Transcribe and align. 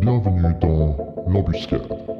Bienvenue 0.00 0.54
dans 0.62 0.96
l'embuscade. 1.28 2.19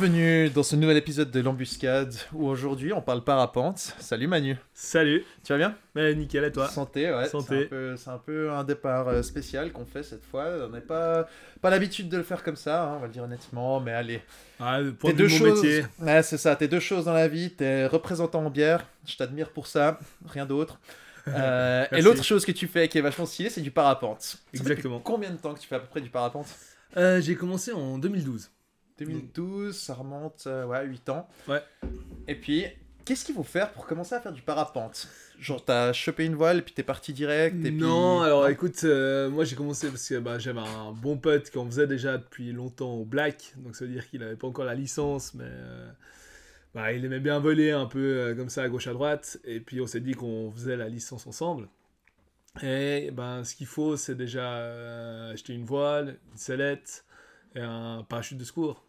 Bienvenue 0.00 0.48
dans 0.50 0.62
ce 0.62 0.76
nouvel 0.76 0.96
épisode 0.96 1.32
de 1.32 1.40
l'embuscade 1.40 2.14
où 2.32 2.46
aujourd'hui 2.46 2.92
on 2.92 3.02
parle 3.02 3.24
parapente. 3.24 3.78
Salut 3.98 4.28
Manu, 4.28 4.56
Salut, 4.72 5.24
tu 5.42 5.52
vas 5.52 5.58
bien? 5.58 5.74
Mais 5.96 6.14
nickel 6.14 6.44
et 6.44 6.52
toi? 6.52 6.68
Santé, 6.68 7.12
ouais. 7.12 7.26
Santé. 7.28 7.62
C'est 7.62 7.64
un 7.64 7.68
peu- 7.68 7.96
un, 8.06 8.18
peu 8.18 8.50
un 8.52 8.62
départ 8.62 9.08
euh, 9.08 9.22
spécial 9.22 9.72
qu'on 9.72 9.84
fait 9.86 10.04
cette 10.04 10.24
fois. 10.24 10.44
On 10.66 10.68
n'a 10.68 10.80
pas, 10.80 11.26
pas 11.60 11.70
l'habitude 11.70 12.08
de 12.08 12.16
le 12.16 12.22
faire 12.22 12.44
comme 12.44 12.54
ça, 12.54 12.84
hein, 12.84 12.94
on 12.98 13.00
va 13.00 13.06
le 13.08 13.12
dire 13.12 13.24
honnêtement, 13.24 13.80
mais 13.80 13.90
allez. 13.90 14.22
ah, 14.60 14.78
Pour 15.00 15.10
Tes 15.10 15.16
deux 15.16 15.26
choses. 15.26 15.60
métier. 15.64 15.84
Ouais, 16.00 16.22
c'est 16.22 16.38
ça, 16.38 16.54
t'es 16.54 16.68
deux 16.68 16.78
choses 16.78 17.06
dans 17.06 17.12
la 17.12 17.26
vie. 17.26 17.50
T'es 17.50 17.88
représentant 17.88 18.44
en 18.46 18.50
bière, 18.50 18.86
je 19.04 19.16
t'admire 19.16 19.50
pour 19.50 19.66
ça, 19.66 19.98
rien 20.26 20.46
d'autre. 20.46 20.78
Euh, 21.26 21.84
et 21.92 22.00
l'autre 22.00 22.24
chose 22.24 22.46
que 22.46 22.52
tu 22.52 22.66
fais 22.66 22.88
qui 22.88 22.96
est 22.96 23.02
vachement 23.02 23.26
stylée, 23.26 23.50
c'est 23.50 23.60
du 23.60 23.70
parapente. 23.70 24.38
Exactement. 24.54 24.98
Combien 24.98 25.28
de 25.30 25.36
temps 25.36 25.52
que 25.52 25.60
tu 25.60 25.66
fais 25.68 25.74
à 25.74 25.80
peu 25.80 25.86
près 25.86 26.00
du 26.00 26.08
parapente? 26.08 26.46
Euh, 26.96 27.20
J'ai 27.20 27.34
commencé 27.34 27.70
en 27.70 27.98
2012. 27.98 28.48
2012, 28.98 29.76
ça 29.76 29.94
remonte, 29.94 30.44
euh, 30.46 30.66
ouais, 30.66 30.84
8 30.84 31.08
ans. 31.10 31.28
Ouais. 31.48 31.62
Et 32.26 32.34
puis, 32.34 32.66
qu'est-ce 33.04 33.24
qu'il 33.24 33.34
faut 33.34 33.42
faire 33.42 33.72
pour 33.72 33.86
commencer 33.86 34.14
à 34.14 34.20
faire 34.20 34.32
du 34.32 34.42
parapente? 34.42 35.08
Genre, 35.40 35.64
t'as 35.64 35.92
chopé 35.92 36.24
une 36.24 36.34
voile, 36.34 36.62
puis 36.62 36.74
t'es 36.74 36.82
parti 36.82 37.12
direct, 37.12 37.64
et 37.64 37.70
Non, 37.70 38.18
puis... 38.18 38.26
alors 38.26 38.48
écoute, 38.48 38.82
euh, 38.84 39.30
moi 39.30 39.44
j'ai 39.44 39.54
commencé 39.54 39.88
parce 39.88 40.08
que 40.08 40.18
bah, 40.18 40.38
j'avais 40.40 40.60
un 40.60 40.90
bon 40.92 41.16
pote 41.16 41.48
qui 41.48 41.58
en 41.58 41.66
faisait 41.66 41.86
déjà 41.86 42.18
depuis 42.18 42.52
longtemps 42.52 42.94
au 42.94 43.04
black, 43.04 43.54
donc 43.58 43.76
ça 43.76 43.84
veut 43.84 43.92
dire 43.92 44.08
qu'il 44.10 44.22
avait 44.22 44.34
pas 44.36 44.48
encore 44.48 44.64
la 44.64 44.74
licence, 44.74 45.34
mais 45.34 45.44
euh, 45.46 45.88
bah, 46.74 46.92
il 46.92 47.04
aimait 47.04 47.20
bien 47.20 47.38
voler 47.38 47.70
un 47.70 47.86
peu 47.86 47.98
euh, 48.00 48.34
comme 48.34 48.48
ça 48.48 48.64
à 48.64 48.68
gauche 48.68 48.88
à 48.88 48.92
droite, 48.92 49.38
et 49.44 49.60
puis 49.60 49.80
on 49.80 49.86
s'est 49.86 50.00
dit 50.00 50.12
qu'on 50.12 50.50
faisait 50.50 50.76
la 50.76 50.88
licence 50.88 51.26
ensemble. 51.28 51.68
Et 52.60 53.12
ben, 53.12 53.44
ce 53.44 53.54
qu'il 53.54 53.68
faut, 53.68 53.96
c'est 53.96 54.16
déjà 54.16 55.28
acheter 55.30 55.54
une 55.54 55.64
voile, 55.64 56.18
une 56.32 56.38
sellette 56.38 57.04
et 57.54 57.60
un 57.60 58.04
parachute 58.08 58.38
de 58.38 58.44
secours. 58.44 58.84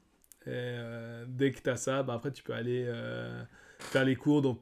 Et 0.49 0.55
euh, 0.55 1.25
dès 1.27 1.51
que 1.51 1.61
tu 1.61 1.69
as 1.69 1.77
ça, 1.77 2.01
bah, 2.01 2.13
après 2.15 2.31
tu 2.31 2.41
peux 2.41 2.53
aller 2.53 2.85
euh, 2.87 3.43
faire 3.77 4.03
les 4.03 4.15
cours 4.15 4.41
dans, 4.41 4.57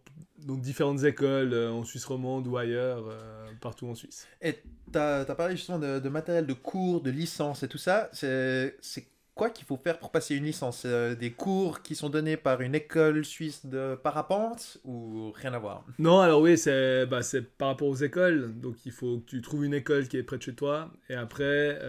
dans 0.45 0.55
différentes 0.55 1.01
écoles 1.05 1.53
euh, 1.53 1.71
en 1.71 1.85
Suisse 1.85 2.03
romande 2.03 2.45
ou 2.45 2.57
ailleurs, 2.57 3.05
euh, 3.07 3.47
partout 3.61 3.87
en 3.87 3.95
Suisse. 3.95 4.27
Et 4.41 4.55
t'as 4.91 5.21
as 5.21 5.35
parlé 5.35 5.55
justement 5.55 5.79
de, 5.79 5.99
de 5.99 6.09
matériel 6.09 6.45
de 6.45 6.53
cours, 6.53 6.99
de 7.01 7.09
licence 7.09 7.63
et 7.63 7.69
tout 7.69 7.77
ça. 7.77 8.09
C'est 8.11 9.07
quoi 9.33 9.49
qu'il 9.49 9.65
faut 9.65 9.77
faire 9.77 9.97
pour 9.97 10.11
passer 10.11 10.35
une 10.35 10.43
licence? 10.43 10.85
Des 10.85 11.31
cours 11.31 11.81
qui 11.83 11.95
sont 11.95 12.09
donnés 12.09 12.37
par 12.37 12.59
une 12.59 12.75
école 12.75 13.23
suisse 13.23 13.65
de 13.65 13.95
parapente 13.95 14.79
ou 14.83 15.31
rien 15.31 15.53
à 15.53 15.59
voir? 15.59 15.85
Non, 15.99 16.19
alors 16.19 16.41
oui, 16.41 16.57
c'est 16.57 17.05
bah, 17.05 17.21
c'est 17.21 17.43
par 17.43 17.69
rapport 17.69 17.87
aux 17.87 17.95
écoles. 17.95 18.59
Donc 18.59 18.85
il 18.85 18.91
faut 18.91 19.19
que 19.19 19.25
tu 19.25 19.41
trouves 19.41 19.63
une 19.63 19.75
école 19.75 20.07
qui 20.09 20.17
est 20.17 20.23
près 20.23 20.37
de 20.37 20.43
chez 20.43 20.55
toi. 20.55 20.91
Et 21.07 21.15
après, 21.15 21.79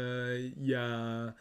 il 0.56 0.66
y 0.66 0.74
a... 0.74 1.34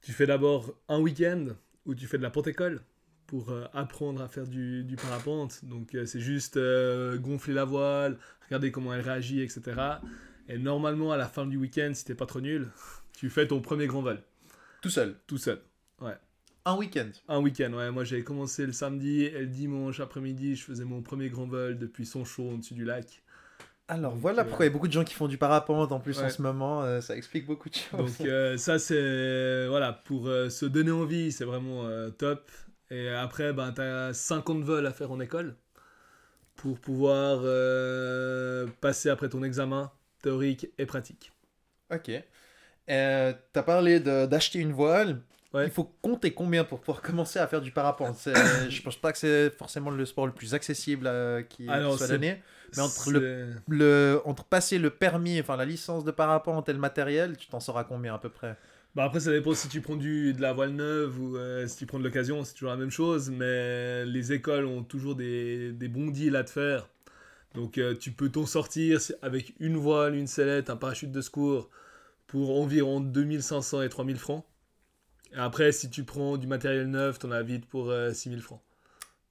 tu 0.00 0.12
fais 0.12 0.26
d'abord 0.26 0.72
un 0.88 1.00
week-end 1.00 1.48
où 1.88 1.94
tu 1.94 2.06
fais 2.06 2.18
de 2.18 2.22
la 2.22 2.30
porte-école 2.30 2.80
pour 3.26 3.50
euh, 3.50 3.64
apprendre 3.72 4.22
à 4.22 4.28
faire 4.28 4.46
du, 4.46 4.84
du 4.84 4.96
parapente. 4.96 5.64
Donc 5.64 5.94
euh, 5.94 6.06
c'est 6.06 6.20
juste 6.20 6.56
euh, 6.56 7.18
gonfler 7.18 7.54
la 7.54 7.64
voile, 7.64 8.18
regarder 8.46 8.70
comment 8.70 8.94
elle 8.94 9.00
réagit, 9.00 9.42
etc. 9.42 9.62
Et 10.48 10.58
normalement, 10.58 11.12
à 11.12 11.16
la 11.16 11.26
fin 11.26 11.46
du 11.46 11.56
week-end, 11.56 11.90
si 11.94 12.04
t'es 12.04 12.14
pas 12.14 12.26
trop 12.26 12.40
nul, 12.40 12.68
tu 13.12 13.28
fais 13.30 13.48
ton 13.48 13.60
premier 13.60 13.86
grand 13.86 14.02
vol, 14.02 14.22
Tout 14.80 14.90
seul 14.90 15.16
tout 15.26 15.38
seul. 15.38 15.60
Un 16.64 16.76
week-end 16.76 17.08
Un 17.28 17.40
week-end, 17.40 17.72
ouais. 17.72 17.90
Moi, 17.90 18.04
j'ai 18.04 18.22
commencé 18.22 18.66
le 18.66 18.72
samedi 18.72 19.22
et 19.22 19.40
le 19.40 19.46
dimanche 19.46 20.00
après-midi, 20.00 20.54
je 20.54 20.64
faisais 20.64 20.84
mon 20.84 21.00
premier 21.00 21.30
grand 21.30 21.46
vol 21.46 21.78
depuis 21.78 22.04
son 22.04 22.26
chaud 22.26 22.50
au-dessus 22.50 22.74
du 22.74 22.84
lac. 22.84 23.22
Alors 23.88 24.12
Donc, 24.12 24.20
voilà 24.20 24.42
euh, 24.42 24.44
pourquoi 24.44 24.66
il 24.66 24.68
y 24.68 24.70
a 24.70 24.72
beaucoup 24.72 24.88
de 24.88 24.92
gens 24.92 25.04
qui 25.04 25.14
font 25.14 25.28
du 25.28 25.38
parapente 25.38 25.92
en 25.92 26.00
plus 26.00 26.18
en 26.18 26.28
ce 26.28 26.42
moment. 26.42 26.82
euh, 26.82 27.00
ça 27.00 27.16
explique 27.16 27.46
beaucoup 27.46 27.70
de 27.70 27.74
choses. 27.74 27.98
Donc 27.98 28.20
euh, 28.20 28.56
ça 28.58 28.78
c'est 28.78 29.66
voilà 29.68 29.92
pour 29.92 30.26
se 30.26 30.66
donner 30.66 30.90
envie, 30.90 31.32
c'est 31.32 31.44
vraiment 31.44 31.88
top. 32.18 32.50
Et 32.90 33.08
après 33.08 33.52
ben 33.52 33.72
tu 33.72 33.80
as 33.80 34.12
50 34.14 34.62
vols 34.62 34.86
à 34.86 34.92
faire 34.92 35.10
en 35.10 35.20
école 35.20 35.56
pour 36.56 36.78
pouvoir 36.78 37.40
passer 38.80 39.10
après 39.10 39.28
ton 39.28 39.42
examen 39.42 39.90
théorique 40.22 40.68
et 40.78 40.86
pratique. 40.86 41.32
Ok. 41.90 42.10
T'as 42.86 43.62
parlé 43.64 44.00
de- 44.00 44.26
d'acheter 44.26 44.58
une 44.60 44.72
voile. 44.72 45.20
Ouais. 45.54 45.64
Il 45.64 45.70
faut 45.70 45.84
compter 46.02 46.32
combien 46.32 46.64
pour 46.64 46.80
pouvoir 46.80 47.00
commencer 47.02 47.38
à 47.38 47.46
faire 47.46 47.60
du 47.62 47.70
parapente 47.72 48.16
C'est- 48.16 48.34
Je 48.70 48.82
pense 48.82 48.96
pas 48.96 49.12
que 49.12 49.18
c'est 49.18 49.50
forcément 49.56 49.90
le 49.90 50.04
sport 50.04 50.26
le 50.26 50.32
plus 50.32 50.52
accessible 50.54 51.06
euh, 51.06 51.42
qui 51.42 51.68
Alors, 51.68 51.96
soit 51.96 52.06
donné. 52.08 52.42
Mais 52.76 52.82
entre 52.82 53.04
C'est- 53.12 53.46
Le, 53.66 54.20
entre 54.26 54.44
passer 54.44 54.78
le 54.78 54.90
permis, 54.90 55.40
enfin 55.40 55.56
la 55.56 55.64
licence 55.64 56.04
de 56.04 56.10
parapente 56.10 56.68
et 56.68 56.72
le 56.74 56.78
matériel, 56.78 57.36
tu 57.38 57.48
t'en 57.48 57.60
sauras 57.60 57.84
combien 57.84 58.14
à 58.14 58.18
peu 58.18 58.28
près? 58.28 58.56
Bah 58.94 59.04
après 59.04 59.20
ça 59.20 59.30
dépend 59.30 59.54
si 59.54 59.68
tu 59.68 59.80
prends 59.80 59.96
du, 59.96 60.32
de 60.34 60.40
la 60.42 60.52
voile 60.52 60.70
neuve 60.72 61.20
ou 61.20 61.36
euh, 61.36 61.66
si 61.66 61.76
tu 61.76 61.86
prends 61.86 61.98
de 61.98 62.04
l'occasion, 62.04 62.42
c'est 62.44 62.54
toujours 62.54 62.70
la 62.70 62.76
même 62.76 62.90
chose, 62.90 63.30
mais 63.30 64.04
les 64.06 64.32
écoles 64.32 64.64
ont 64.66 64.82
toujours 64.82 65.14
des, 65.14 65.72
des 65.72 65.88
bons 65.88 66.08
deals 66.10 66.36
à 66.36 66.42
te 66.44 66.50
faire. 66.50 66.88
Donc 67.54 67.78
euh, 67.78 67.94
tu 67.94 68.10
peux 68.12 68.28
t'en 68.30 68.44
sortir 68.46 69.00
avec 69.22 69.54
une 69.60 69.76
voile, 69.76 70.14
une 70.14 70.26
sellette, 70.26 70.68
un 70.68 70.76
parachute 70.76 71.12
de 71.12 71.20
secours 71.20 71.70
pour 72.26 72.58
environ 72.60 73.00
2500 73.00 73.82
et 73.82 73.88
3000 73.88 74.18
francs. 74.18 74.44
Après 75.36 75.72
si 75.72 75.90
tu 75.90 76.04
prends 76.04 76.36
du 76.36 76.46
matériel 76.46 76.86
neuf, 76.88 77.18
t'en 77.18 77.30
as 77.30 77.42
vite 77.42 77.66
pour 77.66 77.90
euh, 77.90 78.12
6000 78.12 78.40
francs. 78.42 78.60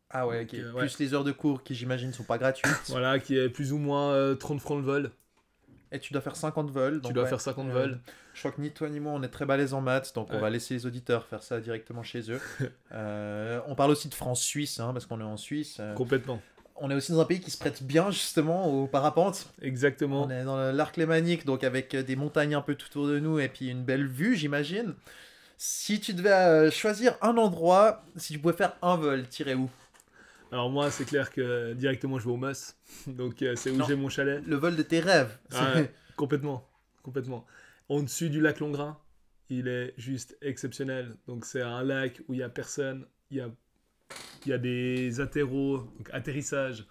Ah 0.09 0.25
ouais, 0.27 0.45
Donc, 0.45 0.53
ok. 0.53 0.59
euh, 0.59 0.71
ouais. 0.73 0.79
Plus 0.81 0.99
les 0.99 1.13
heures 1.13 1.23
de 1.25 1.31
cours 1.33 1.63
qui 1.63 1.75
j'imagine 1.75 2.13
sont 2.13 2.23
pas 2.23 2.37
gratuites. 2.37 2.71
Voilà, 2.89 3.19
qui 3.19 3.37
est 3.37 3.49
plus 3.49 3.73
ou 3.73 3.77
moins 3.77 4.11
euh, 4.13 4.35
30 4.35 4.59
francs 4.61 4.77
le 4.77 4.83
vol. 4.83 5.11
Et 5.91 5.99
tu 5.99 6.11
dois 6.13 6.21
faire 6.21 6.35
50 6.35 6.69
vols. 6.69 6.95
Tu 6.95 6.99
donc 7.01 7.13
dois 7.13 7.23
ouais. 7.23 7.29
faire 7.29 7.41
50 7.41 7.69
Euh, 7.69 7.71
vols. 7.73 7.99
Je 8.33 8.39
crois 8.39 8.51
que 8.51 8.61
ni 8.61 8.71
toi 8.71 8.89
ni 8.89 8.99
moi 8.99 9.13
on 9.13 9.23
est 9.23 9.29
très 9.29 9.45
balèze 9.45 9.73
en 9.73 9.81
maths, 9.81 10.13
donc 10.13 10.27
on 10.31 10.37
va 10.39 10.49
laisser 10.49 10.75
les 10.75 10.85
auditeurs 10.85 11.25
faire 11.25 11.41
ça 11.41 11.59
directement 11.59 12.03
chez 12.03 12.29
eux. 12.31 12.39
Euh, 12.93 13.59
on 13.67 13.75
parle 13.75 13.91
aussi 13.91 14.07
de 14.09 14.13
France-Suisse, 14.13 14.79
hein, 14.79 14.91
parce 14.93 15.05
qu'on 15.05 15.19
est 15.19 15.23
en 15.23 15.37
Suisse. 15.37 15.77
Euh, 15.79 15.93
Complètement. 15.93 16.41
on 16.77 16.89
est 16.91 16.95
aussi 16.95 17.11
dans 17.11 17.19
un 17.19 17.25
pays 17.25 17.39
qui 17.41 17.51
se 17.51 17.57
prête 17.57 17.83
bien 17.83 18.11
justement 18.11 18.67
aux 18.67 18.87
parapentes. 18.87 19.47
Exactement. 19.61 20.23
On 20.25 20.29
est 20.29 20.43
dans 20.45 20.71
l'arc 20.71 20.95
lémanique, 20.97 21.45
donc 21.45 21.63
avec 21.63 21.93
euh, 21.95 22.03
des 22.03 22.15
montagnes 22.15 22.55
un 22.55 22.61
peu 22.61 22.75
tout 22.75 22.87
autour 22.87 23.07
de 23.07 23.19
nous 23.19 23.39
et 23.39 23.49
puis 23.49 23.69
une 23.69 23.83
belle 23.83 24.07
vue, 24.07 24.35
j'imagine. 24.35 24.93
Si 25.57 26.00
tu 26.00 26.13
devais 26.13 26.31
euh, 26.31 26.72
choisir 26.72 27.18
un 27.22 27.35
endroit, 27.38 28.06
si 28.16 28.34
tu 28.34 28.40
pouvais 28.40 28.53
faire 28.53 28.78
un 28.84 28.95
vol, 28.95 29.28
tirer 29.28 29.56
où? 29.56 29.69
Alors 30.51 30.69
moi 30.69 30.91
c'est 30.91 31.03
clair 31.06 31.31
que 31.31 31.73
directement 31.73 32.19
je 32.19 32.25
vais 32.25 32.31
au 32.31 32.38
Mus. 32.38 32.75
Donc 33.07 33.41
euh, 33.41 33.56
c'est 33.56 33.72
où 33.72 33.84
j'ai 33.85 33.95
mon 33.95 34.07
chalet. 34.07 34.41
Le 34.45 34.56
vol 34.56 34.75
de 34.75 34.84
tes 34.84 35.00
rêves. 35.00 35.35
Ah 35.51 35.73
ouais, 35.73 35.91
complètement, 36.16 36.69
complètement. 37.01 37.45
Au-dessus 37.90 38.29
du 38.29 38.40
lac 38.40 38.59
Longrin, 38.59 38.97
il 39.50 39.68
est 39.68 39.94
juste 39.97 40.38
exceptionnel. 40.41 41.16
Donc 41.28 41.44
c'est 41.44 41.62
un 41.62 41.84
lac 41.84 42.22
où 42.28 42.34
il 42.34 42.39
y 42.39 42.44
a 42.44 42.50
personne, 42.50 43.07
il 43.31 43.38
y 43.38 43.41
a, 43.41 43.50
il 44.45 44.50
y 44.50 44.53
a 44.53 44.57
des 44.59 45.19
atterros, 45.19 45.79
donc 45.79 46.09
atterrissages 46.13 46.85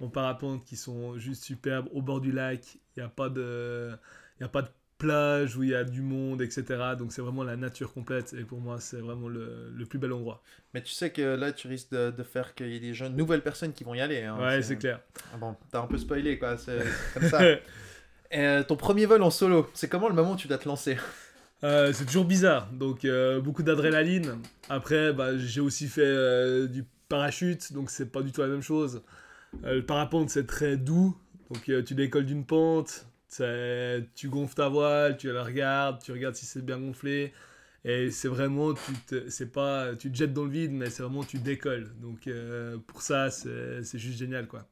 en 0.00 0.08
parapente 0.08 0.64
qui 0.64 0.76
sont 0.76 1.18
juste 1.18 1.42
superbes 1.42 1.88
au 1.92 2.02
bord 2.02 2.20
du 2.20 2.30
lac. 2.30 2.76
Il 2.96 3.00
n'y 3.00 3.02
a 3.02 3.08
pas 3.08 3.28
de, 3.28 3.90
il 4.38 4.42
y 4.42 4.46
a 4.46 4.48
pas 4.48 4.62
de 4.62 4.68
plage 5.02 5.56
où 5.56 5.62
il 5.64 5.70
y 5.70 5.74
a 5.74 5.84
du 5.84 6.00
monde, 6.00 6.40
etc. 6.42 6.64
Donc 6.98 7.12
c'est 7.12 7.22
vraiment 7.22 7.42
la 7.44 7.56
nature 7.56 7.92
complète 7.92 8.34
et 8.38 8.44
pour 8.44 8.60
moi 8.60 8.78
c'est 8.80 9.00
vraiment 9.00 9.28
le, 9.28 9.70
le 9.74 9.84
plus 9.86 9.98
bel 9.98 10.12
endroit. 10.12 10.42
Mais 10.74 10.82
tu 10.82 10.92
sais 10.92 11.10
que 11.10 11.22
là, 11.36 11.52
tu 11.52 11.68
risques 11.68 11.90
de, 11.92 12.10
de 12.10 12.22
faire 12.22 12.54
qu'il 12.54 12.68
y 12.68 12.76
ait 12.76 12.80
des 12.80 12.94
jeunes, 12.94 13.16
nouvelles 13.16 13.42
personnes 13.42 13.72
qui 13.72 13.84
vont 13.84 13.94
y 13.94 14.00
aller. 14.00 14.22
hein. 14.22 14.38
ouais, 14.40 14.62
c'est 14.62 14.76
clair. 14.76 15.00
Ah 15.34 15.36
Bon, 15.38 15.56
t'as 15.70 15.80
un 15.82 15.86
peu 15.86 15.98
spoilé 15.98 16.38
quoi, 16.38 16.56
c'est 16.56 16.78
comme 17.14 17.28
ça. 17.28 17.40
Et, 18.30 18.38
euh, 18.38 18.62
ton 18.62 18.76
premier 18.76 19.04
vol 19.06 19.22
en 19.22 19.30
solo, 19.30 19.68
c'est 19.74 19.88
comment 19.88 20.08
le 20.08 20.14
moment 20.14 20.32
où 20.32 20.36
tu 20.36 20.48
dois 20.48 20.56
te 20.58 20.68
lancer? 20.68 20.96
Euh, 21.64 21.92
c'est 21.92 22.06
toujours 22.06 22.24
bizarre, 22.24 22.68
donc 22.72 23.04
euh, 23.04 23.40
beaucoup 23.40 23.62
d'adrénaline. 23.62 24.38
Après, 24.68 25.12
bah, 25.12 25.36
j'ai 25.36 25.60
aussi 25.60 25.86
fait 25.88 26.02
euh, 26.04 26.66
du 26.66 26.84
parachute, 27.08 27.72
donc 27.72 27.90
c'est 27.90 28.10
pas 28.10 28.22
du 28.22 28.32
tout 28.32 28.40
la 28.40 28.48
même 28.48 28.62
chose. 28.62 29.02
Le 29.62 29.82
parapente, 29.82 30.30
c'est 30.30 30.46
très 30.46 30.76
doux, 30.78 31.14
donc 31.50 31.70
tu 31.84 31.94
décolles 31.94 32.24
d'une 32.24 32.46
pente, 32.46 33.06
tu 34.14 34.28
gonfles 34.28 34.54
ta 34.56 34.68
voile, 34.68 35.16
tu 35.16 35.30
la 35.32 35.44
regardes, 35.44 36.02
tu 36.02 36.12
regardes 36.12 36.34
si 36.34 36.46
c'est 36.46 36.64
bien 36.64 36.78
gonflé, 36.78 37.32
et 37.84 38.10
c'est 38.10 38.28
vraiment, 38.28 38.74
tu 38.74 38.92
te, 39.06 39.28
c'est 39.30 39.52
pas, 39.52 39.94
tu 39.96 40.10
te 40.12 40.16
jettes 40.16 40.32
dans 40.34 40.44
le 40.44 40.50
vide, 40.50 40.72
mais 40.72 40.90
c'est 40.90 41.02
vraiment, 41.02 41.24
tu 41.24 41.38
décolles. 41.38 41.90
Donc 42.00 42.26
euh, 42.26 42.78
pour 42.86 43.02
ça, 43.02 43.30
c'est 43.30 43.82
c'est 43.84 43.98
juste 43.98 44.18
génial, 44.18 44.46
quoi. 44.48 44.68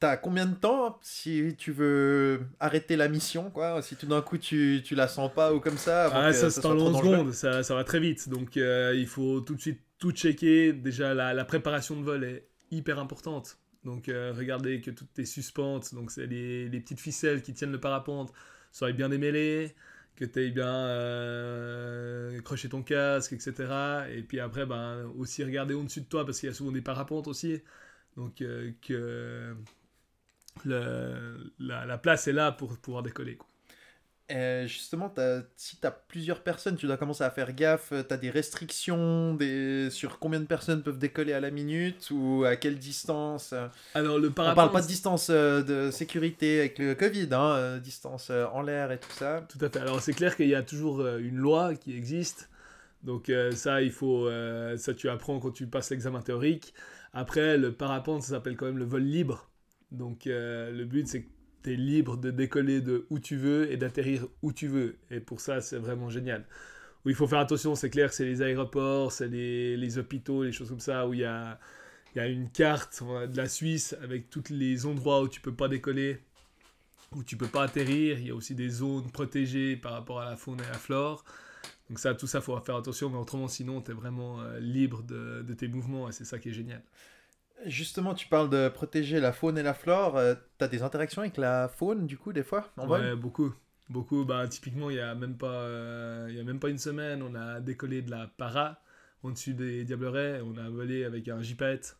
T'as 0.00 0.16
combien 0.16 0.46
de 0.46 0.54
temps 0.56 0.98
si 1.02 1.54
tu 1.56 1.70
veux 1.70 2.40
arrêter 2.58 2.96
la 2.96 3.08
mission 3.08 3.50
quoi? 3.52 3.80
Si 3.82 3.94
tout 3.96 4.06
d'un 4.06 4.20
coup 4.20 4.36
tu, 4.36 4.82
tu 4.84 4.94
la 4.96 5.06
sens 5.06 5.32
pas 5.32 5.54
ou 5.54 5.60
comme 5.60 5.78
ça 5.78 6.04
avant 6.06 6.24
Ah, 6.24 6.32
ça, 6.32 6.50
c'est 6.50 6.66
en 6.66 6.74
soit 6.74 6.76
trop 6.76 6.90
11 6.90 6.96
dangereux? 6.96 7.22
secondes, 7.22 7.32
ça, 7.32 7.62
ça 7.62 7.74
va 7.74 7.84
très 7.84 7.98
vite. 8.00 8.28
Donc, 8.28 8.56
euh, 8.56 8.92
il 8.96 9.06
faut 9.06 9.40
tout 9.40 9.54
de 9.54 9.60
suite 9.60 9.80
tout 9.98 10.12
checker. 10.12 10.72
Déjà, 10.72 11.14
la, 11.14 11.32
la 11.34 11.44
préparation 11.44 11.96
de 11.96 12.02
vol 12.04 12.24
est 12.24 12.48
hyper 12.70 12.98
importante. 12.98 13.58
Donc, 13.84 14.08
euh, 14.08 14.32
regardez 14.36 14.80
que 14.80 14.90
toutes 14.90 15.12
tes 15.12 15.24
suspentes, 15.24 15.94
donc 15.94 16.10
c'est 16.10 16.26
les, 16.26 16.68
petites 16.80 17.00
ficelles 17.00 17.42
qui 17.42 17.52
tiennent 17.52 17.72
le 17.72 17.80
parapente, 17.80 18.32
soient 18.70 18.92
bien 18.92 19.08
démêlées, 19.08 19.74
que 20.16 20.24
tu 20.24 20.40
aies 20.40 20.50
bien 20.50 20.72
euh, 20.72 22.38
accroché 22.38 22.68
ton 22.68 22.82
casque, 22.82 23.32
etc. 23.32 23.54
Et 24.10 24.22
puis 24.22 24.40
après, 24.40 24.66
ben, 24.66 25.06
aussi 25.18 25.42
regarder 25.44 25.74
au-dessus 25.74 26.02
de 26.02 26.06
toi, 26.06 26.24
parce 26.24 26.40
qu'il 26.40 26.48
y 26.48 26.52
a 26.52 26.54
souvent 26.54 26.72
des 26.72 26.82
parapentes 26.82 27.26
aussi. 27.28 27.60
Donc 28.16 28.40
euh, 28.42 28.72
que 28.82 29.56
la, 30.64 31.86
la 31.86 31.98
place 31.98 32.28
est 32.28 32.32
là 32.32 32.52
pour 32.52 32.76
pouvoir 32.78 33.02
décoller. 33.02 33.38
Euh, 34.32 34.66
justement, 34.66 35.12
si 35.56 35.76
tu 35.76 35.86
as 35.86 35.90
plusieurs 35.90 36.42
personnes, 36.42 36.76
tu 36.76 36.86
dois 36.86 36.96
commencer 36.96 37.22
à 37.22 37.30
faire 37.30 37.52
gaffe. 37.52 37.92
Tu 38.08 38.14
as 38.14 38.16
des 38.16 38.30
restrictions 38.30 39.34
des... 39.34 39.90
sur 39.90 40.18
combien 40.18 40.40
de 40.40 40.46
personnes 40.46 40.82
peuvent 40.82 40.98
décoller 40.98 41.34
à 41.34 41.40
la 41.40 41.50
minute 41.50 42.10
ou 42.10 42.44
à 42.44 42.56
quelle 42.56 42.78
distance. 42.78 43.52
euh. 43.52 43.68
Alors 43.94 44.18
le 44.18 44.28
On 44.28 44.32
parapente... 44.32 44.56
parle 44.56 44.72
pas 44.72 44.80
de 44.80 44.86
distance 44.86 45.28
euh, 45.28 45.62
de 45.62 45.90
sécurité 45.90 46.60
avec 46.60 46.78
le 46.78 46.94
Covid, 46.94 47.28
hein, 47.32 47.54
euh, 47.56 47.78
distance 47.78 48.30
euh, 48.30 48.46
en 48.46 48.62
l'air 48.62 48.90
et 48.90 48.98
tout 48.98 49.12
ça. 49.12 49.44
Tout 49.48 49.62
à 49.62 49.68
fait. 49.68 49.80
Alors 49.80 50.00
c'est 50.00 50.14
clair 50.14 50.34
qu'il 50.34 50.48
y 50.48 50.54
a 50.54 50.62
toujours 50.62 51.00
euh, 51.00 51.18
une 51.18 51.36
loi 51.36 51.74
qui 51.74 51.94
existe. 51.94 52.48
Donc 53.02 53.28
euh, 53.28 53.50
ça, 53.52 53.82
il 53.82 53.90
faut, 53.92 54.28
euh, 54.28 54.76
ça 54.78 54.94
tu 54.94 55.10
apprends 55.10 55.40
quand 55.40 55.50
tu 55.50 55.66
passes 55.66 55.90
l'examen 55.90 56.22
théorique. 56.22 56.72
Après, 57.12 57.58
le 57.58 57.72
parapente, 57.72 58.22
ça 58.22 58.30
s'appelle 58.30 58.56
quand 58.56 58.66
même 58.66 58.78
le 58.78 58.86
vol 58.86 59.02
libre. 59.02 59.50
Donc 59.90 60.26
euh, 60.26 60.70
le 60.70 60.86
but, 60.86 61.06
c'est 61.06 61.22
que 61.24 61.28
tu 61.62 61.72
es 61.72 61.76
libre 61.76 62.16
de 62.16 62.30
décoller 62.30 62.80
de 62.80 63.06
où 63.10 63.18
tu 63.18 63.36
veux 63.36 63.70
et 63.70 63.76
d'atterrir 63.76 64.26
où 64.42 64.52
tu 64.52 64.68
veux. 64.68 64.96
Et 65.10 65.20
pour 65.20 65.40
ça, 65.40 65.60
c'est 65.60 65.78
vraiment 65.78 66.10
génial. 66.10 66.44
Où 67.04 67.10
il 67.10 67.14
faut 67.14 67.26
faire 67.26 67.40
attention, 67.40 67.74
c'est 67.74 67.90
clair, 67.90 68.12
c'est 68.12 68.24
les 68.24 68.42
aéroports, 68.42 69.12
c'est 69.12 69.28
les, 69.28 69.76
les 69.76 69.98
hôpitaux, 69.98 70.44
les 70.44 70.52
choses 70.52 70.68
comme 70.68 70.80
ça, 70.80 71.06
où 71.08 71.14
il 71.14 71.20
y 71.20 71.24
a, 71.24 71.58
y 72.14 72.20
a 72.20 72.26
une 72.26 72.50
carte 72.50 73.02
de 73.02 73.36
la 73.36 73.48
Suisse 73.48 73.96
avec 74.02 74.30
tous 74.30 74.50
les 74.50 74.86
endroits 74.86 75.22
où 75.22 75.28
tu 75.28 75.40
peux 75.40 75.54
pas 75.54 75.68
décoller 75.68 76.20
où 77.14 77.22
tu 77.22 77.36
peux 77.36 77.48
pas 77.48 77.64
atterrir. 77.64 78.18
Il 78.18 78.26
y 78.26 78.30
a 78.30 78.34
aussi 78.34 78.54
des 78.54 78.68
zones 78.68 79.10
protégées 79.10 79.76
par 79.76 79.92
rapport 79.92 80.20
à 80.20 80.30
la 80.30 80.36
faune 80.36 80.60
et 80.60 80.64
à 80.64 80.72
la 80.72 80.78
flore. 80.78 81.24
Donc 81.88 81.98
ça, 81.98 82.14
tout 82.14 82.26
ça, 82.26 82.38
il 82.38 82.44
faudra 82.44 82.62
faire 82.62 82.76
attention, 82.76 83.10
mais 83.10 83.18
autrement, 83.18 83.48
sinon, 83.48 83.82
tu 83.82 83.90
es 83.90 83.94
vraiment 83.94 84.40
euh, 84.40 84.58
libre 84.60 85.02
de 85.02 85.54
tes 85.54 85.68
mouvements 85.68 86.08
et 86.08 86.12
c'est 86.12 86.24
ça 86.24 86.38
qui 86.38 86.48
est 86.48 86.52
génial. 86.52 86.82
Justement, 87.66 88.14
tu 88.14 88.26
parles 88.26 88.50
de 88.50 88.68
protéger 88.68 89.20
la 89.20 89.32
faune 89.32 89.56
et 89.58 89.62
la 89.62 89.74
flore. 89.74 90.20
tu 90.58 90.64
as 90.64 90.68
des 90.68 90.82
interactions 90.82 91.22
avec 91.22 91.36
la 91.36 91.68
faune, 91.68 92.06
du 92.06 92.18
coup, 92.18 92.32
des 92.32 92.42
fois, 92.42 92.70
en 92.76 92.86
vol? 92.86 93.00
Ouais, 93.00 93.16
beaucoup. 93.16 93.54
Beaucoup. 93.88 94.24
Bah, 94.24 94.48
typiquement, 94.48 94.90
il 94.90 94.96
y 94.96 95.00
a 95.00 95.14
même 95.14 95.36
pas, 95.36 95.46
euh, 95.46 96.30
y 96.32 96.40
a 96.40 96.44
même 96.44 96.58
pas 96.58 96.70
une 96.70 96.78
semaine, 96.78 97.22
on 97.22 97.34
a 97.34 97.60
décollé 97.60 98.02
de 98.02 98.10
la 98.10 98.26
para 98.36 98.80
au-dessus 99.22 99.54
des 99.54 99.84
Diablerets. 99.84 100.40
On 100.42 100.56
a 100.56 100.68
volé 100.68 101.04
avec 101.04 101.28
un 101.28 101.42
gypaète. 101.42 101.96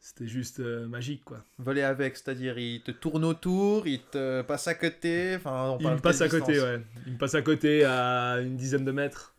C'était 0.00 0.26
juste 0.26 0.58
euh, 0.58 0.88
magique, 0.88 1.22
quoi. 1.24 1.44
Voler 1.58 1.82
avec, 1.82 2.16
c'est-à-dire 2.16 2.58
il 2.58 2.82
te 2.82 2.90
tourne 2.90 3.24
autour, 3.24 3.86
il 3.86 4.00
te 4.00 4.42
passe 4.42 4.66
à 4.66 4.74
côté. 4.74 5.36
Enfin, 5.36 5.70
on 5.70 5.78
Il 5.78 5.88
me 5.88 5.98
passe 5.98 6.20
à 6.22 6.28
côté, 6.28 6.60
ouais. 6.60 6.80
Il 7.06 7.12
me 7.12 7.18
passe 7.18 7.36
à 7.36 7.42
côté 7.42 7.84
à 7.84 8.40
une 8.40 8.56
dizaine 8.56 8.84
de 8.84 8.90
mètres. 8.90 9.31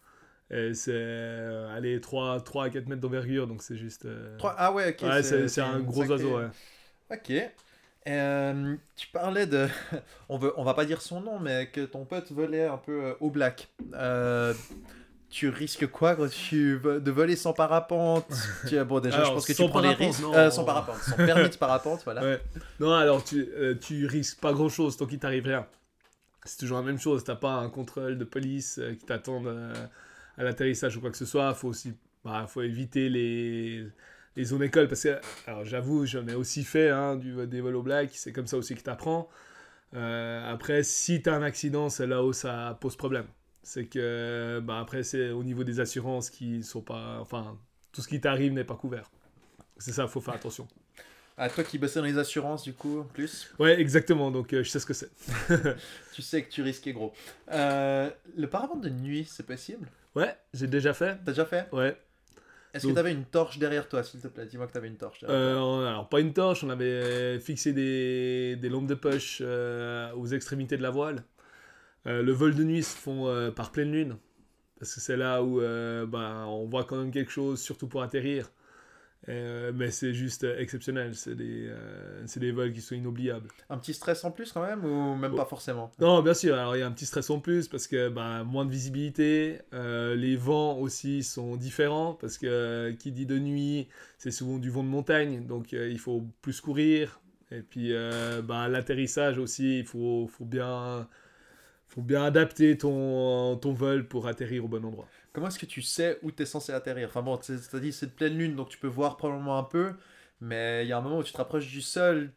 Et 0.54 0.74
c'est, 0.76 0.92
euh, 0.94 1.76
allez, 1.76 2.00
3, 2.00 2.42
3 2.42 2.66
à 2.66 2.70
4 2.70 2.88
mètres 2.88 3.02
d'envergure, 3.02 3.48
donc 3.48 3.64
c'est 3.64 3.76
juste... 3.78 4.06
euh, 4.06 4.38
Ah 4.58 4.72
ouais, 4.72 4.90
ok. 4.90 5.08
ouais, 5.10 5.24
c'est, 5.24 5.62
un 5.62 5.80
gros 5.80 6.04
oiseau, 6.06 6.38
ouais. 6.38 6.48
Ok. 7.12 7.34
Euh, 8.08 8.76
tu 8.96 9.08
parlais 9.08 9.48
de. 9.48 9.68
on, 10.30 10.38
veut, 10.38 10.54
on 10.58 10.64
va 10.64 10.74
pas 10.74 10.86
dire 10.86 11.02
son 11.02 11.22
nom, 11.22 11.40
mais 11.40 11.68
que 11.68 11.82
ton 11.82 12.06
pote 12.06 12.32
volait 12.32 12.66
un 12.68 12.78
peu 12.78 13.04
euh, 13.06 13.14
au 13.22 13.30
black. 13.30 13.70
Euh, 13.94 14.54
tu 15.30 15.50
risques 15.50 15.88
quoi 15.88 16.16
quand 16.16 16.30
tu 16.30 16.80
de 16.80 17.12
voler 17.12 17.36
sans 17.36 17.54
parapente? 17.54 18.28
Tu... 18.68 18.84
Bon, 18.84 19.00
déjà, 19.00 19.18
Alors, 19.18 19.30
je 19.30 19.34
pense 19.36 19.46
que 19.48 19.54
tu 19.54 19.68
prends 19.68 19.82
parapente, 19.82 19.98
risques. 20.08 20.22
non. 20.22 20.34
Euh, 20.36 20.52
sans 20.52 20.66
parapente, 20.66 20.98
sans 20.98 21.16
permis 21.16 21.50
de 21.50 21.56
parapente, 21.56 22.02
voilà. 22.04 22.22
Ouais. 22.22 22.42
Non, 22.80 22.92
alors 22.94 23.24
tu, 23.24 23.50
euh, 23.56 23.74
tu 23.74 24.06
risques 24.06 24.40
pas 24.40 24.52
grand 24.54 24.70
chose 24.70 24.98
tant 24.98 25.06
qu'il 25.08 25.18
t'arrive 25.20 25.46
rien. 25.46 25.66
C'est 26.46 26.58
toujours 26.58 26.78
la 26.80 26.84
même 26.84 27.00
chose. 27.00 27.24
T'as 27.24 27.36
pas 27.36 27.54
un 27.54 27.70
contrôle 27.70 28.18
de 28.18 28.26
police 28.26 28.80
euh, 28.80 28.94
qui 28.96 29.06
t'attend 29.06 29.42
euh, 29.46 29.74
à 30.38 30.44
l'atterrissage 30.44 30.98
ou 30.98 31.02
quoi 31.02 31.12
que 31.12 31.18
ce 31.18 31.26
soit. 31.26 31.54
Faut 31.54 31.70
aussi, 31.70 31.94
bah, 32.24 32.46
faut 32.48 32.62
éviter 32.62 33.10
les, 33.10 33.86
les 34.36 34.44
zones 34.44 34.64
écoles 34.64 34.88
parce 34.88 35.04
que, 35.04 35.20
alors 35.48 35.66
j'avoue, 35.66 36.06
j'en 36.06 36.28
ai 36.28 36.36
aussi 36.36 36.64
fait 36.64 36.90
hein, 36.90 37.16
du, 37.16 37.48
des 37.48 37.62
vols 37.62 37.76
au 37.76 37.84
black. 37.84 38.12
C'est 38.14 38.34
comme 38.34 38.48
ça 38.48 38.58
aussi 38.58 38.76
que 38.76 38.82
t'apprends. 38.82 39.30
Euh, 39.96 40.52
après, 40.52 40.84
si 40.84 41.22
t'as 41.22 41.36
un 41.36 41.44
accident, 41.44 41.90
c'est 41.90 42.08
là 42.08 42.24
où 42.24 42.34
ça 42.34 42.78
pose 42.82 42.96
problème. 42.96 43.28
C'est 43.62 43.86
que, 43.86 44.60
bah, 44.64 44.80
après, 44.80 45.04
c'est 45.04 45.30
au 45.30 45.44
niveau 45.44 45.64
des 45.64 45.80
assurances 45.80 46.30
qui 46.30 46.64
sont 46.64 46.82
pas, 46.82 47.20
enfin, 47.22 47.58
tout 47.92 48.02
ce 48.02 48.08
qui 48.08 48.20
t'arrive 48.20 48.54
n'est 48.54 48.64
pas 48.64 48.76
couvert. 48.76 49.10
C'est 49.78 49.94
ça, 49.94 50.08
faut 50.08 50.22
faire 50.22 50.34
attention. 50.34 50.68
À 51.38 51.50
toi 51.50 51.64
qui 51.64 51.80
bossais 51.80 52.00
dans 52.00 52.06
les 52.06 52.18
assurances, 52.18 52.64
du 52.64 52.74
coup, 52.74 53.00
en 53.00 53.04
plus, 53.06 53.52
Ouais, 53.58 53.80
exactement. 53.80 54.30
Donc, 54.30 54.54
euh, 54.54 54.64
je 54.64 54.70
sais 54.70 54.80
ce 54.80 54.86
que 54.86 54.94
c'est. 54.94 55.10
tu 56.14 56.22
sais 56.22 56.44
que 56.44 56.50
tu 56.52 56.62
risquais 56.62 56.94
gros. 56.94 57.14
Euh, 57.52 58.10
le 58.36 58.48
parapente 58.48 58.82
de 58.82 58.90
nuit, 58.90 59.26
c'est 59.30 59.46
possible? 59.46 59.88
Ouais, 60.16 60.36
j'ai 60.54 60.68
déjà 60.68 60.94
fait. 60.94 61.18
T'as 61.26 61.32
déjà 61.32 61.46
fait 61.46 61.68
Ouais. 61.72 61.98
Est-ce 62.74 62.84
que 62.84 62.88
Donc- 62.88 62.96
t'avais 62.96 63.12
une 63.12 63.26
torche 63.26 63.60
derrière 63.60 63.88
toi, 63.88 64.02
s'il 64.04 64.20
te 64.20 64.28
plaît? 64.28 64.46
Dis-moi 64.48 64.66
que 64.68 64.74
t'avais 64.74 64.88
une 64.88 64.98
torche. 64.98 65.24
Euh, 65.30 65.56
alors, 65.88 66.10
pas 66.10 66.20
une 66.20 66.34
torche, 66.34 66.64
on 66.64 66.70
avait 66.72 67.40
fixé 67.40 67.72
des, 67.72 68.56
des 68.56 68.70
lampes 68.70 68.88
de 68.88 68.96
poche 68.96 69.40
euh, 69.42 70.12
aux 70.14 70.26
extrémités 70.28 70.76
de 70.78 70.82
la 70.82 70.90
voile. 70.90 71.24
Euh, 72.08 72.24
le 72.24 72.32
vol 72.32 72.56
de 72.56 72.64
nuit 72.64 72.82
se 72.84 72.98
font 72.98 73.28
euh, 73.28 73.52
par 73.52 73.72
pleine 73.72 73.92
lune. 73.92 74.18
Parce 74.80 74.96
que 74.96 75.02
c'est 75.02 75.16
là 75.18 75.44
où 75.44 75.62
euh, 75.62 76.06
bah, 76.08 76.46
on 76.48 76.66
voit 76.66 76.84
quand 76.84 76.98
même 76.98 77.12
quelque 77.12 77.32
chose, 77.32 77.62
surtout 77.62 77.88
pour 77.88 78.02
atterrir. 78.02 78.50
Euh, 79.30 79.72
mais 79.74 79.90
c'est 79.90 80.14
juste 80.14 80.44
euh, 80.44 80.60
exceptionnel. 80.60 81.16
C'est 81.16 81.36
des, 81.36 81.68
euh, 81.68 82.26
des 82.36 82.52
vols 82.52 82.74
qui 82.74 82.82
sont 82.82 82.96
inoubliables. 82.96 83.48
Un 83.70 83.78
petit 83.78 83.94
stress 83.94 84.24
en 84.26 84.32
plus 84.32 84.52
quand 84.52 84.62
même, 84.66 84.84
ou 84.84 85.16
même 85.16 85.32
Oh. 85.34 85.38
pas 85.38 85.46
forcément? 85.46 85.92
Non, 86.00 86.22
bien 86.22 86.34
sûr. 86.34 86.56
Alors, 86.56 86.76
il 86.76 86.80
y 86.80 86.82
a 86.82 86.88
un 86.88 86.92
petit 86.92 87.06
stress 87.06 87.30
en 87.30 87.40
plus 87.40 87.68
parce 87.70 87.88
que 87.88 88.10
bah, 88.10 88.44
moins 88.44 88.66
de 88.66 88.72
visibilité. 88.72 89.60
euh, 89.74 90.16
les 90.16 90.36
vents 90.36 90.78
aussi 90.78 91.24
sont 91.24 91.56
différents 91.56 92.14
parce 92.16 92.38
que 92.38 92.92
qui 93.00 93.12
dit 93.14 93.26
de 93.26 93.40
nuit, 93.40 93.88
c'est 94.18 94.32
souvent 94.32 94.58
du 94.60 94.70
vent 94.70 94.84
de 94.84 94.90
montagne. 94.90 95.46
Donc, 95.48 95.72
il 95.72 96.00
faut 96.00 96.24
plus 96.42 96.60
courir. 96.60 97.22
Et 97.52 97.62
puis, 97.62 97.94
bah, 98.44 98.68
l'atterrissage 98.68 99.38
aussi, 99.38 99.80
il 99.80 99.86
faut, 99.86 100.28
faut, 100.28 100.46
bien, 100.46 101.08
faut 101.88 102.02
bien 102.02 102.24
adapter 102.24 102.78
ton, 102.78 103.58
ton 103.58 103.74
vol 103.74 104.08
pour 104.08 104.28
atterrir 104.28 104.66
au 104.66 104.68
bon 104.68 104.84
endroit. 104.86 105.08
Comment 105.34 105.48
est-ce 105.48 105.60
que 105.60 105.66
tu 105.66 105.82
sais 105.82 106.20
où 106.22 106.32
tu 106.32 106.44
es 106.44 106.46
censé 106.46 106.72
atterrir? 106.74 107.08
Enfin 107.10 107.22
bon, 107.24 107.40
c'est- 107.42 107.58
c'est-à-dire 107.58 107.94
c'est 107.94 108.06
de 108.08 108.12
pleine 108.12 108.38
lune, 108.38 108.56
donc 108.56 108.70
tu 108.70 108.78
peux 108.78 108.88
voir 108.88 109.18
probablement 109.18 109.58
un 109.58 109.64
peu, 109.64 109.94
mais 110.42 110.86
il 110.86 110.90
y 110.90 110.92
a 110.94 110.98
un 110.98 111.02
moment 111.02 111.18
où 111.20 111.24
tu 111.24 111.32
te 111.34 111.38
rapproches 111.38 111.68
du 111.68 111.82
sol, 111.82 112.32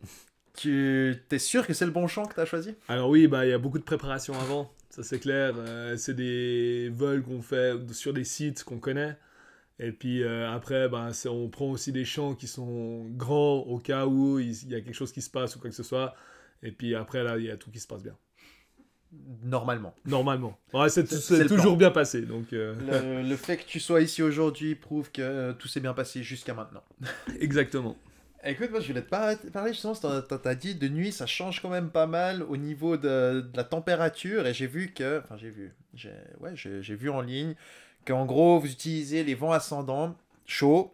tu 0.54 1.14
es 1.30 1.38
sûr 1.38 1.66
que 1.66 1.74
c'est 1.74 1.84
le 1.86 1.90
bon 1.92 2.06
champ 2.06 2.26
que 2.26 2.34
tu 2.34 2.40
as 2.40 2.46
choisi? 2.46 2.74
Alors 2.88 3.10
oui, 3.10 3.26
bah 3.26 3.46
il 3.46 3.50
y 3.50 3.52
a 3.52 3.58
beaucoup 3.58 3.78
de 3.78 3.84
préparation 3.84 4.34
avant, 4.40 4.72
ça 4.90 5.02
c'est 5.02 5.18
clair. 5.18 5.54
Euh, 5.58 5.96
c'est 5.96 6.14
des 6.14 6.88
vols 6.90 7.22
qu'on 7.22 7.42
fait 7.42 7.74
sur 7.92 8.12
des 8.14 8.24
sites 8.24 8.64
qu'on 8.64 8.78
connaît. 8.78 9.16
Et 9.78 9.92
puis 9.92 10.22
euh, 10.22 10.50
après, 10.50 10.88
bah, 10.88 11.10
on 11.26 11.48
prend 11.48 11.66
aussi 11.70 11.92
des 11.92 12.04
champs 12.04 12.34
qui 12.34 12.46
sont 12.48 13.06
grands 13.10 13.58
au 13.58 13.78
cas 13.78 14.06
où 14.06 14.38
il 14.38 14.52
y 14.70 14.74
a 14.74 14.80
quelque 14.80 14.94
chose 14.94 15.12
qui 15.12 15.22
se 15.22 15.30
passe 15.30 15.56
ou 15.56 15.60
quoi 15.60 15.70
que 15.70 15.76
ce 15.76 15.82
soit. 15.82 16.14
Et 16.62 16.72
puis 16.72 16.94
après, 16.94 17.22
là, 17.24 17.38
il 17.38 17.44
y 17.44 17.50
a 17.50 17.56
tout 17.56 17.70
qui 17.70 17.80
se 17.80 17.86
passe 17.86 18.02
bien. 18.02 18.16
Normalement. 19.44 19.94
Normalement. 20.04 20.58
Ouais, 20.74 20.88
c'est 20.88 21.46
toujours 21.46 21.76
bien 21.76 21.90
passé. 21.90 22.22
Donc, 22.22 22.52
euh, 22.52 22.74
Le, 23.22 23.28
le 23.28 23.36
fait 23.36 23.56
que 23.58 23.64
tu 23.64 23.80
sois 23.80 24.00
ici 24.00 24.22
aujourd'hui 24.22 24.74
prouve 24.74 25.10
que 25.10 25.22
euh, 25.22 25.52
tout 25.52 25.68
s'est 25.68 25.80
bien 25.80 25.94
passé 25.94 26.22
jusqu'à 26.22 26.54
maintenant. 26.54 26.82
exactement. 27.40 27.96
Écoute, 28.44 28.70
moi 28.70 28.78
je 28.78 28.86
voulais 28.88 29.02
te 29.02 29.08
par- 29.08 29.36
parler 29.52 29.72
justement, 29.72 29.94
t'as 29.94 30.22
t'as 30.22 30.54
dit 30.54 30.76
de 30.76 30.86
nuit 30.86 31.10
ça 31.10 31.26
change 31.26 31.60
quand 31.60 31.68
même 31.70 31.90
pas 31.90 32.06
mal 32.06 32.44
au 32.44 32.56
niveau 32.56 32.96
de, 32.96 33.40
de 33.40 33.56
la 33.56 33.64
température 33.64 34.46
et 34.46 34.54
j'ai 34.54 34.68
vu 34.68 34.92
que, 34.92 35.18
enfin 35.24 35.36
j'ai 35.36 35.50
vu, 35.50 35.74
j'ai 35.94 36.12
ouais, 36.40 36.52
j'ai 36.54 36.94
vu 36.94 37.10
en 37.10 37.22
ligne 37.22 37.56
qu'en 38.06 38.24
gros 38.24 38.60
vous 38.60 38.70
utilisez 38.70 39.24
les 39.24 39.34
vents 39.34 39.50
ascendants 39.50 40.16
chauds 40.44 40.92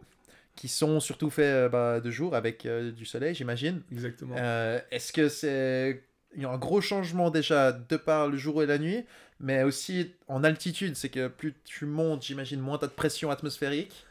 qui 0.55 0.67
sont 0.67 0.99
surtout 0.99 1.29
faits 1.29 1.45
euh, 1.45 1.69
bah, 1.69 1.99
de 1.99 2.09
jour 2.09 2.33
avec 2.35 2.65
euh, 2.65 2.91
du 2.91 3.05
soleil 3.05 3.35
j'imagine. 3.35 3.83
Exactement. 3.91 4.35
Euh, 4.39 4.79
Est-ce 4.89 5.13
que 5.13 5.29
c'est 5.29 6.01
il 6.35 6.41
y 6.43 6.45
a 6.45 6.49
un 6.49 6.57
gros 6.57 6.81
changement 6.81 7.29
déjà 7.29 7.71
de 7.71 7.97
par 7.97 8.27
le 8.27 8.37
jour 8.37 8.63
et 8.63 8.65
la 8.65 8.77
nuit, 8.77 9.05
mais 9.39 9.63
aussi 9.63 10.11
en 10.27 10.43
altitude, 10.43 10.95
c'est 10.95 11.09
que 11.09 11.27
plus 11.27 11.53
tu 11.65 11.85
montes, 11.85 12.23
j'imagine 12.23 12.59
moins 12.59 12.77
t'as 12.77 12.87
de 12.87 12.91
pression 12.91 13.29
atmosphérique. 13.31 14.05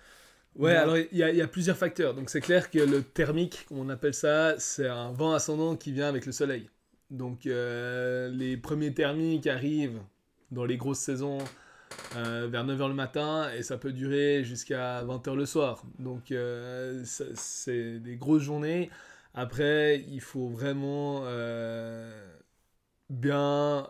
Ouais, 0.56 0.72
Ouais. 0.72 0.76
alors 0.76 0.98
il 0.98 1.08
y, 1.18 1.22
a- 1.22 1.30
il 1.30 1.36
y 1.36 1.42
a 1.42 1.48
plusieurs 1.48 1.76
facteurs. 1.78 2.14
Donc 2.14 2.28
c'est 2.30 2.40
clair 2.42 2.70
que 2.70 2.78
le 2.78 3.02
thermique, 3.02 3.64
comme 3.68 3.78
on 3.78 3.88
appelle 3.88 4.14
ça, 4.14 4.54
c'est 4.58 4.86
un 4.88 5.10
vent 5.12 5.32
ascendant 5.34 5.76
qui 5.76 5.92
vient 5.92 6.08
avec 6.08 6.26
le 6.26 6.32
soleil. 6.32 6.68
Donc 7.10 7.46
euh, 7.46 8.28
les 8.30 8.56
premiers 8.56 8.92
thermiques 8.94 9.46
arrivent 9.46 10.00
dans 10.50 10.64
les 10.64 10.76
grosses 10.76 10.98
saisons 11.00 11.38
euh, 12.16 12.48
vers 12.50 12.64
9h 12.66 12.88
le 12.88 12.94
matin 12.94 13.50
et 13.56 13.62
ça 13.62 13.76
peut 13.78 13.92
durer 13.92 14.44
jusqu'à 14.44 15.02
20h 15.04 15.34
le 15.34 15.46
soir. 15.46 15.82
Donc 15.98 16.30
euh, 16.32 17.02
c'est 17.04 17.98
des 18.00 18.16
grosses 18.16 18.42
journées. 18.42 18.90
Après, 19.34 20.00
il 20.08 20.20
faut 20.20 20.48
vraiment 20.48 21.22
euh, 21.24 22.36
bien 23.10 23.88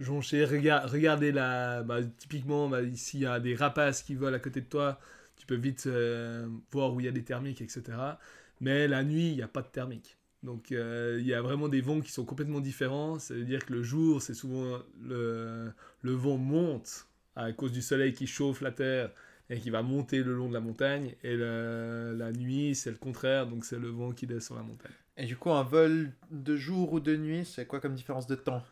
joncher, 0.00 0.44
rega- 0.46 0.86
regarder 0.86 1.32
la... 1.32 1.82
bah, 1.84 2.02
typiquement, 2.18 2.68
bah, 2.68 2.80
s'il 2.96 3.20
y 3.20 3.26
a 3.26 3.40
des 3.40 3.54
rapaces 3.56 4.02
qui 4.02 4.14
volent 4.14 4.36
à 4.36 4.40
côté 4.40 4.60
de 4.62 4.66
toi, 4.66 5.00
tu 5.36 5.46
peux 5.46 5.56
vite 5.56 5.86
euh, 5.86 6.48
voir 6.72 6.92
où 6.94 7.00
il 7.00 7.06
y 7.06 7.08
a 7.08 7.12
des 7.12 7.24
thermiques, 7.24 7.62
etc. 7.62 8.18
Mais 8.60 8.88
la 8.88 9.04
nuit, 9.04 9.30
il 9.30 9.36
n'y 9.36 9.42
a 9.42 9.48
pas 9.48 9.62
de 9.62 9.68
thermique. 9.68 10.18
Donc 10.42 10.72
euh, 10.72 11.18
il 11.20 11.26
y 11.26 11.34
a 11.34 11.42
vraiment 11.42 11.68
des 11.68 11.80
vents 11.80 12.00
qui 12.00 12.12
sont 12.12 12.24
complètement 12.24 12.60
différents. 12.60 13.18
Ça 13.18 13.34
veut 13.34 13.44
dire 13.44 13.64
que 13.66 13.72
le 13.72 13.82
jour, 13.82 14.22
c'est 14.22 14.34
souvent 14.34 14.78
le, 15.02 15.72
le 16.02 16.12
vent 16.12 16.36
monte 16.38 17.06
à 17.36 17.52
cause 17.52 17.72
du 17.72 17.82
soleil 17.82 18.12
qui 18.14 18.26
chauffe 18.26 18.60
la 18.62 18.72
terre 18.72 19.10
et 19.50 19.58
qui 19.60 19.70
va 19.70 19.82
monter 19.82 20.22
le 20.22 20.34
long 20.34 20.48
de 20.48 20.54
la 20.54 20.60
montagne. 20.60 21.14
Et 21.22 21.36
le- 21.36 22.14
la 22.16 22.32
nuit, 22.32 22.74
c'est 22.74 22.90
le 22.90 22.96
contraire, 22.98 23.46
donc 23.46 23.64
c'est 23.64 23.78
le 23.78 23.88
vent 23.88 24.12
qui 24.12 24.26
descend 24.26 24.58
la 24.58 24.62
montagne. 24.64 24.92
Et 25.18 25.26
du 25.26 25.36
coup, 25.36 25.50
un 25.50 25.64
vol 25.64 26.12
de 26.30 26.56
jour 26.56 26.92
ou 26.94 27.00
de 27.00 27.14
nuit, 27.16 27.44
c'est 27.44 27.66
quoi 27.66 27.80
comme 27.80 27.94
différence 27.94 28.26
de 28.26 28.36
temps? 28.36 28.62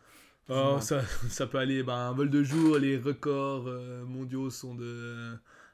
Oh, 0.49 0.79
ça, 0.81 1.01
ça 1.29 1.45
peut 1.47 1.57
aller, 1.57 1.83
bah, 1.83 2.07
un 2.07 2.13
vol 2.13 2.29
de 2.29 2.41
jour, 2.43 2.77
les 2.77 2.97
records 2.97 3.67
euh, 3.67 4.05
mondiaux 4.05 4.49
sont 4.49 4.75
de 4.75 5.33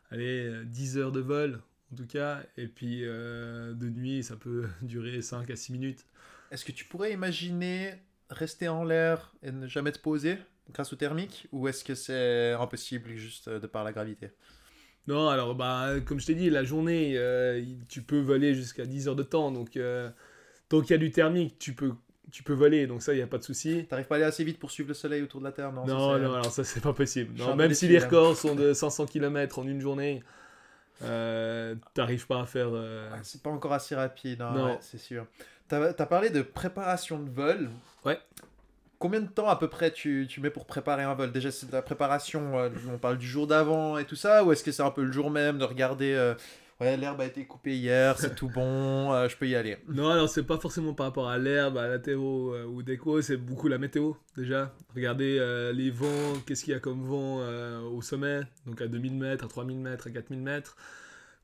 allez, 0.10 0.48
euh, 0.48 0.64
10 0.66 0.98
heures 0.98 1.12
de 1.12 1.20
vol, 1.20 1.62
en 1.92 1.96
tout 1.96 2.08
cas, 2.08 2.42
et 2.58 2.68
puis 2.68 3.02
euh, 3.06 3.74
de 3.74 3.88
nuit, 3.90 4.24
ça 4.24 4.36
peut 4.36 4.68
durer 4.82 5.22
5 5.22 5.50
à 5.52 5.56
6 5.56 5.74
minutes. 5.74 6.06
Est-ce 6.52 6.66
que 6.66 6.72
tu 6.72 6.86
pourrais 6.86 7.12
imaginer 7.14 7.96
rester 8.30 8.68
en 8.68 8.84
l'air 8.84 9.34
et 9.44 9.52
ne 9.52 9.68
jamais 9.68 9.92
te 9.92 10.00
poser 10.00 10.38
grâce 10.72 10.94
au 10.94 10.96
thermique 10.96 11.48
Ou 11.52 11.68
est-ce 11.68 11.84
que 11.84 11.96
c'est 11.96 12.54
impossible 12.54 13.16
juste 13.16 13.48
euh, 13.48 13.60
de 13.60 13.68
par 13.68 13.84
la 13.84 13.92
gravité? 13.92 14.32
Non, 15.08 15.28
alors, 15.30 15.54
bah, 15.56 15.96
comme 16.06 16.20
je 16.20 16.26
t'ai 16.28 16.36
dit, 16.36 16.50
la 16.50 16.64
journée, 16.64 17.14
euh, 17.18 17.62
tu 17.90 18.02
peux 18.02 18.20
voler 18.20 18.54
jusqu'à 18.56 18.86
10 18.86 19.10
heures 19.10 19.16
de 19.16 19.24
temps, 19.24 19.52
donc 19.52 19.76
euh, 19.76 20.10
tant 20.70 20.82
qu'il 20.82 20.92
y 20.92 20.94
a 20.94 20.98
du 20.98 21.12
thermique, 21.12 21.60
tu 21.60 21.74
peux, 21.74 21.92
tu 22.32 22.42
peux 22.44 22.54
voler, 22.54 22.88
donc 22.88 23.02
ça, 23.02 23.14
il 23.14 23.18
n'y 23.18 23.22
a 23.22 23.28
pas 23.28 23.38
de 23.38 23.44
souci. 23.44 23.86
T'arrives 23.90 24.08
pas 24.08 24.16
à 24.16 24.18
aller 24.20 24.26
assez 24.26 24.44
vite 24.46 24.60
pour 24.60 24.72
suivre 24.72 24.88
le 24.88 24.94
soleil 24.94 25.22
autour 25.22 25.42
de 25.42 25.46
la 25.46 25.52
Terre 25.52 25.72
Non, 25.74 25.86
Non, 25.86 26.18
non, 26.20 26.34
alors 26.34 26.52
ça, 26.52 26.64
c'est 26.64 26.80
pas 26.82 26.94
possible. 26.94 27.38
Non, 27.38 27.56
même 27.56 27.74
si 27.74 27.88
les 27.88 28.00
records 28.00 28.38
sont 28.38 28.56
de 28.56 28.74
500 28.74 29.06
km 29.08 29.60
en 29.60 29.68
une 29.68 29.82
journée, 29.82 30.24
euh, 31.02 31.76
t'arrives 31.94 32.26
pas 32.26 32.42
à 32.42 32.46
faire... 32.46 32.70
Ah, 32.74 33.18
C'est 33.24 33.42
pas 33.44 33.50
encore 33.50 33.74
assez 33.74 33.96
rapide, 33.96 34.42
hein, 34.42 34.54
Non. 34.56 34.66
ouais, 34.68 34.78
c'est 34.80 34.98
sûr. 35.00 35.26
T'as 35.68 35.90
as 35.98 36.06
parlé 36.06 36.30
de 36.30 36.42
préparation 36.42 37.20
de 37.20 37.30
vol. 37.30 37.70
Ouais. 38.06 38.20
Combien 39.04 39.20
de 39.20 39.28
temps 39.28 39.50
à 39.50 39.58
peu 39.58 39.68
près 39.68 39.92
tu, 39.92 40.28
tu 40.30 40.40
mets 40.40 40.50
pour 40.50 40.66
préparer 40.66 41.04
un 41.04 41.14
vol? 41.14 41.34
Déjà, 41.34 41.52
c'est 41.52 41.68
de 41.68 41.74
la 41.74 41.82
préparation, 41.82 42.58
euh, 42.58 42.70
on 42.90 42.98
parle 42.98 43.18
du 43.18 43.28
jour 43.28 43.48
d'avant 43.48 43.98
et 43.98 44.06
tout 44.06 44.16
ça, 44.16 44.46
ou 44.46 44.54
est-ce 44.54 44.64
que 44.64 44.72
c'est 44.72 44.82
un 44.82 44.92
peu 44.92 45.04
le 45.04 45.12
jour 45.12 45.30
même 45.30 45.58
de 45.58 45.66
regarder, 45.66 46.14
euh, 46.14 46.36
ouais, 46.80 46.96
l'herbe 46.96 47.20
a 47.20 47.26
été 47.26 47.44
coupée 47.44 47.76
hier, 47.76 48.18
c'est 48.18 48.34
tout 48.34 48.48
bon, 48.48 49.12
euh, 49.12 49.28
je 49.28 49.36
peux 49.36 49.46
y 49.46 49.58
aller? 49.58 49.76
Non, 49.90 50.08
alors 50.08 50.30
c'est 50.30 50.44
pas 50.44 50.58
forcément 50.58 50.94
par 50.94 51.08
rapport 51.08 51.28
à 51.28 51.38
l'herbe, 51.38 51.80
à 51.80 51.90
la 51.90 51.98
ou 52.16 52.82
déco, 52.82 53.22
c'est 53.22 53.36
beaucoup 53.36 53.68
la 53.68 53.78
météo 53.78 54.14
déjà. 54.38 54.74
Regardez 54.96 55.38
les 55.76 55.92
vents, 55.92 56.40
qu'est-ce 56.48 56.64
qu'il 56.64 56.74
y 56.74 56.78
a 56.78 56.80
comme 56.80 57.04
vent 57.04 57.42
au 57.92 58.02
sommet, 58.02 58.44
donc 58.66 58.82
à 58.82 58.88
2000 58.88 59.16
mètres, 59.18 59.44
à 59.44 59.50
3000 59.50 59.80
mètres, 59.80 60.08
à 60.08 60.12
4000 60.12 60.40
mètres. 60.40 60.78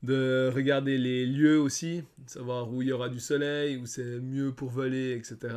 De 0.02 0.50
regarder 0.54 0.96
les 0.96 1.26
lieux 1.26 1.60
aussi, 1.60 2.04
savoir 2.24 2.72
où 2.72 2.80
il 2.80 2.88
y 2.88 2.92
aura 2.92 3.10
du 3.10 3.20
soleil, 3.20 3.76
où 3.76 3.84
c'est 3.84 4.18
mieux 4.18 4.50
pour 4.50 4.70
voler, 4.70 5.12
etc. 5.12 5.50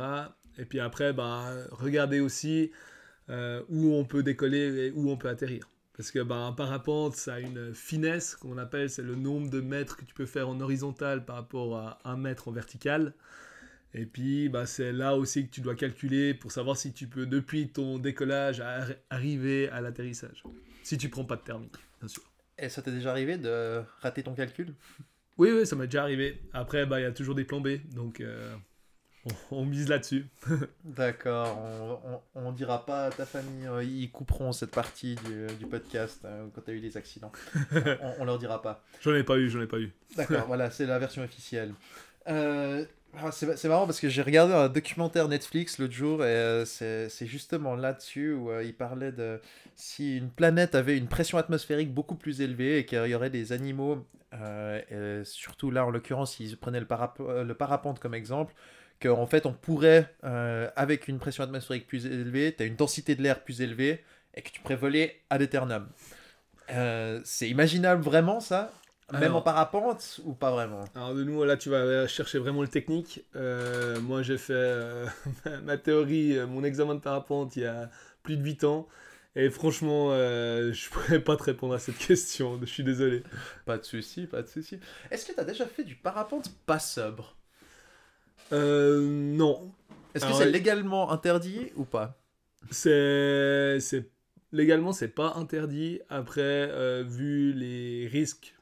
Et 0.58 0.64
puis 0.64 0.80
après, 0.80 1.12
bah, 1.12 1.52
regarder 1.70 2.20
aussi 2.20 2.70
euh, 3.30 3.62
où 3.68 3.94
on 3.94 4.04
peut 4.04 4.22
décoller 4.22 4.86
et 4.86 4.90
où 4.90 5.10
on 5.10 5.16
peut 5.16 5.28
atterrir. 5.28 5.68
Parce 5.96 6.10
que 6.10 6.18
bah, 6.18 6.36
un 6.36 6.52
parapente, 6.52 7.14
ça 7.14 7.34
a 7.34 7.40
une 7.40 7.72
finesse 7.72 8.34
qu'on 8.36 8.58
appelle, 8.58 8.90
c'est 8.90 9.02
le 9.02 9.14
nombre 9.14 9.48
de 9.50 9.60
mètres 9.60 9.96
que 9.96 10.04
tu 10.04 10.14
peux 10.14 10.26
faire 10.26 10.48
en 10.48 10.60
horizontal 10.60 11.24
par 11.24 11.36
rapport 11.36 11.76
à 11.76 11.98
un 12.04 12.16
mètre 12.16 12.48
en 12.48 12.52
vertical. 12.52 13.14
Et 13.96 14.06
puis, 14.06 14.48
bah, 14.48 14.66
c'est 14.66 14.92
là 14.92 15.16
aussi 15.16 15.46
que 15.46 15.52
tu 15.52 15.60
dois 15.60 15.76
calculer 15.76 16.34
pour 16.34 16.50
savoir 16.50 16.76
si 16.76 16.92
tu 16.92 17.06
peux, 17.06 17.26
depuis 17.26 17.68
ton 17.68 17.98
décollage, 18.00 18.60
arri- 18.60 18.96
arriver 19.08 19.68
à 19.68 19.80
l'atterrissage. 19.80 20.42
Si 20.82 20.98
tu 20.98 21.08
prends 21.08 21.24
pas 21.24 21.36
de 21.36 21.42
thermique, 21.42 21.76
bien 22.00 22.08
sûr. 22.08 22.24
Et 22.58 22.68
ça 22.68 22.82
t'est 22.82 22.90
déjà 22.90 23.10
arrivé 23.10 23.38
de 23.38 23.82
rater 24.00 24.24
ton 24.24 24.34
calcul? 24.34 24.74
Oui, 25.38 25.50
oui, 25.52 25.64
ça 25.64 25.76
m'est 25.76 25.86
déjà 25.86 26.02
arrivé. 26.02 26.40
Après, 26.52 26.86
bah, 26.86 26.98
il 26.98 27.04
y 27.04 27.06
a 27.06 27.12
toujours 27.12 27.36
des 27.36 27.44
plans 27.44 27.60
B, 27.60 27.78
donc 27.94 28.20
euh, 28.20 28.54
on, 29.50 29.58
on 29.58 29.64
mise 29.64 29.88
là-dessus. 29.88 30.26
D'accord, 30.84 31.58
on, 31.58 32.20
on, 32.34 32.46
on 32.46 32.52
dira 32.52 32.84
pas 32.84 33.06
à 33.06 33.10
ta 33.10 33.24
famille, 33.26 33.66
euh, 33.66 33.82
ils 33.82 34.10
couperont 34.10 34.52
cette 34.52 34.70
partie 34.70 35.16
du, 35.26 35.46
du 35.56 35.66
podcast 35.66 36.20
euh, 36.24 36.46
quand 36.54 36.60
t'as 36.62 36.72
eu 36.72 36.80
des 36.80 36.96
accidents. 36.96 37.32
on, 38.18 38.24
leur 38.24 38.38
dira 38.38 38.60
pas. 38.62 38.82
J'en 39.00 39.14
ai 39.14 39.24
pas 39.24 39.36
eu, 39.36 39.48
j'en 39.48 39.60
ai 39.62 39.66
pas 39.66 39.78
eu. 39.78 39.92
D'accord, 40.16 40.44
voilà, 40.46 40.70
c'est 40.70 40.86
la 40.86 40.98
version 40.98 41.22
officielle. 41.22 41.72
Euh, 42.28 42.84
ah, 43.16 43.30
c'est 43.30 43.56
c'est 43.56 43.68
marrant 43.68 43.86
parce 43.86 44.00
que 44.00 44.08
j'ai 44.08 44.22
regardé 44.22 44.54
un 44.54 44.68
documentaire 44.68 45.28
Netflix 45.28 45.78
l'autre 45.78 45.92
jour 45.92 46.24
et 46.24 46.28
euh, 46.28 46.64
c'est 46.64 47.08
c'est 47.08 47.26
justement 47.26 47.76
là-dessus 47.76 48.32
où 48.32 48.50
il 48.60 48.74
parlait 48.74 49.12
de 49.12 49.40
si 49.76 50.16
une 50.16 50.30
planète 50.30 50.74
avait 50.74 50.96
une 50.98 51.06
pression 51.06 51.38
atmosphérique 51.38 51.92
beaucoup 51.94 52.16
plus 52.16 52.40
élevée 52.40 52.78
et 52.78 52.86
qu'il 52.86 53.06
y 53.06 53.14
aurait 53.14 53.30
des 53.30 53.52
animaux, 53.52 54.04
euh, 54.34 55.20
et 55.20 55.24
surtout 55.24 55.70
là 55.70 55.86
en 55.86 55.90
l'occurrence, 55.90 56.40
ils 56.40 56.56
prenaient 56.56 56.80
le, 56.80 56.86
parap- 56.86 57.42
le 57.42 57.54
parapente 57.54 58.00
comme 58.00 58.14
exemple, 58.14 58.54
qu'en 59.06 59.26
fait 59.26 59.46
on 59.46 59.52
pourrait, 59.52 60.12
euh, 60.24 60.68
avec 60.76 61.08
une 61.08 61.18
pression 61.18 61.44
atmosphérique 61.44 61.86
plus 61.86 62.06
élevée, 62.06 62.54
tu 62.56 62.62
as 62.62 62.66
une 62.66 62.76
densité 62.76 63.14
de 63.14 63.22
l'air 63.22 63.42
plus 63.44 63.60
élevée 63.60 64.02
et 64.34 64.42
que 64.42 64.50
tu 64.50 64.60
pourrais 64.60 64.76
voler 64.76 65.20
ad 65.30 65.42
eternum. 65.42 65.88
Euh, 66.70 67.20
c'est 67.24 67.48
imaginable 67.48 68.02
vraiment 68.02 68.40
ça? 68.40 68.72
Même 69.12 69.22
Alors- 69.24 69.36
en 69.36 69.42
parapente 69.42 70.20
ou 70.24 70.32
pas 70.32 70.50
vraiment? 70.50 70.84
Alors 70.94 71.14
de 71.14 71.22
nous, 71.24 71.44
là, 71.44 71.56
tu 71.58 71.68
vas 71.68 72.06
chercher 72.08 72.38
vraiment 72.38 72.62
le 72.62 72.68
technique. 72.68 73.22
Euh, 73.36 74.00
moi, 74.00 74.22
j'ai 74.22 74.38
fait 74.38 75.04
ma 75.62 75.76
théorie, 75.76 76.38
mon 76.48 76.64
examen 76.64 76.94
de 76.94 77.00
parapente 77.00 77.54
il 77.56 77.62
y 77.64 77.66
a 77.66 77.90
plus 78.22 78.36
de 78.38 78.42
8 78.42 78.64
ans. 78.64 78.88
Et 79.36 79.50
franchement, 79.50 80.08
euh, 80.12 80.72
je 80.72 80.88
pourrais 80.88 81.20
pas 81.20 81.36
te 81.36 81.42
répondre 81.42 81.74
à 81.74 81.78
cette 81.78 81.98
question. 81.98 82.58
Je 82.60 82.66
suis 82.66 82.84
désolé. 82.84 83.22
Pas 83.66 83.76
de 83.78 83.82
souci, 83.84 84.26
pas 84.26 84.40
de 84.42 84.46
souci. 84.46 84.78
Est-ce 85.10 85.26
que 85.26 85.32
tu 85.34 85.40
as 85.40 85.44
déjà 85.44 85.66
fait 85.66 85.84
du 85.84 85.96
parapente 85.96 86.50
pas 86.66 86.78
sobre? 86.78 87.36
Euh, 88.52 89.00
non. 89.02 89.72
Est-ce 90.14 90.26
que 90.26 90.32
c'est 90.32 90.46
euh, 90.46 90.50
légalement 90.50 91.10
interdit 91.10 91.72
ou 91.76 91.84
pas 91.84 92.16
C'est, 92.70 93.78
légalement, 94.52 94.92
c'est 94.92 95.08
pas 95.08 95.34
interdit. 95.36 96.00
Après, 96.08 96.42
euh, 96.42 97.04
vu 97.06 97.52
les 97.52 98.06
risques 98.06 98.54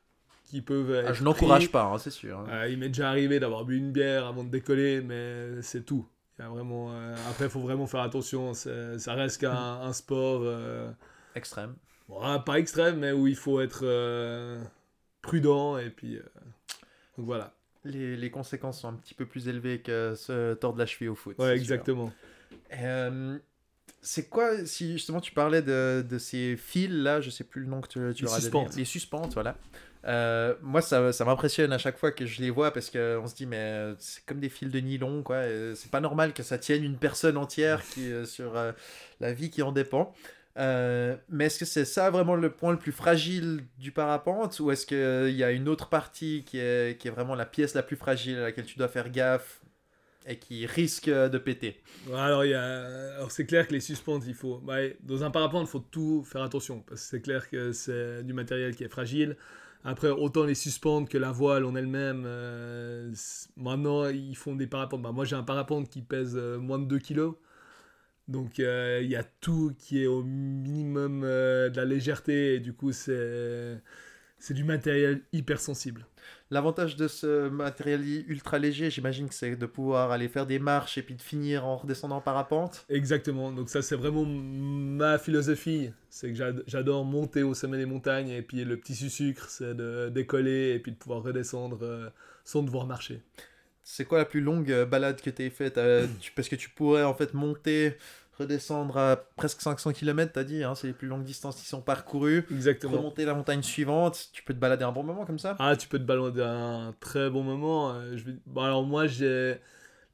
qui 0.44 0.60
peuvent 0.62 0.92
être 0.94 1.08
Ah, 1.08 1.12
Je 1.12 1.22
n'encourage 1.24 1.70
pas, 1.70 1.84
hein, 1.84 1.98
c'est 1.98 2.10
sûr. 2.10 2.38
hein. 2.40 2.46
euh, 2.50 2.68
il 2.68 2.78
m'est 2.78 2.88
déjà 2.88 3.08
arrivé 3.10 3.38
d'avoir 3.40 3.64
bu 3.64 3.76
une 3.76 3.92
bière 3.92 4.26
avant 4.26 4.44
de 4.44 4.50
décoller, 4.50 5.00
mais 5.02 5.60
c'est 5.62 5.84
tout. 5.84 6.06
Il 6.38 6.42
y 6.42 6.44
a 6.44 6.48
vraiment, 6.48 6.92
euh, 6.92 7.14
après, 7.30 7.44
il 7.44 7.50
faut 7.50 7.60
vraiment 7.60 7.86
faire 7.86 8.00
attention. 8.00 8.54
Ça 8.54 9.14
reste 9.14 9.40
qu'un 9.40 9.52
un 9.54 9.92
sport, 9.92 10.42
Extrême. 11.34 11.74
bon, 12.08 12.18
ah, 12.22 12.38
pas 12.38 12.58
extrême, 12.58 12.98
mais 12.98 13.12
où 13.12 13.26
il 13.26 13.36
faut 13.36 13.60
être 13.60 13.84
prudent. 15.20 15.76
Et 15.78 15.90
puis, 15.90 16.18
donc 17.16 17.26
voilà. 17.26 17.52
Les, 17.84 18.16
les 18.16 18.30
conséquences 18.30 18.80
sont 18.80 18.88
un 18.88 18.94
petit 18.94 19.14
peu 19.14 19.26
plus 19.26 19.48
élevées 19.48 19.80
que 19.80 20.14
se 20.14 20.54
tordre 20.54 20.78
la 20.78 20.86
cheville 20.86 21.08
au 21.08 21.14
foot. 21.14 21.36
Ouais, 21.38 21.56
exactement. 21.56 22.12
Euh, 22.74 23.38
c'est 24.00 24.28
quoi, 24.28 24.64
si 24.66 24.92
justement 24.92 25.20
tu 25.20 25.32
parlais 25.32 25.62
de, 25.62 26.04
de 26.08 26.18
ces 26.18 26.56
fils 26.56 26.90
là, 26.90 27.20
je 27.20 27.30
sais 27.30 27.44
plus 27.44 27.62
le 27.62 27.66
nom 27.68 27.80
que 27.80 27.88
tu, 27.88 27.98
tu 28.14 28.22
Les 28.24 28.28
leur 28.28 28.34
as 28.34 28.40
donné. 28.40 28.40
suspentes. 28.40 28.76
Les 28.76 28.84
suspentes, 28.84 29.34
voilà. 29.34 29.56
Euh, 30.04 30.54
moi, 30.62 30.80
ça, 30.82 31.12
ça 31.12 31.24
m'impressionne 31.24 31.72
à 31.72 31.78
chaque 31.78 31.96
fois 31.96 32.10
que 32.10 32.26
je 32.26 32.40
les 32.40 32.50
vois 32.50 32.72
parce 32.72 32.90
qu'on 32.90 33.26
se 33.26 33.34
dit, 33.34 33.46
mais 33.46 33.56
euh, 33.58 33.94
c'est 33.98 34.24
comme 34.26 34.40
des 34.40 34.48
fils 34.48 34.68
de 34.70 34.78
nylon, 34.80 35.22
quoi. 35.22 35.42
C'est 35.76 35.90
pas 35.90 36.00
normal 36.00 36.34
que 36.34 36.42
ça 36.42 36.58
tienne 36.58 36.82
une 36.82 36.96
personne 36.98 37.36
entière 37.36 37.82
qui, 37.88 38.10
sur 38.26 38.56
euh, 38.56 38.72
la 39.20 39.32
vie 39.32 39.50
qui 39.50 39.62
en 39.62 39.70
dépend. 39.72 40.12
Euh, 40.58 41.16
mais 41.30 41.46
est-ce 41.46 41.58
que 41.58 41.64
c'est 41.64 41.86
ça 41.86 42.10
vraiment 42.10 42.34
le 42.34 42.50
point 42.50 42.72
le 42.72 42.78
plus 42.78 42.92
fragile 42.92 43.64
du 43.78 43.90
parapente 43.90 44.60
ou 44.60 44.70
est-ce 44.70 44.84
qu'il 44.86 45.34
y 45.34 45.42
a 45.42 45.50
une 45.50 45.68
autre 45.68 45.88
partie 45.88 46.44
qui 46.44 46.58
est, 46.58 47.00
qui 47.00 47.08
est 47.08 47.10
vraiment 47.10 47.34
la 47.34 47.46
pièce 47.46 47.74
la 47.74 47.82
plus 47.82 47.96
fragile 47.96 48.36
à 48.36 48.42
laquelle 48.42 48.66
tu 48.66 48.76
dois 48.76 48.88
faire 48.88 49.10
gaffe 49.10 49.62
et 50.26 50.38
qui 50.38 50.66
risque 50.66 51.08
de 51.08 51.38
péter? 51.38 51.80
Alors, 52.14 52.42
a... 52.42 53.14
alors 53.16 53.30
c'est 53.30 53.46
clair 53.46 53.66
que 53.66 53.72
les 53.72 53.80
suspentes, 53.80 54.24
il 54.26 54.34
faut. 54.34 54.62
dans 55.02 55.24
un 55.24 55.30
parapente, 55.30 55.66
il 55.68 55.70
faut 55.70 55.80
tout 55.90 56.22
faire 56.24 56.42
attention. 56.42 56.80
Parce 56.80 57.02
que 57.02 57.06
c'est 57.08 57.20
clair 57.22 57.48
que 57.48 57.72
c'est 57.72 58.22
du 58.22 58.32
matériel 58.32 58.74
qui 58.76 58.84
est 58.84 58.88
fragile. 58.88 59.36
Après, 59.84 60.10
autant 60.10 60.44
les 60.44 60.54
suspentes 60.54 61.08
que 61.08 61.18
la 61.18 61.32
voile 61.32 61.64
en 61.64 61.74
elle-même. 61.74 62.24
euh, 62.26 63.12
maintenant, 63.56 64.08
ils 64.08 64.36
font 64.36 64.54
des 64.54 64.66
parapentes. 64.68 65.02
Bah, 65.02 65.12
moi, 65.12 65.24
j'ai 65.24 65.36
un 65.36 65.42
parapente 65.42 65.88
qui 65.88 66.02
pèse 66.02 66.36
euh, 66.36 66.58
moins 66.58 66.78
de 66.78 66.84
2 66.84 66.98
kg. 67.00 67.32
Donc, 68.28 68.60
euh, 68.60 69.00
il 69.02 69.10
y 69.10 69.16
a 69.16 69.24
tout 69.24 69.74
qui 69.78 70.02
est 70.02 70.06
au 70.06 70.22
minimum 70.22 71.22
euh, 71.24 71.68
de 71.70 71.76
la 71.76 71.84
légèreté. 71.84 72.54
Et 72.56 72.60
du 72.60 72.72
coup, 72.72 72.92
c'est. 72.92 73.80
C'est 74.38 74.54
du 74.54 74.64
matériel 74.64 75.22
hyper 75.32 75.60
sensible. 75.60 76.06
L'avantage 76.50 76.96
de 76.96 77.08
ce 77.08 77.48
matériel 77.48 78.02
ultra 78.28 78.58
léger, 78.58 78.90
j'imagine 78.90 79.28
que 79.28 79.34
c'est 79.34 79.56
de 79.56 79.66
pouvoir 79.66 80.10
aller 80.10 80.28
faire 80.28 80.46
des 80.46 80.58
marches 80.58 80.98
et 80.98 81.02
puis 81.02 81.14
de 81.14 81.22
finir 81.22 81.64
en 81.64 81.76
redescendant 81.76 82.16
en 82.16 82.20
parapente. 82.20 82.84
Exactement, 82.88 83.52
donc 83.52 83.70
ça 83.70 83.82
c'est 83.82 83.96
vraiment 83.96 84.24
ma 84.24 85.18
philosophie, 85.18 85.90
c'est 86.10 86.28
que 86.30 86.34
j'ad- 86.34 86.64
j'adore 86.66 87.04
monter 87.04 87.42
au 87.42 87.54
sommet 87.54 87.78
des 87.78 87.86
montagnes 87.86 88.30
et 88.30 88.42
puis 88.42 88.64
le 88.64 88.76
petit 88.76 88.94
sucre 89.08 89.48
c'est 89.48 89.74
de 89.74 90.08
décoller 90.08 90.74
et 90.74 90.78
puis 90.80 90.92
de 90.92 90.96
pouvoir 90.96 91.22
redescendre 91.22 91.78
euh, 91.82 92.10
sans 92.44 92.62
devoir 92.62 92.86
marcher. 92.86 93.22
C'est 93.84 94.04
quoi 94.04 94.18
la 94.18 94.24
plus 94.24 94.40
longue 94.40 94.70
euh, 94.70 94.84
balade 94.86 95.20
que 95.20 95.30
tu 95.30 95.42
aies 95.42 95.50
faite 95.50 95.78
euh, 95.78 96.06
Parce 96.36 96.48
que 96.48 96.56
tu 96.56 96.68
pourrais 96.70 97.02
en 97.04 97.14
fait 97.14 97.34
monter, 97.34 97.96
redescendre 98.38 98.96
à 98.96 99.16
presque 99.36 99.60
500 99.60 99.92
km, 99.92 100.32
t'as 100.32 100.44
dit, 100.44 100.62
hein, 100.62 100.74
c'est 100.74 100.86
les 100.88 100.92
plus 100.92 101.08
longues 101.08 101.24
distances 101.24 101.56
qui 101.56 101.66
sont 101.66 101.80
parcourues. 101.80 102.46
Exactement. 102.50 102.98
Remonter 102.98 103.24
la 103.24 103.34
montagne 103.34 103.62
suivante, 103.62 104.30
tu 104.32 104.42
peux 104.42 104.54
te 104.54 104.58
balader 104.58 104.84
un 104.84 104.92
bon 104.92 105.02
moment 105.02 105.24
comme 105.26 105.38
ça? 105.38 105.56
Ah, 105.58 105.76
tu 105.76 105.88
peux 105.88 105.98
te 105.98 106.04
balader 106.04 106.42
un 106.42 106.94
très 107.00 107.28
bon 107.30 107.42
moment. 107.42 107.92
euh, 107.92 108.16
je 108.16 108.24
vais... 108.24 108.32
bon, 108.46 108.62
alors 108.62 108.84
moi 108.84 109.06
j'ai 109.06 109.58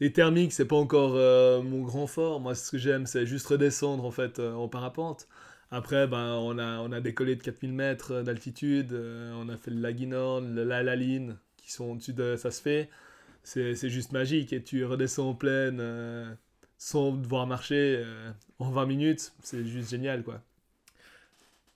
les 0.00 0.12
thermiques, 0.12 0.52
c'est 0.52 0.64
pas 0.66 0.76
encore 0.76 1.12
euh, 1.16 1.60
mon 1.62 1.82
grand 1.82 2.06
fort. 2.06 2.40
Moi, 2.40 2.54
ce 2.54 2.70
que 2.70 2.78
j'aime, 2.78 3.06
c'est 3.06 3.26
juste 3.26 3.46
redescendre 3.48 4.04
en 4.04 4.10
fait 4.10 4.38
euh, 4.38 4.54
en 4.54 4.68
parapente. 4.68 5.26
Après, 5.70 6.06
ben, 6.06 6.34
on, 6.40 6.58
a, 6.58 6.78
on 6.78 6.92
a 6.92 7.00
décollé 7.00 7.36
de 7.36 7.42
4000 7.42 7.72
mètres 7.72 8.22
d'altitude, 8.22 8.92
euh, 8.92 9.32
on 9.36 9.48
a 9.48 9.56
fait 9.56 9.70
le 9.70 9.80
Laguinorn, 9.80 10.54
le 10.54 10.64
Laline, 10.64 11.36
qui 11.56 11.72
sont 11.72 11.86
au-dessus 11.86 12.12
de 12.14 12.36
ça 12.36 12.50
se 12.50 12.62
fait. 12.62 12.88
C'est 13.48 13.74
c'est 13.74 13.88
juste 13.88 14.12
magique 14.12 14.52
et 14.52 14.62
tu 14.62 14.84
redescends 14.84 15.30
en 15.30 15.34
pleine 15.34 15.78
euh, 15.80 16.30
sans 16.76 17.12
devoir 17.12 17.46
marcher 17.46 17.96
euh, 18.04 18.30
en 18.58 18.70
20 18.70 18.84
minutes. 18.86 19.32
C'est 19.42 19.64
juste 19.64 19.90
génial 19.90 20.22
quoi. 20.22 20.42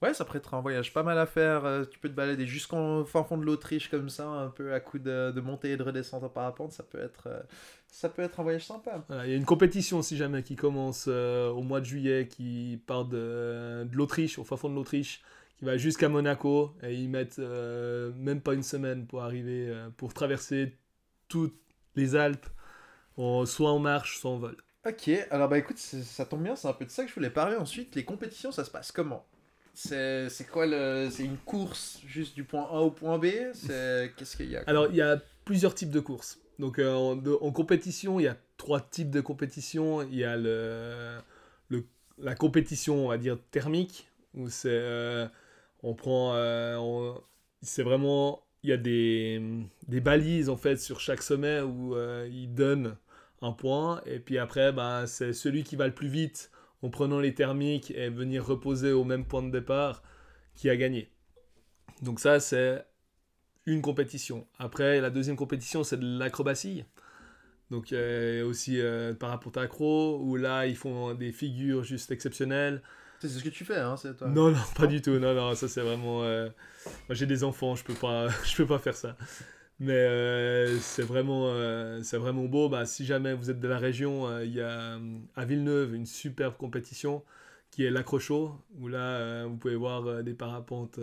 Ouais, 0.03 0.13
ça 0.15 0.25
pourrait 0.25 0.39
être 0.41 0.53
un 0.55 0.61
voyage 0.61 0.93
pas 0.93 1.05
mal 1.05 1.17
à 1.19 1.27
faire. 1.27 1.65
euh, 1.65 1.85
Tu 1.85 1.99
peux 1.99 2.09
te 2.09 2.15
balader 2.15 2.45
jusqu'en 2.47 3.05
fin 3.05 3.23
fond 3.23 3.39
de 3.39 3.45
l'Autriche 3.45 3.89
comme 3.89 4.09
ça, 4.09 4.27
un 4.27 4.49
peu 4.49 4.75
à 4.75 4.81
coup 4.81 4.99
de, 4.99 5.31
de 5.31 5.41
montée 5.41 5.71
et 5.73 5.77
de 5.77 5.83
redescente 5.85 6.25
en 6.25 6.29
parapente. 6.29 6.73
Ça 6.73 6.83
peut 6.83 6.99
être, 6.99 7.29
euh, 7.29 7.41
ça 7.87 8.09
peut 8.09 8.23
être 8.23 8.41
un 8.41 8.43
voyage 8.43 8.67
sympa. 8.67 9.05
Voilà, 9.07 9.27
il 9.27 9.31
y 9.31 9.35
a 9.35 9.37
une 9.37 9.45
compétition, 9.45 10.03
si 10.03 10.17
jamais, 10.17 10.43
qui 10.43 10.57
commence 10.57 11.07
euh, 11.09 11.51
au 11.51 11.63
mois 11.63 11.79
de 11.81 11.85
juillet, 11.87 12.27
qui 12.29 12.83
part 12.87 13.05
de, 13.05 13.85
de 13.85 13.97
l'Autriche, 13.97 14.39
au 14.41 14.45
fin 14.45 14.57
fond 14.57 14.69
de 14.69 14.75
l'Autriche, 14.75 15.23
qui 15.57 15.65
va 15.65 15.77
jusqu'à 15.77 16.09
Monaco, 16.09 16.75
et 16.83 16.95
ils 16.95 17.09
mettent 17.09 17.39
même 17.39 18.41
pas 18.41 18.55
une 18.55 18.65
semaine 18.65 19.07
pour 19.07 19.23
arriver, 19.23 19.73
pour 19.97 20.15
traverser 20.15 20.77
toutes 21.29 21.55
les 21.97 22.17
Alpes, 22.17 22.47
en- 23.17 23.47
soit 23.47 23.73
en 23.73 23.79
marche, 23.81 24.19
soit 24.21 24.31
en 24.33 24.39
vol. 24.39 24.57
Ok, 24.87 25.11
alors 25.31 25.49
bah 25.49 25.59
écoute, 25.59 25.79
ça 25.79 26.25
tombe 26.27 26.43
bien, 26.43 26.57
c'est 26.57 26.67
un 26.69 26.73
peu 26.73 26.85
de 26.85 26.91
ça 26.91 27.05
que 27.05 27.09
je 27.09 27.15
voulais 27.15 27.31
parler 27.31 27.57
ensuite. 27.57 27.95
Les 27.95 28.05
compétitions, 28.05 28.51
ça 28.51 28.65
se 28.65 28.71
passe 28.71 28.91
comment? 28.91 29.25
C'est 29.75 30.29
quoi 30.51 30.67
le. 30.67 31.09
C'est 31.11 31.25
une 31.25 31.39
course 31.39 32.01
juste 32.07 32.35
du 32.35 32.45
point 32.45 32.65
A 32.65 32.81
au 32.81 32.91
point 32.91 33.19
B? 33.19 33.27
C'est. 33.55 34.13
Qu'est-ce 34.17 34.37
qu'il 34.37 34.51
y 34.51 34.57
a 34.57 34.63
Alors, 34.67 34.89
il 34.91 34.97
y 34.97 35.01
a 35.03 35.21
plusieurs 35.45 35.75
types 35.75 35.91
de 35.91 36.01
courses. 36.01 36.39
Donc, 36.59 36.79
euh, 36.79 36.93
en, 36.95 37.17
de- 37.17 37.37
en 37.41 37.51
compétition, 37.53 38.21
il 38.21 38.25
y 38.25 38.29
a 38.29 38.37
trois 38.57 38.81
types 38.81 39.11
de 39.11 39.21
compétition. 39.21 40.03
Il 40.03 40.15
y 40.17 40.25
a 40.25 40.37
le, 40.37 41.19
le- 41.69 41.87
la 42.19 42.35
compétition, 42.35 43.07
on 43.07 43.09
va 43.09 43.19
dire, 43.19 43.39
thermique, 43.51 44.09
où 44.35 44.49
c'est. 44.49 44.69
euh, 44.71 45.27
on 45.83 45.95
prend. 45.95 46.35
euh, 46.35 47.15
c'est 47.63 47.83
vraiment. 47.83 48.43
Il 48.63 48.71
y 48.71 48.73
a 48.73 48.77
des, 48.77 49.43
des 49.89 50.01
balises, 50.01 50.49
en 50.49 50.57
fait, 50.57 50.77
sur 50.77 51.01
chaque 51.01 51.23
sommet 51.23 51.61
où 51.61 51.97
euh, 51.97 52.29
ils 52.31 52.53
donnent 52.55 52.97
un 53.41 53.53
point. 53.53 54.01
Et 54.07 54.21
puis 54.21 54.39
après, 54.39 54.73
bah, 54.73 55.07
c'est 55.07 55.33
celui 55.33 55.65
qui 55.65 55.77
va 55.77 55.87
le 55.87 55.95
plus 55.95 56.09
vite 56.09 56.51
en 56.83 56.91
prenant 56.91 57.21
les 57.21 57.35
thermiques 57.35 57.91
et 57.93 58.09
venir 58.09 58.45
reposer 58.47 58.93
au 58.93 59.05
même 59.05 59.25
point 59.25 59.43
de 59.43 59.51
départ 59.51 60.03
qui 60.55 60.71
a 60.71 60.77
gagné. 60.77 61.11
Donc, 62.03 62.21
ça, 62.21 62.41
c'est 62.41 62.85
une 63.67 63.83
compétition. 63.83 64.47
Après, 64.59 65.01
la 65.01 65.11
deuxième 65.11 65.37
compétition, 65.37 65.85
c'est 65.85 65.99
de 65.99 66.19
l'acrobatie. 66.19 66.85
Donc, 67.71 67.93
euh, 67.93 68.45
aussi 68.45 68.81
euh, 68.81 69.15
parapente 69.15 69.57
accro, 69.57 70.21
où 70.21 70.37
là, 70.37 70.67
ils 70.67 70.77
font 70.77 71.15
des 71.15 71.33
figures 71.33 71.85
juste 71.85 72.11
exceptionnelles. 72.11 72.83
C'est 73.29 73.39
ce 73.39 73.45
que 73.45 73.49
tu 73.51 73.65
fais, 73.65 73.79
hein, 73.79 73.97
c'est 73.97 74.17
toi. 74.17 74.29
Non, 74.29 74.51
non, 74.51 74.59
pas 74.75 74.87
du 74.87 75.01
tout. 75.01 75.13
Non, 75.19 75.35
non, 75.35 75.55
ça, 75.55 75.69
c'est 75.69 75.81
vraiment... 75.81 76.25
euh, 76.25 76.49
Moi, 77.09 77.15
j'ai 77.15 77.27
des 77.27 77.45
enfants, 77.45 77.77
je 77.77 77.85
peux 77.85 77.95
pas, 77.95 78.29
je 78.45 78.57
peux 78.57 78.67
pas 78.67 78.79
faire 78.79 78.97
ça. 78.97 79.17
Mais 79.79 79.93
euh, 79.93 80.79
c'est 80.81 81.03
vraiment, 81.03 81.47
euh, 81.49 82.03
c'est 82.03 82.17
vraiment 82.19 82.45
beau. 82.45 82.69
Bah, 82.69 82.85
si 82.87 83.05
jamais 83.05 83.35
vous 83.35 83.51
êtes 83.51 83.61
de 83.61 83.69
la 83.69 83.79
région, 83.79 84.41
il 84.41 84.53
y 84.53 84.61
a 84.61 84.99
à 85.37 85.45
Villeneuve 85.45 85.95
une 85.95 86.07
superbe 86.07 86.57
compétition 86.57 87.25
qui 87.71 87.85
est 87.85 87.91
l'accrochot, 87.91 88.53
où 88.79 88.89
là, 88.89 89.47
vous 89.47 89.57
pouvez 89.57 89.77
voir 89.77 90.23
des 90.23 90.35
parapentes 90.35 90.99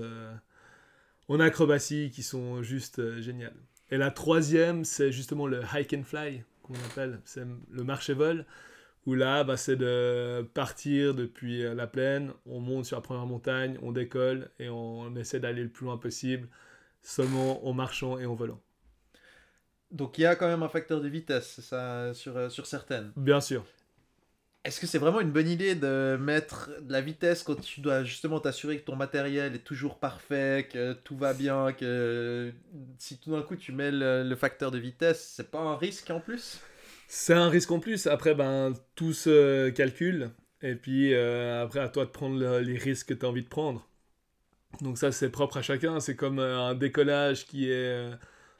en 1.29 1.39
acrobatie 1.39 2.11
qui 2.11 2.23
sont 2.23 2.61
juste 2.63 3.19
géniales. 3.21 3.55
Et 3.91 3.97
la 3.97 4.11
troisième, 4.11 4.85
c'est 4.85 5.11
justement 5.11 5.47
le 5.47 5.61
hike 5.73 5.93
and 5.93 6.03
fly, 6.03 6.43
qu'on 6.63 6.75
appelle. 6.91 7.19
C'est 7.25 7.45
le 7.71 7.83
marché-vol, 7.83 8.45
où 9.05 9.15
là, 9.15 9.43
bah, 9.43 9.57
c'est 9.57 9.75
de 9.75 10.47
partir 10.53 11.13
depuis 11.13 11.63
euh, 11.63 11.73
la 11.73 11.87
plaine, 11.87 12.33
on 12.45 12.59
monte 12.59 12.85
sur 12.85 12.97
la 12.97 13.01
première 13.01 13.25
montagne, 13.25 13.77
on 13.81 13.91
décolle 13.91 14.49
et 14.59 14.69
on 14.69 15.15
essaie 15.15 15.39
d'aller 15.39 15.63
le 15.63 15.69
plus 15.69 15.85
loin 15.85 15.97
possible, 15.97 16.47
seulement 17.01 17.65
en 17.67 17.73
marchant 17.73 18.19
et 18.19 18.25
en 18.25 18.35
volant. 18.35 18.61
Donc 19.91 20.17
il 20.17 20.21
y 20.21 20.25
a 20.25 20.35
quand 20.35 20.47
même 20.47 20.63
un 20.63 20.69
facteur 20.69 21.01
de 21.01 21.07
vitesse, 21.07 21.61
ça, 21.61 22.13
sur, 22.13 22.37
euh, 22.37 22.49
sur 22.49 22.67
certaines. 22.67 23.11
Bien 23.15 23.41
sûr. 23.41 23.65
Est-ce 24.65 24.81
que 24.81 24.87
c'est 24.87 24.97
vraiment 24.97 25.21
une 25.21 25.31
bonne 25.31 25.47
idée 25.47 25.73
de 25.73 26.17
mettre 26.19 26.69
de 26.81 26.91
la 26.91 26.99
vitesse 26.99 27.43
quand 27.43 27.59
tu 27.59 27.79
dois 27.79 28.03
justement 28.03 28.41
t'assurer 28.41 28.77
que 28.79 28.85
ton 28.85 28.97
matériel 28.97 29.55
est 29.55 29.63
toujours 29.63 29.97
parfait, 29.97 30.67
que 30.71 30.91
tout 30.93 31.17
va 31.17 31.33
bien, 31.33 31.71
que 31.71 32.51
si 32.97 33.17
tout 33.17 33.31
d'un 33.31 33.41
coup 33.41 33.55
tu 33.55 33.71
mets 33.71 33.89
le, 33.89 34.23
le 34.23 34.35
facteur 34.35 34.69
de 34.69 34.77
vitesse, 34.77 35.33
c'est 35.35 35.49
pas 35.49 35.59
un 35.59 35.77
risque 35.77 36.11
en 36.11 36.19
plus? 36.19 36.59
C'est 37.09 37.33
un 37.33 37.49
risque 37.49 37.71
en 37.71 37.81
plus. 37.81 38.07
Après, 38.07 38.35
ben, 38.35 38.73
tout 38.95 39.13
se 39.13 39.69
calcule. 39.71 40.31
Et 40.61 40.75
puis, 40.75 41.13
euh, 41.13 41.63
après, 41.63 41.79
à 41.81 41.89
toi 41.89 42.05
de 42.05 42.11
prendre 42.11 42.37
le- 42.39 42.59
les 42.61 42.77
risques 42.77 43.09
que 43.09 43.13
tu 43.15 43.25
as 43.25 43.29
envie 43.29 43.43
de 43.43 43.47
prendre. 43.49 43.87
Donc 44.81 44.97
ça, 44.99 45.11
c'est 45.11 45.29
propre 45.31 45.57
à 45.57 45.63
chacun. 45.63 45.99
C'est 46.01 46.15
comme 46.15 46.39
euh, 46.39 46.59
un 46.59 46.75
décollage 46.75 47.47
qui 47.47 47.69
est 47.71 47.73
euh, 47.73 48.15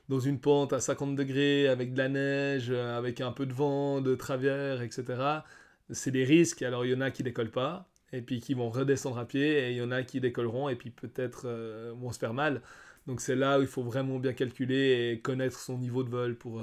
dans 0.10 0.20
une 0.20 0.40
pente 0.42 0.74
à 0.74 0.82
50 0.82 1.16
degrés, 1.16 1.68
avec 1.70 1.94
de 1.94 2.00
la 2.00 2.10
neige, 2.10 2.72
avec 2.72 3.22
un 3.22 3.32
peu 3.34 3.46
de 3.48 3.54
vent, 3.54 4.02
de 4.02 4.16
travers, 4.16 4.82
etc. 4.84 5.46
C'est 5.92 6.12
des 6.12 6.26
risques. 6.26 6.62
Alors, 6.64 6.86
il 6.86 6.92
y 6.92 6.96
en 6.96 7.02
a 7.02 7.12
qui 7.12 7.24
décollent 7.24 7.52
pas, 7.52 7.90
et 8.14 8.22
puis 8.22 8.42
qui 8.42 8.54
vont 8.56 8.70
redescendre 8.72 9.20
à 9.20 9.26
pied, 9.28 9.60
et 9.70 9.72
il 9.72 9.78
y 9.78 9.82
en 9.84 9.92
a 9.92 10.04
qui 10.04 10.22
décolleront, 10.22 10.70
et 10.70 10.76
puis 10.76 10.92
peut-être 10.92 11.44
euh, 11.48 11.94
vont 11.98 12.12
se 12.14 12.20
faire 12.20 12.34
mal. 12.34 12.62
Donc 13.08 13.22
c'est 13.22 13.36
là 13.36 13.60
où 13.60 13.62
il 13.64 13.68
faut 13.68 13.84
vraiment 13.84 14.20
bien 14.20 14.34
calculer 14.34 15.12
et 15.14 15.20
connaître 15.22 15.60
son 15.60 15.78
niveau 15.80 16.04
de 16.04 16.10
vol 16.10 16.36
pour, 16.38 16.62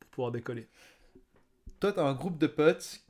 pour 0.00 0.08
pouvoir 0.10 0.32
décoller. 0.32 0.68
Toi, 1.80 1.92
tu 1.92 2.00
as 2.00 2.04
un 2.04 2.14
groupe 2.14 2.38
de 2.38 2.46
potes 2.46 3.00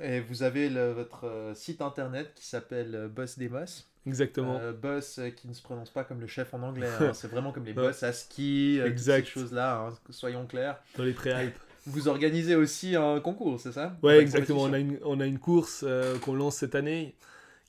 et 0.00 0.20
vous 0.20 0.42
avez 0.42 0.68
le- 0.68 0.92
votre 0.92 1.26
euh, 1.26 1.54
site 1.54 1.80
internet 1.82 2.32
qui 2.34 2.46
s'appelle 2.46 2.94
euh, 2.94 3.08
Boss 3.08 3.38
Demos. 3.38 3.84
Exactement. 4.06 4.58
Euh, 4.60 4.72
boss 4.72 5.20
qui 5.36 5.48
ne 5.48 5.52
se 5.52 5.62
prononce 5.62 5.90
pas 5.90 6.04
comme 6.04 6.20
le 6.20 6.26
chef 6.26 6.54
en 6.54 6.62
anglais, 6.62 6.88
hein. 7.00 7.12
c'est 7.14 7.28
vraiment 7.28 7.52
comme 7.52 7.64
les 7.64 7.74
boss 7.74 8.02
à 8.02 8.12
ski, 8.12 8.80
Exact. 8.84 9.26
ces 9.26 9.32
choses-là, 9.32 9.86
hein, 9.88 9.98
soyons 10.10 10.46
clairs. 10.46 10.80
Dans 10.96 11.04
les 11.04 11.12
pré-Alpes. 11.12 11.58
Vous 11.86 12.08
organisez 12.08 12.54
aussi 12.54 12.96
un 12.96 13.20
concours, 13.20 13.60
c'est 13.60 13.72
ça? 13.72 13.96
Ouais, 14.02 14.18
exactement. 14.18 14.62
On 14.62 14.72
a 14.72 14.78
une, 14.78 14.98
on 15.04 15.20
a 15.20 15.26
une 15.26 15.38
course 15.38 15.84
euh, 15.86 16.18
qu'on 16.18 16.34
lance 16.34 16.56
cette 16.56 16.74
année 16.74 17.14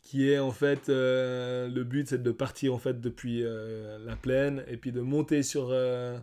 qui 0.04 0.30
est 0.32 0.40
en 0.40 0.52
fait 0.52 0.90
euh, 0.90 1.68
le 1.68 1.84
but 1.84 2.08
c'est 2.08 2.24
de 2.24 2.32
partir 2.32 2.74
en 2.74 2.80
fait 2.80 3.00
depuis 3.00 3.44
euh, 3.44 4.00
la 4.06 4.16
plaine 4.16 4.64
et 4.68 4.78
puis 4.78 4.92
de 4.92 5.02
monter 5.02 5.44
sur 5.44 5.68
euh, 5.70 6.18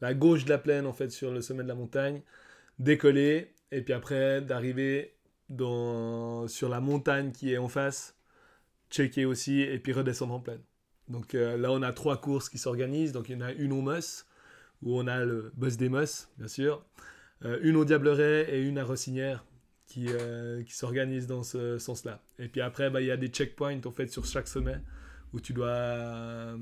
la 0.00 0.14
gauche 0.14 0.44
de 0.44 0.50
la 0.50 0.58
plaine 0.58 0.86
en 0.86 0.92
fait 0.92 1.10
sur 1.10 1.30
le 1.30 1.42
sommet 1.42 1.62
de 1.62 1.68
la 1.68 1.74
montagne, 1.74 2.22
décoller 2.78 3.52
et 3.72 3.82
puis 3.82 3.92
après 3.92 4.40
d'arriver 4.40 5.14
dans 5.48 6.48
sur 6.48 6.68
la 6.68 6.80
montagne 6.80 7.32
qui 7.32 7.52
est 7.52 7.58
en 7.58 7.68
face, 7.68 8.16
checker 8.90 9.24
aussi 9.24 9.60
et 9.60 9.78
puis 9.78 9.92
redescendre 9.92 10.34
en 10.34 10.40
plaine. 10.40 10.62
Donc 11.08 11.34
euh, 11.34 11.56
là 11.56 11.72
on 11.72 11.82
a 11.82 11.92
trois 11.92 12.20
courses 12.20 12.48
qui 12.48 12.58
s'organisent. 12.58 13.12
Donc 13.12 13.28
il 13.28 13.38
y 13.38 13.42
en 13.42 13.46
a 13.46 13.52
une 13.52 13.72
au 13.72 13.80
Moss 13.80 14.26
où 14.82 14.98
on 14.98 15.06
a 15.06 15.24
le 15.24 15.52
Boss 15.56 15.76
des 15.76 15.88
Moss 15.88 16.28
bien 16.38 16.48
sûr. 16.48 16.84
Euh, 17.44 17.58
une 17.62 17.76
au 17.76 17.84
Diableret 17.84 18.54
et 18.54 18.62
une 18.62 18.78
à 18.78 18.84
Rossinière 18.84 19.44
qui, 19.86 20.06
euh, 20.08 20.62
qui 20.64 20.74
s'organisent 20.74 21.26
dans 21.26 21.42
ce 21.42 21.78
sens-là. 21.78 22.22
Et 22.38 22.48
puis 22.48 22.60
après, 22.60 22.90
bah, 22.90 23.00
il 23.02 23.06
y 23.06 23.10
a 23.10 23.16
des 23.16 23.28
checkpoints 23.28 23.80
en 23.84 23.92
fait 23.92 24.08
sur 24.08 24.24
chaque 24.24 24.48
sommet 24.48 24.80
où 25.32 25.40
tu 25.40 25.52
dois 25.52 26.56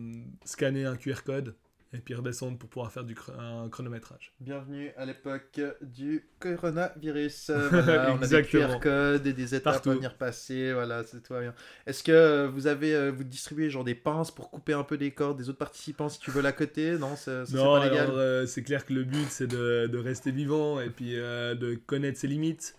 scanner 0.44 0.84
un 0.84 0.96
QR 0.96 1.22
code 1.24 1.54
et 1.94 1.98
puis 1.98 2.12
redescendre 2.14 2.58
pour 2.58 2.68
pouvoir 2.68 2.90
faire 2.90 3.04
du 3.04 3.14
un 3.38 3.68
chronométrage. 3.68 4.32
Bienvenue 4.40 4.90
à 4.96 5.06
l'époque 5.06 5.60
du 5.80 6.26
coronavirus. 6.40 7.52
Voilà, 7.70 8.14
on 8.18 8.22
a 8.22 8.26
des. 8.26 8.42
QR 8.42 8.80
codes 8.80 9.26
et 9.28 9.32
des 9.32 9.54
étapes 9.54 9.74
Partout. 9.74 9.90
à 9.90 9.94
venir 9.94 10.16
passer. 10.16 10.72
Voilà, 10.72 11.04
c'est 11.04 11.22
tout 11.22 11.34
bien. 11.34 11.54
Est-ce 11.86 12.02
que 12.02 12.10
euh, 12.10 12.48
vous 12.48 12.66
avez 12.66 12.94
euh, 12.94 13.12
vous 13.12 13.22
distribuez 13.22 13.70
genre 13.70 13.84
des 13.84 13.94
pinces 13.94 14.32
pour 14.32 14.50
couper 14.50 14.72
un 14.72 14.82
peu 14.82 14.96
les 14.96 15.12
cordes 15.12 15.38
des 15.38 15.48
autres 15.48 15.58
participants 15.58 16.08
si 16.08 16.18
tu 16.18 16.32
veux 16.32 16.42
la 16.42 16.52
côté 16.52 16.98
Non, 16.98 17.14
ça, 17.14 17.46
ça, 17.46 17.52
c'est 17.52 17.56
pas 17.56 17.88
légal. 17.88 18.10
euh, 18.10 18.46
c'est 18.46 18.62
clair 18.64 18.84
que 18.84 18.92
le 18.92 19.04
but 19.04 19.26
c'est 19.30 19.46
de, 19.46 19.86
de 19.86 19.98
rester 19.98 20.32
vivant 20.32 20.80
et 20.80 20.90
puis 20.90 21.16
euh, 21.16 21.54
de 21.54 21.74
connaître 21.76 22.18
ses 22.18 22.26
limites. 22.26 22.74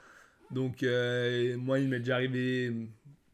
Donc 0.51 0.83
euh, 0.83 1.55
moi 1.57 1.79
il 1.79 1.87
m'est 1.87 1.99
déjà 1.99 2.15
arrivé 2.15 2.73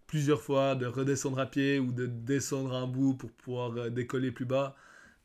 plusieurs 0.05 0.41
fois 0.41 0.75
de 0.75 0.85
redescendre 0.85 1.39
à 1.39 1.45
pied 1.49 1.79
ou 1.79 1.91
de 1.91 2.05
descendre 2.05 2.73
un 2.75 2.85
bout 2.85 3.15
pour 3.15 3.31
pouvoir 3.31 3.89
décoller 3.89 4.31
plus 4.31 4.45
bas. 4.45 4.75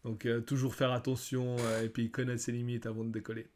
Donc 0.07 0.25
euh, 0.25 0.41
toujours 0.41 0.75
faire 0.75 0.93
attention 0.93 1.57
euh, 1.59 1.83
et 1.83 1.89
puis 1.89 2.11
connaître 2.11 2.41
ses 2.41 2.53
limites 2.53 2.87
avant 2.87 3.05
de 3.05 3.11
décoller. 3.11 3.49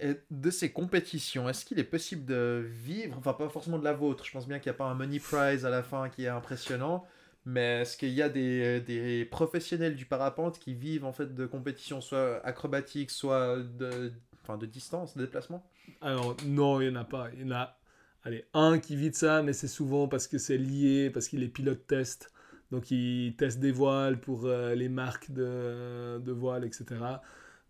Et 0.00 0.14
de 0.30 0.50
ces 0.50 0.70
compétitions, 0.70 1.48
est-ce 1.48 1.64
qu'il 1.64 1.78
est 1.80 1.84
possible 1.84 2.24
de 2.24 2.64
vivre, 2.64 3.16
enfin 3.18 3.32
pas 3.32 3.48
forcément 3.48 3.78
de 3.78 3.84
la 3.84 3.92
vôtre, 3.92 4.24
je 4.24 4.30
pense 4.30 4.46
bien 4.46 4.60
qu'il 4.60 4.70
n'y 4.70 4.76
a 4.76 4.78
pas 4.78 4.84
un 4.84 4.94
money 4.94 5.18
prize 5.18 5.66
à 5.66 5.70
la 5.70 5.82
fin 5.82 6.08
qui 6.08 6.24
est 6.24 6.28
impressionnant, 6.28 7.04
mais 7.44 7.80
est-ce 7.80 7.96
qu'il 7.96 8.10
y 8.10 8.22
a 8.22 8.28
des, 8.28 8.80
des 8.82 9.24
professionnels 9.24 9.96
du 9.96 10.04
parapente 10.04 10.60
qui 10.60 10.74
vivent 10.74 11.04
en 11.04 11.12
fait 11.12 11.34
de 11.34 11.46
compétitions 11.46 12.00
soit 12.00 12.44
acrobatiques, 12.46 13.10
soit 13.10 13.58
de, 13.58 14.12
enfin, 14.42 14.58
de 14.58 14.66
distance, 14.66 15.16
de 15.16 15.24
déplacement? 15.24 15.66
Alors 16.02 16.36
non, 16.44 16.80
il 16.80 16.90
n'y 16.90 16.96
en 16.96 17.00
a 17.00 17.04
pas. 17.04 17.30
Il 17.34 17.40
y 17.40 17.44
en 17.44 17.52
a 17.52 17.76
allez, 18.22 18.44
un 18.54 18.78
qui 18.78 18.96
vit 18.96 19.10
de 19.10 19.16
ça, 19.16 19.42
mais 19.42 19.54
c'est 19.54 19.68
souvent 19.68 20.08
parce 20.08 20.28
que 20.28 20.38
c'est 20.38 20.58
lié, 20.58 21.10
parce 21.10 21.26
qu'il 21.28 21.42
est 21.42 21.48
pilote 21.48 21.86
test. 21.86 22.32
Donc 22.70 22.90
il 22.90 23.34
teste 23.36 23.60
des 23.60 23.72
voiles 23.72 24.20
pour 24.20 24.46
euh, 24.46 24.74
les 24.74 24.88
marques 24.88 25.30
de, 25.30 26.18
de 26.18 26.32
voiles, 26.32 26.64
etc. 26.64 26.84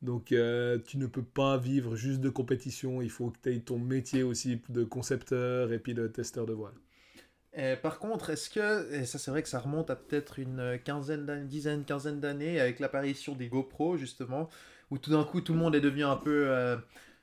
Donc 0.03 0.33
euh, 0.33 0.79
tu 0.87 0.99
ne 0.99 1.07
peux 1.07 1.23
pas 1.23 1.57
vivre 1.59 1.97
juste 1.97 2.21
de 2.21 2.31
compétition, 2.31 3.03
il 3.03 3.11
faut 3.11 3.31
que 3.31 3.39
tu 3.43 3.55
aies 3.55 3.61
ton 3.61 3.79
métier 3.79 4.23
aussi 4.23 4.61
de 4.69 4.85
concepteur 4.85 5.73
et 5.73 5.79
puis 5.79 5.95
de 5.95 6.07
testeur 6.07 6.47
de 6.47 6.53
voile. 6.53 6.75
Et 7.55 7.77
par 7.77 7.99
contre, 7.99 8.31
est-ce 8.31 8.51
que, 8.51 8.93
et 8.93 9.07
ça 9.07 9.19
c'est 9.19 9.31
vrai 9.31 9.43
que 9.43 9.49
ça 9.49 9.59
remonte 9.59 9.91
à 9.91 9.97
peut-être 9.97 10.39
une 10.39 10.79
quinzaine 10.85 11.25
d'années, 11.25 11.47
dizaine, 11.47 11.85
quinzaine 11.85 12.21
d'années, 12.21 12.61
avec 12.61 12.81
l'apparition 12.81 13.35
des 13.35 13.49
GoPro 13.49 13.97
justement, 13.97 14.49
où 14.91 14.99
tout 14.99 15.11
d'un 15.11 15.25
coup 15.25 15.41
tout 15.41 15.55
le 15.55 15.59
monde 15.59 15.75
est 15.75 15.81
devenu 15.81 16.05
un 16.05 16.17
peu, 16.17 16.49
euh, 16.49 16.77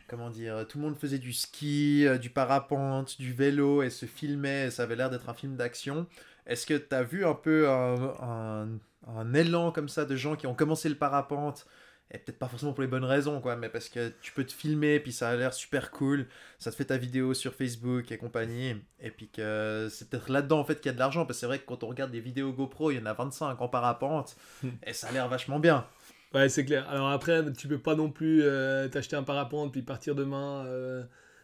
comment 0.08 0.32
dire, 0.32 0.66
tout 0.68 0.80
le 0.80 0.86
monde 0.86 0.98
faisait 0.98 1.20
du 1.20 1.34
ski, 1.34 2.06
du 2.20 2.32
parapente, 2.32 3.20
du 3.20 3.34
vélo 3.34 3.84
et 3.84 3.92
se 3.92 4.08
filmait, 4.08 4.72
ça 4.72 4.84
avait 4.84 4.96
l'air 4.96 5.12
d'être 5.12 5.30
un 5.30 5.36
film 5.36 5.56
d'action. 5.56 6.08
Est-ce 6.46 6.66
que 6.66 6.76
tu 6.76 6.96
as 6.96 7.04
vu 7.04 7.26
un 7.26 7.36
peu 7.36 7.70
un, 7.70 7.96
un, 8.22 8.68
un 9.08 9.34
élan 9.34 9.72
comme 9.72 9.90
ça 9.90 10.06
de 10.06 10.16
gens 10.16 10.36
qui 10.36 10.48
ont 10.48 10.56
commencé 10.56 10.90
le 10.90 10.96
parapente? 10.96 11.66
Et 12.12 12.20
peut-être 12.20 12.38
pas 12.38 12.48
forcément 12.48 12.74
pour 12.74 12.84
les 12.84 12.88
bonnes 12.88 13.06
raisons, 13.06 13.42
quoi, 13.42 13.56
mais 13.56 13.70
parce 13.70 13.90
que 13.90 14.10
tu 14.22 14.34
peux 14.34 14.44
te 14.44 14.54
filmer, 14.54 15.00
puis 15.00 15.12
ça 15.12 15.30
a 15.30 15.36
l'air 15.36 15.52
super 15.52 15.90
cool, 15.90 16.28
ça 16.60 16.70
te 16.70 16.76
fait 16.76 16.86
ta 16.86 16.98
vidéo 16.98 17.34
sur 17.34 17.56
Facebook 17.56 18.12
et 18.12 18.18
compagnie, 18.18 18.76
et 19.00 19.10
puis 19.10 19.30
que 19.30 19.88
c'est 19.90 20.10
peut-être 20.10 20.30
là-dedans 20.30 20.60
en 20.60 20.64
fait 20.64 20.76
qu'il 20.76 20.88
y 20.88 20.90
a 20.90 20.94
de 20.94 21.00
l'argent, 21.00 21.26
parce 21.26 21.38
que 21.38 21.40
c'est 21.40 21.46
vrai 21.48 21.58
que 21.58 21.66
quand 21.66 21.84
on 21.84 21.88
regarde 21.88 22.12
des 22.12 22.20
vidéos 22.20 22.54
GoPro, 22.54 22.92
il 22.92 22.98
y 22.98 23.02
en 23.02 23.08
a 23.08 23.14
25 23.14 23.60
en 23.60 23.68
parapente, 23.68 24.36
et 24.86 24.94
ça 24.94 25.08
a 25.08 25.12
l'air 25.12 25.28
vachement 25.28 25.60
bien. 25.60 25.88
Ouais, 26.36 26.50
c'est 26.50 26.66
clair. 26.66 26.88
Alors 26.90 27.10
après, 27.10 27.52
tu 27.54 27.68
peux 27.68 27.80
pas 27.80 27.96
non 27.96 28.10
plus 28.12 28.42
euh, 28.44 28.88
t'acheter 28.90 29.16
un 29.16 29.24
parapente 29.24 29.72
puis 29.72 29.82
partir 29.84 30.16
demain 30.16 30.66
euh, 30.66 31.04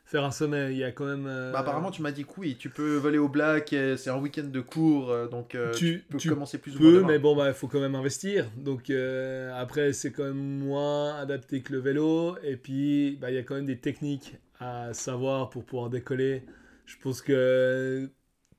faire 0.09 0.25
un 0.25 0.31
sommet. 0.31 0.71
Il 0.71 0.77
y 0.77 0.83
a 0.83 0.91
quand 0.91 1.05
même. 1.05 1.25
euh, 1.27 1.51
Bah, 1.53 1.59
apparemment, 1.59 1.91
tu 1.91 2.01
m'as 2.01 2.11
dit 2.11 2.25
que 2.25 2.31
oui, 2.37 2.55
tu 2.59 2.69
peux 2.69 2.97
voler 2.97 3.17
au 3.17 3.29
black, 3.29 3.69
c'est 3.69 4.09
un 4.09 4.17
week-end 4.17 4.43
de 4.43 4.61
cours, 4.61 5.11
euh, 5.11 5.27
donc 5.27 5.55
euh, 5.55 5.73
tu, 5.73 5.79
Tu- 5.79 6.03
peux 6.09 6.17
tu 6.17 6.29
commencer 6.29 6.57
plus 6.57 6.75
ou 6.75 6.79
moins 6.79 6.91
peu, 6.91 6.97
demain. 6.97 7.07
mais 7.07 7.19
bon, 7.19 7.35
bah, 7.35 7.47
il 7.49 7.53
faut 7.53 7.67
quand 7.67 7.79
même 7.79 7.95
investir. 7.95 8.49
Donc 8.57 8.89
euh, 8.89 9.51
après, 9.55 9.93
c'est 9.93 10.11
quand 10.11 10.23
même 10.23 10.59
moins 10.59 11.15
adapté 11.17 11.61
que 11.61 11.73
le 11.73 11.79
vélo. 11.79 12.37
Et 12.43 12.57
puis, 12.57 13.17
bah, 13.21 13.31
il 13.31 13.35
y 13.35 13.37
a 13.37 13.43
quand 13.43 13.55
même 13.55 13.65
des 13.65 13.79
techniques 13.79 14.35
à 14.59 14.93
savoir 14.93 15.49
pour 15.49 15.63
pouvoir 15.65 15.89
décoller. 15.89 16.43
Je 16.85 16.95
pense 16.97 17.21
que 17.21 18.09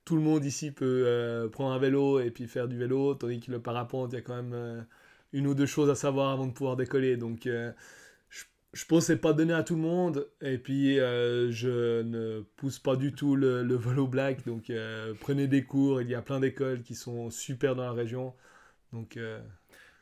tout 0.04 0.16
le 0.16 0.22
monde 0.22 0.44
ici 0.44 0.70
peut 0.70 1.48
prendre 1.52 1.72
un 1.72 1.78
vélo 1.78 2.20
et 2.20 2.30
puis 2.30 2.46
faire 2.46 2.68
du 2.68 2.76
vélo, 2.78 3.14
tandis 3.14 3.40
que 3.40 3.50
le 3.50 3.60
parapente, 3.60 4.12
il 4.12 4.16
y 4.16 4.18
a 4.18 4.22
quand 4.22 4.36
même 4.42 4.86
une 5.32 5.46
ou 5.46 5.54
deux 5.54 5.66
choses 5.66 5.90
à 5.90 5.94
savoir 5.94 6.30
avant 6.30 6.46
de 6.46 6.52
pouvoir 6.52 6.76
décoller. 6.76 7.16
Donc, 7.16 7.48
je, 8.72 8.84
pense 8.84 9.00
que 9.00 9.06
c'est 9.06 9.20
pas 9.20 9.32
donné 9.32 9.52
à 9.52 9.62
tout 9.62 9.74
le 9.74 9.82
monde. 9.82 10.28
Et 10.40 10.58
puis, 10.58 10.98
euh, 10.98 11.50
je 11.50 12.02
ne 12.02 12.40
pousse 12.56 12.78
pas 12.78 12.96
du 12.96 13.12
tout 13.12 13.36
le, 13.36 13.62
le 13.62 13.76
vélo 13.76 14.06
black. 14.06 14.44
Donc, 14.46 14.70
euh, 14.70 15.14
prenez 15.20 15.46
des 15.46 15.64
cours. 15.64 16.02
Il 16.02 16.08
y 16.08 16.14
a 16.14 16.22
plein 16.22 16.40
d'écoles 16.40 16.82
qui 16.82 16.94
sont 16.94 17.30
super 17.30 17.74
dans 17.74 17.84
la 17.84 17.92
région. 17.92 18.34
Donc, 18.92 19.16
euh, 19.16 19.40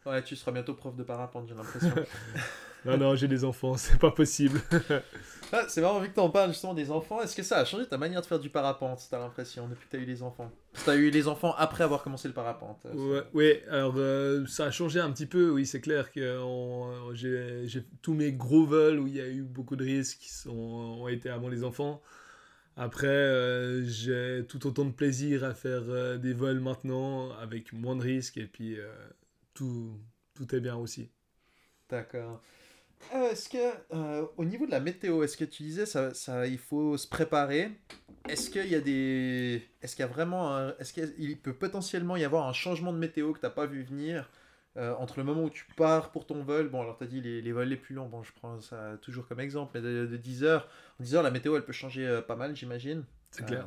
Ouais, 0.06 0.22
tu 0.22 0.36
seras 0.36 0.52
bientôt 0.52 0.74
prof 0.74 0.96
de 0.96 1.02
parapente, 1.02 1.48
j'ai 1.48 1.54
l'impression. 1.54 1.92
non, 2.84 2.96
non, 2.96 3.16
j'ai 3.16 3.28
des 3.28 3.44
enfants, 3.44 3.76
c'est 3.76 3.98
pas 3.98 4.10
possible. 4.10 4.60
Ah, 5.50 5.64
c'est 5.66 5.80
marrant, 5.80 5.98
vu 5.98 6.10
que 6.10 6.14
t'en 6.14 6.28
parles 6.28 6.50
justement 6.50 6.74
des 6.74 6.90
enfants, 6.90 7.22
est-ce 7.22 7.34
que 7.34 7.42
ça 7.42 7.56
a 7.56 7.64
changé 7.64 7.86
ta 7.86 7.96
manière 7.96 8.20
de 8.20 8.26
faire 8.26 8.38
du 8.38 8.50
parapente, 8.50 9.00
t'as 9.10 9.18
l'impression, 9.18 9.66
depuis 9.66 9.86
que 9.86 9.92
t'as 9.92 9.98
eu 10.02 10.04
les 10.04 10.22
enfants? 10.22 10.50
T'as 10.84 10.94
eu 10.94 11.08
les 11.08 11.26
enfants 11.26 11.54
après 11.56 11.84
avoir 11.84 12.02
commencé 12.02 12.28
le 12.28 12.34
parapente 12.34 12.84
euh, 12.84 12.94
Ouais, 12.94 13.22
ouais, 13.32 13.64
alors 13.70 13.94
euh, 13.96 14.44
ça 14.46 14.66
a 14.66 14.70
changé 14.70 15.00
un 15.00 15.10
petit 15.10 15.24
peu, 15.24 15.48
oui, 15.50 15.64
c'est 15.64 15.80
clair 15.80 16.12
que 16.12 16.38
on- 16.42 17.14
j'ai 17.14 17.62
j'ai- 17.66 17.82
tous 18.02 18.12
mes 18.12 18.32
gros 18.32 18.66
vols 18.66 18.98
où 19.00 19.06
il 19.06 19.16
y 19.16 19.22
a 19.22 19.28
eu 19.28 19.40
beaucoup 19.42 19.76
de 19.76 19.84
risques 19.84 20.18
qui 20.18 20.28
sont, 20.30 20.50
ont 20.52 21.08
été 21.08 21.30
avant 21.30 21.48
les 21.48 21.64
enfants. 21.64 22.02
Après, 22.76 23.06
euh, 23.08 23.84
j'ai 23.86 24.44
tout 24.48 24.66
autant 24.66 24.84
de 24.84 24.92
plaisir 24.92 25.44
à 25.44 25.54
faire 25.54 25.82
euh, 25.88 26.18
des 26.18 26.34
vols 26.34 26.60
maintenant 26.60 27.32
avec 27.38 27.72
moins 27.72 27.96
de 27.96 28.02
risques 28.02 28.36
et 28.38 28.46
puis 28.46 28.78
euh, 28.78 28.92
tout, 29.54 29.98
tout 30.34 30.54
est 30.54 30.60
bien 30.60 30.76
aussi. 30.76 31.10
D'accord. 31.88 32.40
Euh, 33.14 33.30
est-ce 33.30 33.48
que, 33.48 33.58
euh, 33.94 34.26
au 34.36 34.44
niveau 34.44 34.66
de 34.66 34.70
la 34.70 34.80
météo, 34.80 35.22
est-ce 35.22 35.36
que 35.36 35.44
tu 35.44 35.62
disais, 35.62 35.86
ça, 35.86 36.12
ça, 36.14 36.46
il 36.46 36.58
faut 36.58 36.96
se 36.96 37.06
préparer? 37.08 37.70
Est-ce 38.28 38.50
qu'il 38.50 38.66
y 38.68 38.74
a 38.74 38.80
des... 38.80 39.62
Est-ce 39.82 39.96
qu'il 39.96 40.02
y 40.04 40.08
a 40.08 40.10
vraiment... 40.12 40.54
un- 40.56 40.74
Est-ce 40.78 40.92
qu'il 40.92 41.38
peut 41.38 41.54
potentiellement 41.54 42.16
y 42.16 42.24
avoir 42.24 42.46
un 42.48 42.52
changement 42.52 42.92
de 42.92 42.98
météo 42.98 43.32
que 43.32 43.40
t'as 43.40 43.50
pas 43.50 43.66
vu 43.66 43.82
venir 43.82 44.28
euh, 44.76 44.94
entre 44.98 45.18
le 45.18 45.24
moment 45.24 45.44
où 45.44 45.50
tu 45.50 45.64
pars 45.76 46.12
pour 46.12 46.26
ton 46.26 46.42
vol, 46.44 46.68
bon 46.68 46.82
alors 46.82 46.96
t'as 46.96 47.06
dit 47.06 47.20
les, 47.20 47.40
les 47.42 47.52
vols 47.52 47.68
les 47.68 47.76
plus 47.76 47.94
longs, 47.96 48.06
bon 48.06 48.22
je 48.22 48.32
prends 48.32 48.60
ça 48.60 48.96
toujours 49.02 49.26
comme 49.26 49.40
exemple, 49.40 49.72
mais 49.74 49.80
de, 49.80 50.06
de 50.06 50.16
10 50.16 50.44
heures, 50.44 50.68
en 51.00 51.02
10 51.02 51.14
heures 51.16 51.22
la 51.24 51.32
météo 51.32 51.56
elle 51.56 51.64
peut 51.64 51.72
changer 51.72 52.20
pas 52.28 52.36
mal 52.36 52.54
j'imagine. 52.54 53.02
C'est 53.32 53.44
clair. 53.44 53.66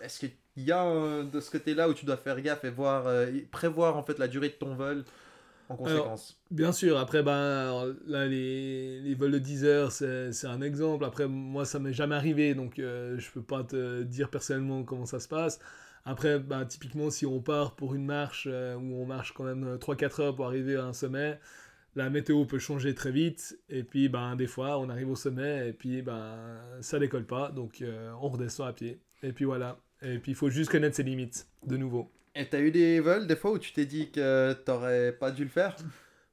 Est-ce 0.00 0.18
qu'il 0.20 0.30
y 0.56 0.72
a 0.72 1.22
de 1.24 1.40
ce 1.40 1.50
côté-là 1.50 1.90
où 1.90 1.94
tu 1.94 2.06
dois 2.06 2.16
faire 2.16 2.40
gaffe 2.40 2.64
et 2.64 2.70
voir, 2.70 3.10
et 3.24 3.40
prévoir 3.50 3.98
en 3.98 4.02
fait 4.02 4.18
la 4.18 4.28
durée 4.28 4.48
de 4.48 4.54
ton 4.54 4.74
vol 4.76 5.04
en 5.68 5.76
conséquence 5.76 6.38
Bien 6.50 6.72
sûr, 6.72 6.98
après, 6.98 7.22
ben, 7.22 7.94
là, 8.06 8.26
les, 8.26 9.00
les 9.00 9.14
vols 9.14 9.32
de 9.32 9.38
10 9.38 9.64
heures, 9.64 9.92
c'est 9.92 10.32
c'est 10.32 10.46
un 10.46 10.60
exemple. 10.60 11.04
Après, 11.04 11.26
moi, 11.26 11.64
ça 11.64 11.78
m'est 11.78 11.92
jamais 11.92 12.14
arrivé, 12.14 12.54
donc 12.54 12.78
euh, 12.78 13.18
je 13.18 13.30
peux 13.30 13.42
pas 13.42 13.64
te 13.64 14.02
dire 14.02 14.30
personnellement 14.30 14.84
comment 14.84 15.06
ça 15.06 15.20
se 15.20 15.28
passe. 15.28 15.58
Après, 16.04 16.38
ben, 16.38 16.64
typiquement, 16.64 17.10
si 17.10 17.26
on 17.26 17.40
part 17.40 17.74
pour 17.74 17.94
une 17.94 18.04
marche 18.04 18.46
euh, 18.50 18.76
où 18.76 19.02
on 19.02 19.06
marche 19.06 19.32
quand 19.34 19.44
même 19.44 19.76
3-4 19.76 20.22
heures 20.22 20.36
pour 20.36 20.46
arriver 20.46 20.76
à 20.76 20.84
un 20.84 20.92
sommet, 20.92 21.40
la 21.96 22.10
météo 22.10 22.44
peut 22.44 22.60
changer 22.60 22.94
très 22.94 23.10
vite. 23.10 23.58
Et 23.68 23.82
puis, 23.82 24.08
ben, 24.08 24.36
des 24.36 24.46
fois, 24.46 24.78
on 24.78 24.88
arrive 24.88 25.10
au 25.10 25.16
sommet 25.16 25.68
et 25.68 25.72
puis 25.72 26.02
ben, 26.02 26.60
ça 26.80 26.98
décolle 26.98 27.26
pas, 27.26 27.50
donc 27.50 27.82
euh, 27.82 28.12
on 28.20 28.28
redescend 28.28 28.68
à 28.68 28.72
pied. 28.72 29.00
Et 29.22 29.32
puis 29.32 29.44
voilà. 29.44 29.78
Et 30.02 30.18
puis, 30.18 30.32
il 30.32 30.34
faut 30.34 30.50
juste 30.50 30.70
connaître 30.70 30.94
ses 30.94 31.02
limites, 31.02 31.48
de 31.66 31.76
nouveau. 31.76 32.12
Et 32.38 32.46
t'as 32.46 32.60
eu 32.60 32.70
des 32.70 33.00
vols 33.00 33.26
des 33.26 33.34
fois 33.34 33.52
où 33.52 33.58
tu 33.58 33.72
t'es 33.72 33.86
dit 33.86 34.10
que 34.10 34.52
t'aurais 34.52 35.12
pas 35.12 35.30
dû 35.30 35.44
le 35.44 35.50
faire? 35.50 35.74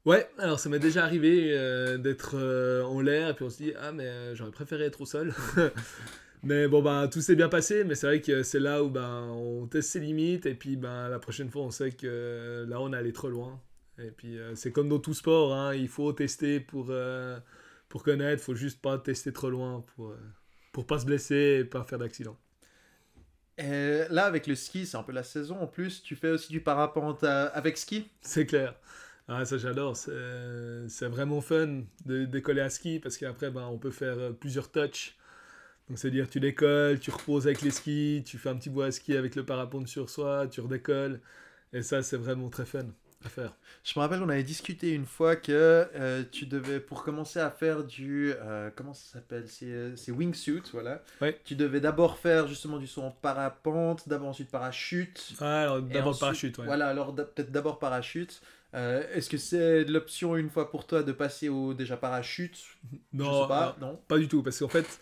Ouais, 0.06 0.30
alors 0.38 0.60
ça 0.60 0.68
m'est 0.68 0.80
déjà 0.80 1.06
arrivé 1.06 1.54
euh, 1.58 1.98
d'être 1.98 2.32
euh, 2.36 2.84
en 2.84 3.00
l'air 3.00 3.30
et 3.30 3.34
puis 3.34 3.46
on 3.46 3.50
se 3.50 3.58
dit 3.64 3.74
ah 3.80 3.94
mais 3.94 4.06
euh, 4.06 4.36
j'aurais 4.36 4.52
préféré 4.52 4.84
être 4.84 5.00
au 5.00 5.06
sol. 5.06 5.34
mais 6.44 6.68
bon 6.68 6.82
bah 6.82 7.08
tout 7.10 7.22
s'est 7.22 7.38
bien 7.38 7.48
passé, 7.48 7.86
mais 7.86 7.96
c'est 7.96 8.08
vrai 8.08 8.20
que 8.20 8.44
c'est 8.44 8.60
là 8.60 8.84
où 8.84 8.90
ben 8.90 9.30
on 9.30 9.66
teste 9.66 9.92
ses 9.92 10.02
limites 10.02 10.46
et 10.46 10.56
puis 10.56 10.76
ben 10.76 11.08
la 11.08 11.20
prochaine 11.20 11.50
fois 11.50 11.62
on 11.62 11.72
sait 11.72 11.92
que 11.92 12.66
là 12.68 12.82
on 12.82 12.92
est 12.92 12.98
allé 12.98 13.14
trop 13.14 13.30
loin. 13.30 13.62
Et 13.98 14.12
puis 14.12 14.38
c'est 14.56 14.74
comme 14.74 14.90
dans 14.90 15.00
tout 15.00 15.14
sport, 15.14 15.54
hein, 15.54 15.74
il 15.74 15.88
faut 15.88 16.12
tester 16.12 16.60
pour 16.60 16.92
pour 17.88 18.04
connaître, 18.04 18.44
faut 18.44 18.56
juste 18.56 18.82
pas 18.82 18.98
tester 18.98 19.32
trop 19.32 19.50
loin 19.50 19.86
pour 19.96 20.14
pour 20.74 20.86
pas 20.86 21.00
se 21.00 21.06
blesser 21.06 21.60
et 21.62 21.64
pas 21.64 21.86
faire 21.86 22.00
d'accident. 22.00 22.38
Et 23.58 24.04
là 24.10 24.26
avec 24.26 24.48
le 24.48 24.56
ski 24.56 24.86
c'est 24.86 24.98
un 24.98 25.04
peu 25.04 25.12
la 25.12 25.24
saison 25.24 25.60
en 25.60 25.68
plus, 25.68 26.02
tu 26.04 26.16
fais 26.16 26.30
aussi 26.30 26.52
du 26.52 26.62
parapente 26.62 27.24
euh, 27.24 27.50
avec 27.54 27.78
ski 27.78 28.10
C'est 28.22 28.46
clair. 28.46 28.76
Ah, 29.28 29.46
ça 29.46 29.58
j'adore, 29.58 29.96
c'est 29.96 31.08
vraiment 31.08 31.40
fun 31.42 31.84
de 32.06 32.26
décoller 32.26 32.62
à 32.62 32.70
ski 32.70 33.00
parce 33.00 33.18
qu'après 33.18 33.52
ben, 33.52 33.66
on 33.68 33.78
peut 33.78 33.92
faire 33.92 34.18
euh, 34.20 34.32
plusieurs 34.34 34.72
touches. 34.72 35.16
Donc 35.90 36.00
c'est-à-dire 36.00 36.30
tu 36.30 36.40
décolles, 36.40 37.00
tu 37.00 37.12
reposes 37.12 37.48
avec 37.48 37.62
les 37.62 37.72
skis, 37.72 38.24
tu 38.26 38.38
fais 38.38 38.50
un 38.50 38.58
petit 38.58 38.70
bout 38.70 38.82
à 38.84 38.92
ski 38.92 39.18
avec 39.18 39.36
le 39.36 39.46
parapente 39.46 39.88
sur 39.88 40.10
soi, 40.10 40.48
tu 40.48 40.62
redécolles. 40.62 41.22
Et 41.74 41.82
ça 41.84 42.04
c'est 42.04 42.18
vraiment 42.18 42.50
très 42.50 42.66
fun 42.66 42.86
à 43.26 43.30
faire. 43.30 43.54
Je 43.84 43.94
me 43.98 44.02
rappelle, 44.02 44.22
on 44.22 44.30
avait 44.30 44.44
discuté 44.44 44.92
une 44.92 45.06
fois 45.06 45.36
que 45.36 45.52
euh, 45.52 46.24
tu 46.32 46.46
devais, 46.46 46.80
pour 46.80 47.04
commencer 47.04 47.40
à 47.40 47.50
faire 47.50 47.84
du. 47.84 48.34
euh, 48.42 48.70
comment 48.76 48.94
ça 48.94 49.14
s'appelle 49.14 49.46
C'est 49.48 49.66
euh, 49.68 49.96
wingsuit, 50.10 50.62
voilà. 50.72 51.02
Ouais. 51.22 51.38
Tu 51.46 51.56
devais 51.56 51.82
d'abord 51.82 52.18
faire 52.18 52.48
justement 52.48 52.78
du 52.78 52.88
saut 52.88 53.02
en 53.02 53.12
parapente, 53.12 54.08
d'abord 54.08 54.30
ensuite 54.30 54.50
parachute. 54.50 55.34
Ah, 55.40 55.64
alors 55.64 55.82
d'abord 55.82 56.18
parachute, 56.18 56.58
ouais. 56.60 56.66
Voilà, 56.66 56.88
alors 56.88 57.16
peut-être 57.16 57.52
d'abord 57.52 57.80
parachute. 57.80 58.42
Euh, 58.76 59.04
Est-ce 59.14 59.30
que 59.30 59.38
c'est 59.38 59.84
l'option 59.84 60.36
une 60.36 60.50
fois 60.50 60.72
pour 60.72 60.88
toi 60.88 61.04
de 61.04 61.12
passer 61.12 61.50
au 61.50 61.74
déjà 61.74 61.98
parachute? 61.98 62.58
Je 63.14 63.18
Non, 63.18 63.44
sais 63.44 63.48
pas, 63.48 63.76
non. 63.82 64.00
Pas 64.08 64.18
du 64.18 64.28
tout, 64.28 64.42
parce 64.44 64.60
qu'en 64.60 64.68
fait, 64.70 65.00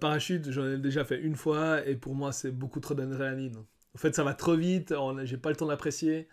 parachute, 0.00 0.50
j'en 0.50 0.66
ai 0.66 0.78
déjà 0.78 1.04
fait 1.04 1.20
une 1.20 1.36
fois, 1.36 1.86
et 1.86 1.96
pour 1.96 2.14
moi, 2.14 2.32
c'est 2.32 2.50
beaucoup 2.52 2.80
trop 2.80 2.94
d'adrénaline. 2.94 3.56
En 3.94 3.98
fait, 3.98 4.14
ça 4.14 4.24
va 4.24 4.34
trop 4.34 4.56
vite, 4.56 4.94
j'ai 5.24 5.36
pas 5.36 5.50
le 5.50 5.56
temps 5.56 5.66
d'apprécier. 5.66 6.28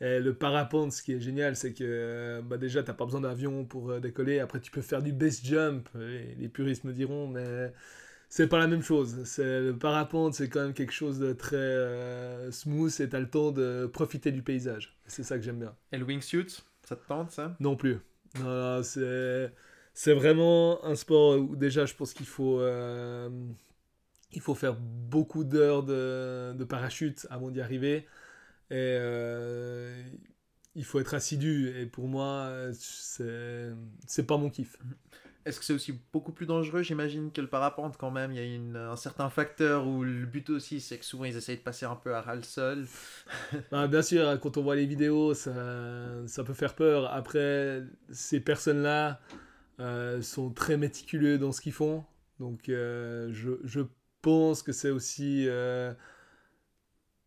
Et 0.00 0.18
le 0.20 0.34
parapente, 0.34 0.92
ce 0.92 1.02
qui 1.02 1.12
est 1.12 1.20
génial, 1.20 1.56
c'est 1.56 1.74
que 1.74 1.84
euh, 1.84 2.42
bah 2.42 2.56
déjà, 2.56 2.82
t'as 2.82 2.94
pas 2.94 3.04
besoin 3.04 3.20
d'avion 3.20 3.64
pour 3.66 3.90
euh, 3.90 4.00
décoller. 4.00 4.40
Après, 4.40 4.60
tu 4.60 4.70
peux 4.70 4.80
faire 4.80 5.02
du 5.02 5.12
base 5.12 5.42
jump, 5.44 5.88
et 5.96 6.34
les 6.38 6.48
puristes 6.48 6.84
me 6.84 6.92
diront, 6.92 7.28
mais 7.28 7.72
c'est 8.30 8.48
pas 8.48 8.58
la 8.58 8.66
même 8.66 8.82
chose. 8.82 9.24
C'est 9.24 9.60
le 9.60 9.76
parapente, 9.76 10.34
c'est 10.34 10.48
quand 10.48 10.62
même 10.62 10.72
quelque 10.72 10.92
chose 10.92 11.18
de 11.18 11.34
très 11.34 11.56
euh, 11.56 12.50
smooth, 12.50 12.98
et 13.00 13.08
t'as 13.10 13.20
le 13.20 13.28
temps 13.28 13.52
de 13.52 13.86
profiter 13.92 14.32
du 14.32 14.42
paysage. 14.42 14.96
C'est 15.06 15.22
ça 15.22 15.36
que 15.36 15.42
j'aime 15.44 15.58
bien. 15.58 15.74
Et 15.92 15.98
le 15.98 16.04
wingsuit, 16.06 16.62
ça 16.82 16.96
te 16.96 17.06
tente 17.06 17.30
ça? 17.30 17.56
Non 17.60 17.76
plus. 17.76 17.98
Non, 18.38 18.44
non, 18.44 18.82
c'est 18.82 19.52
c'est 19.92 20.14
vraiment 20.14 20.84
un 20.84 20.94
sport 20.94 21.36
où 21.38 21.56
déjà 21.56 21.84
je 21.84 21.94
pense 21.94 22.14
qu'il 22.14 22.26
faut 22.26 22.60
euh, 22.60 23.28
il 24.32 24.40
faut 24.40 24.54
faire 24.54 24.76
beaucoup 24.76 25.42
d'heures 25.44 25.82
de, 25.82 26.54
de 26.54 26.64
parachute 26.64 27.26
avant 27.28 27.50
d'y 27.50 27.60
arriver 27.60 28.06
et 28.70 28.74
euh, 28.76 30.02
il 30.74 30.84
faut 30.84 31.00
être 31.00 31.14
assidu 31.14 31.68
et 31.78 31.86
pour 31.86 32.08
moi 32.08 32.50
c'est 32.72 34.26
pas 34.26 34.36
mon 34.36 34.50
kiff. 34.50 34.78
Est-ce 35.46 35.58
que 35.58 35.64
c'est 35.64 35.72
aussi 35.72 35.98
beaucoup 36.12 36.32
plus 36.32 36.46
dangereux 36.46 36.82
J'imagine 36.82 37.32
que 37.32 37.40
le 37.40 37.46
parapente, 37.48 37.96
quand 37.96 38.10
même, 38.10 38.30
il 38.32 38.36
y 38.36 38.40
a 38.40 38.44
une- 38.44 38.76
un 38.76 38.96
certain 38.96 39.30
facteur 39.30 39.86
où 39.86 40.02
le 40.04 40.26
but 40.26 40.50
aussi, 40.50 40.80
c'est 40.80 40.98
que 40.98 41.04
souvent 41.04 41.24
ils 41.24 41.36
essayent 41.36 41.56
de 41.56 41.62
passer 41.62 41.86
un 41.86 41.96
peu 41.96 42.14
à 42.14 42.20
ras 42.20 42.34
le 42.36 42.42
sol. 42.42 42.86
Bah, 43.70 43.86
bien 43.88 44.02
sûr, 44.02 44.38
quand 44.40 44.56
on 44.56 44.62
voit 44.62 44.74
les 44.76 44.86
vidéos, 44.86 45.34
ça, 45.34 45.52
ça 46.26 46.42
peut 46.44 46.54
faire 46.54 46.74
peur. 46.74 47.12
Après, 47.12 47.82
ces 48.10 48.40
personnes-là 48.40 49.20
euh, 49.80 50.22
sont 50.22 50.50
très 50.52 50.76
méticuleux 50.76 51.38
dans 51.38 51.52
ce 51.52 51.60
qu'ils 51.60 51.72
font. 51.72 52.04
Donc, 52.40 52.68
euh, 52.68 53.30
je, 53.32 53.52
je 53.64 53.82
pense 54.22 54.62
que 54.62 54.72
c'est 54.72 54.90
aussi, 54.90 55.46
euh, 55.48 55.92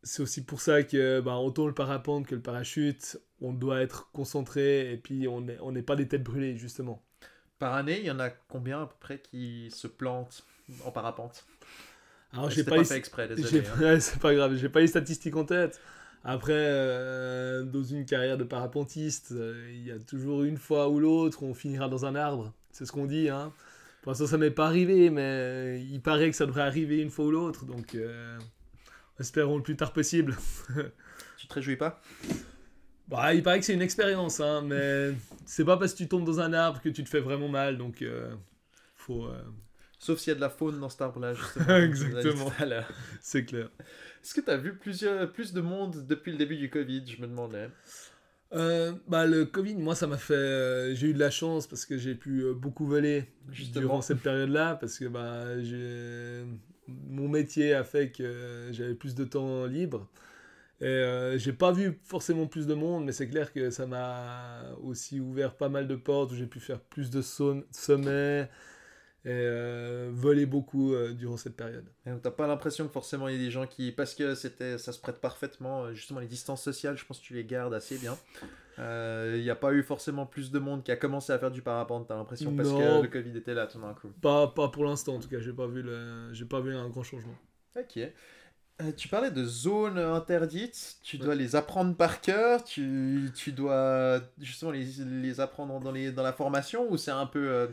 c'est 0.04 0.22
aussi 0.22 0.44
pour 0.44 0.62
ça 0.62 0.84
que, 0.84 1.22
bah, 1.22 1.36
autant 1.36 1.66
le 1.66 1.74
parapente 1.74 2.28
que 2.28 2.36
le 2.36 2.42
parachute, 2.42 3.18
on 3.42 3.54
doit 3.54 3.82
être 3.82 4.12
concentré 4.12 4.92
et 4.92 4.98
puis 4.98 5.28
on 5.28 5.42
n'est 5.42 5.58
on 5.62 5.74
pas 5.82 5.96
des 5.96 6.08
têtes 6.08 6.24
brûlées, 6.24 6.58
justement. 6.58 7.02
Par 7.60 7.74
année, 7.74 8.00
il 8.00 8.06
y 8.06 8.12
en 8.12 8.20
a 8.20 8.30
combien 8.30 8.84
à 8.84 8.86
peu 8.86 8.96
près 9.00 9.20
qui 9.20 9.72
se 9.72 9.88
plantent 9.88 10.46
en 10.86 10.92
parapente? 10.92 11.46
Alors, 12.34 12.50
j'ai 12.50 12.64
pas, 12.64 12.78
pas 12.78 12.84
fait 12.84 12.98
exprès, 12.98 13.28
désolé. 13.28 13.64
hein. 13.82 14.00
c'est 14.00 14.20
pas 14.20 14.34
grave, 14.34 14.56
j'ai 14.56 14.70
pas 14.70 14.80
les 14.82 14.88
statistiques 14.88 15.36
en 15.36 15.46
tête. 15.46 15.80
Après, 16.26 16.54
euh, 16.56 17.64
dans 17.64 17.84
une 17.84 18.06
carrière 18.06 18.38
de 18.38 18.44
parapentiste, 18.44 19.34
euh, 19.34 19.70
il 19.74 19.86
y 19.86 19.92
a 19.92 20.00
toujours 20.00 20.44
une 20.44 20.58
fois 20.58 20.90
ou 20.90 21.00
l'autre, 21.00 21.44
on 21.44 21.54
finira 21.54 21.90
dans 21.90 22.06
un 22.06 22.16
arbre. 22.16 22.54
C'est 22.72 22.86
ce 22.86 22.92
qu'on 22.92 23.06
dit. 23.06 23.30
Hein. 23.30 23.52
Pour 24.02 24.12
l'instant, 24.12 24.28
ça 24.28 24.38
m'est 24.38 24.52
pas 24.52 24.68
arrivé, 24.68 25.10
mais 25.10 25.82
il 25.82 26.02
paraît 26.02 26.30
que 26.30 26.36
ça 26.36 26.46
devrait 26.46 26.62
arriver 26.64 27.02
une 27.02 27.10
fois 27.10 27.26
ou 27.26 27.32
l'autre. 27.32 27.66
Donc, 27.66 27.94
euh, 27.96 28.38
espérons 29.20 29.58
le 29.58 29.64
plus 29.64 29.76
tard 29.76 29.94
possible. 29.94 30.36
Tu 31.38 31.48
te 31.48 31.54
réjouis 31.56 31.76
pas? 31.76 32.02
Bah, 33.10 33.34
il 33.34 33.44
paraît 33.44 33.60
que 33.60 33.66
c'est 33.66 33.74
une 33.74 33.82
expérience, 33.82 34.40
hein, 34.40 34.62
mais 34.66 35.12
c'est 35.46 35.66
pas 35.66 35.76
parce 35.76 35.92
que 35.92 35.98
tu 35.98 36.08
tombes 36.08 36.24
dans 36.26 36.40
un 36.40 36.54
arbre 36.54 36.80
que 36.82 36.88
tu 36.88 37.04
te 37.04 37.10
fais 37.10 37.20
vraiment 37.20 37.50
mal. 37.50 37.78
Donc, 37.78 38.02
euh, 38.02 38.34
faut. 38.96 39.26
euh, 39.26 39.42
Sauf 40.00 40.20
s'il 40.20 40.30
y 40.30 40.32
a 40.32 40.36
de 40.36 40.42
la 40.42 40.50
faune 40.50 40.80
dans 40.80 40.88
cet 40.90 41.02
arbre-là, 41.02 41.34
justement. 41.34 41.76
Exactement. 41.78 42.52
C'est 43.22 43.44
clair. 43.46 43.70
Est-ce 44.24 44.34
que 44.34 44.42
tu 44.42 44.50
as 44.50 44.58
vu 44.58 44.76
plusieurs, 44.78 45.32
plus 45.34 45.52
de 45.54 45.60
monde 45.62 46.06
depuis 46.08 46.32
le 46.32 46.38
début 46.38 46.56
du 46.56 46.70
Covid? 46.70 47.04
Je 47.08 47.22
me 47.22 47.28
demandais. 47.28 47.70
Euh, 48.54 48.94
bah, 49.08 49.26
le 49.26 49.46
Covid, 49.46 49.76
moi, 49.76 49.96
ça 49.96 50.08
m'a 50.08 50.18
fait. 50.18 50.96
j'ai 50.96 51.08
eu 51.08 51.14
de 51.14 51.20
la 51.20 51.30
chance 51.32 51.68
parce 51.68 51.86
que 51.86 51.98
j'ai 51.98 52.16
pu 52.16 52.46
beaucoup 52.56 52.86
voler 52.86 53.26
Justement. 53.52 53.82
durant 53.82 54.02
cette 54.02 54.20
période-là. 54.22 54.76
Parce 54.76 54.98
que 54.98 55.06
bah, 55.06 55.62
j'ai... 55.62 56.44
mon 56.88 57.28
métier 57.28 57.74
a 57.74 57.84
fait 57.84 58.12
que 58.12 58.70
j'avais 58.72 58.96
plus 58.96 59.16
de 59.16 59.24
temps 59.24 59.66
libre. 59.66 60.10
Et 60.82 60.86
euh, 60.86 61.38
j'ai 61.38 61.54
pas 61.54 61.72
vu 61.72 62.00
forcément 62.04 62.46
plus 62.46 62.68
de 62.68 62.74
monde, 62.74 63.06
mais 63.06 63.14
c'est 63.14 63.30
clair 63.30 63.54
que 63.54 63.70
ça 63.70 63.86
m'a 63.86 64.64
aussi 64.82 65.20
ouvert 65.20 65.56
pas 65.56 65.70
mal 65.70 65.88
de 65.88 65.96
portes 65.96 66.32
où 66.34 66.36
j'ai 66.36 66.48
pu 66.48 66.60
faire 66.60 66.82
plus 66.82 67.10
de 67.10 67.22
som- 67.22 67.64
sommets 67.72 68.50
et 69.26 69.30
euh, 69.30 70.10
voler 70.12 70.46
beaucoup 70.46 70.94
euh, 70.94 71.14
durant 71.14 71.38
cette 71.38 71.56
période. 71.56 71.86
T'as 72.22 72.32
pas 72.32 72.48
l'impression 72.48 72.86
que 72.86 72.92
forcément 72.92 73.30
il 73.30 73.36
y 73.36 73.40
a 73.40 73.46
des 73.46 73.52
gens 73.52 73.66
qui. 73.66 73.94
Parce 73.94 74.14
que 74.14 74.36
c'était, 74.36 74.78
ça 74.78 74.92
se 74.92 75.00
prête 75.00 75.22
parfaitement, 75.22 75.86
euh, 75.86 75.94
justement, 75.94 76.20
les 76.20 76.28
distances 76.28 76.62
sociales, 76.62 76.98
je 76.98 77.06
pense 77.06 77.20
que 77.20 77.26
tu 77.26 77.34
les 77.34 77.46
gardes 77.46 77.74
assez 77.74 77.98
bien. 77.98 78.18
Euh, 78.80 79.36
Il 79.38 79.44
n'y 79.44 79.50
a 79.50 79.56
pas 79.56 79.74
eu 79.74 79.84
forcément 79.84 80.26
plus 80.26 80.52
de 80.52 80.60
monde 80.60 80.84
qui 80.84 80.92
a 80.92 80.96
commencé 80.96 81.32
à 81.32 81.40
faire 81.40 81.52
du 81.52 81.62
parapente, 81.62 82.08
t'as 82.08 82.16
l'impression, 82.16 82.56
parce 82.56 82.70
que 82.70 83.02
le 83.04 83.08
Covid 83.08 83.38
était 83.38 83.54
là 83.54 83.68
tout 83.68 83.80
d'un 83.80 83.94
coup. 83.94 84.10
Pas, 84.22 84.48
pas 84.48 84.70
pour 84.70 84.86
l'instant, 84.86 85.16
en 85.16 85.20
tout 85.20 85.30
cas, 85.30 85.40
j'ai 85.40 85.54
pas 85.54 85.68
vu, 85.68 85.82
le... 85.82 86.34
j'ai 86.34 86.46
pas 86.46 86.60
vu 86.60 86.76
un 86.76 86.90
grand 86.90 87.04
changement. 87.04 87.36
Ok. 87.78 87.98
Euh, 88.82 88.92
tu 88.98 89.08
parlais 89.08 89.30
de 89.30 89.46
zones 89.46 90.00
interdites, 90.00 90.98
tu 91.04 91.20
dois 91.20 91.36
les 91.36 91.56
apprendre 91.56 91.96
par 91.96 92.22
cœur, 92.22 92.64
tu, 92.64 93.30
tu 93.36 93.52
dois 93.52 94.20
justement 94.40 94.72
les, 94.72 94.86
les 95.06 95.40
apprendre 95.40 95.80
dans, 95.80 95.92
les, 95.92 96.12
dans 96.12 96.24
la 96.24 96.34
formation, 96.34 96.92
ou 96.92 96.98
c'est 96.98 97.12
un 97.12 97.28
peu. 97.28 97.48
euh, 97.48 97.68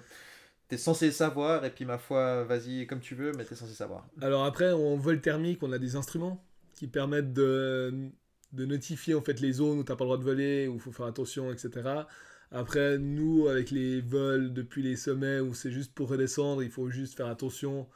t'es 0.68 0.76
censé 0.76 1.10
savoir, 1.10 1.64
et 1.64 1.70
puis 1.70 1.86
ma 1.86 1.96
foi, 1.96 2.44
vas-y 2.44 2.86
comme 2.86 3.00
tu 3.00 3.14
veux, 3.14 3.32
mais 3.32 3.44
t'es 3.44 3.54
censé 3.54 3.72
savoir. 3.72 4.06
Alors 4.20 4.44
après, 4.44 4.70
en 4.72 4.96
vol 4.96 5.22
thermique, 5.22 5.62
on 5.62 5.72
a 5.72 5.78
des 5.78 5.96
instruments 5.96 6.44
qui 6.74 6.86
permettent 6.86 7.32
de, 7.32 8.10
de 8.52 8.66
notifier 8.66 9.14
en 9.14 9.20
fait 9.20 9.40
les 9.40 9.52
zones 9.52 9.78
où 9.78 9.84
tu 9.84 9.92
n'as 9.92 9.96
pas 9.96 10.04
le 10.04 10.08
droit 10.08 10.18
de 10.18 10.24
voler, 10.24 10.68
où 10.68 10.74
il 10.74 10.80
faut 10.80 10.92
faire 10.92 11.06
attention, 11.06 11.52
etc. 11.52 12.04
Après, 12.52 12.98
nous, 12.98 13.46
avec 13.48 13.70
les 13.70 14.00
vols 14.00 14.52
depuis 14.52 14.82
les 14.82 14.96
sommets 14.96 15.40
où 15.40 15.54
c'est 15.54 15.70
juste 15.70 15.94
pour 15.94 16.08
redescendre, 16.08 16.62
il 16.62 16.70
faut 16.70 16.90
juste 16.90 17.16
faire 17.16 17.28
attention, 17.28 17.88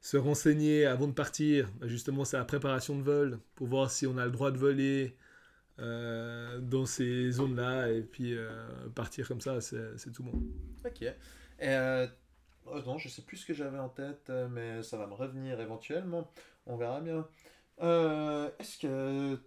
se 0.00 0.16
renseigner 0.16 0.86
avant 0.86 1.06
de 1.06 1.12
partir. 1.12 1.70
Bah, 1.80 1.86
Justement, 1.86 2.24
c'est 2.24 2.36
la 2.36 2.44
préparation 2.44 2.96
de 2.98 3.02
vol 3.02 3.38
pour 3.54 3.68
voir 3.68 3.90
si 3.90 4.06
on 4.06 4.18
a 4.18 4.24
le 4.24 4.32
droit 4.32 4.50
de 4.50 4.58
voler 4.58 5.16
euh, 5.78 6.58
dans 6.60 6.86
ces 6.86 7.30
zones-là 7.30 7.90
et 7.90 8.02
puis 8.02 8.34
euh, 8.36 8.50
partir 8.94 9.26
comme 9.28 9.40
ça, 9.40 9.60
c'est 9.60 10.12
tout 10.12 10.24
bon. 10.24 10.32
Ok. 10.84 11.04
Euh, 11.62 12.06
oh 12.66 12.80
non, 12.84 12.98
je 12.98 13.08
sais 13.08 13.22
plus 13.22 13.38
ce 13.38 13.46
que 13.46 13.54
j'avais 13.54 13.78
en 13.78 13.88
tête, 13.88 14.28
euh, 14.30 14.48
mais 14.48 14.82
ça 14.82 14.96
va 14.96 15.06
me 15.06 15.14
revenir 15.14 15.60
éventuellement. 15.60 16.30
On 16.66 16.76
verra 16.76 17.00
bien. 17.00 17.26
Est-ce 17.78 18.78
que 18.78 19.38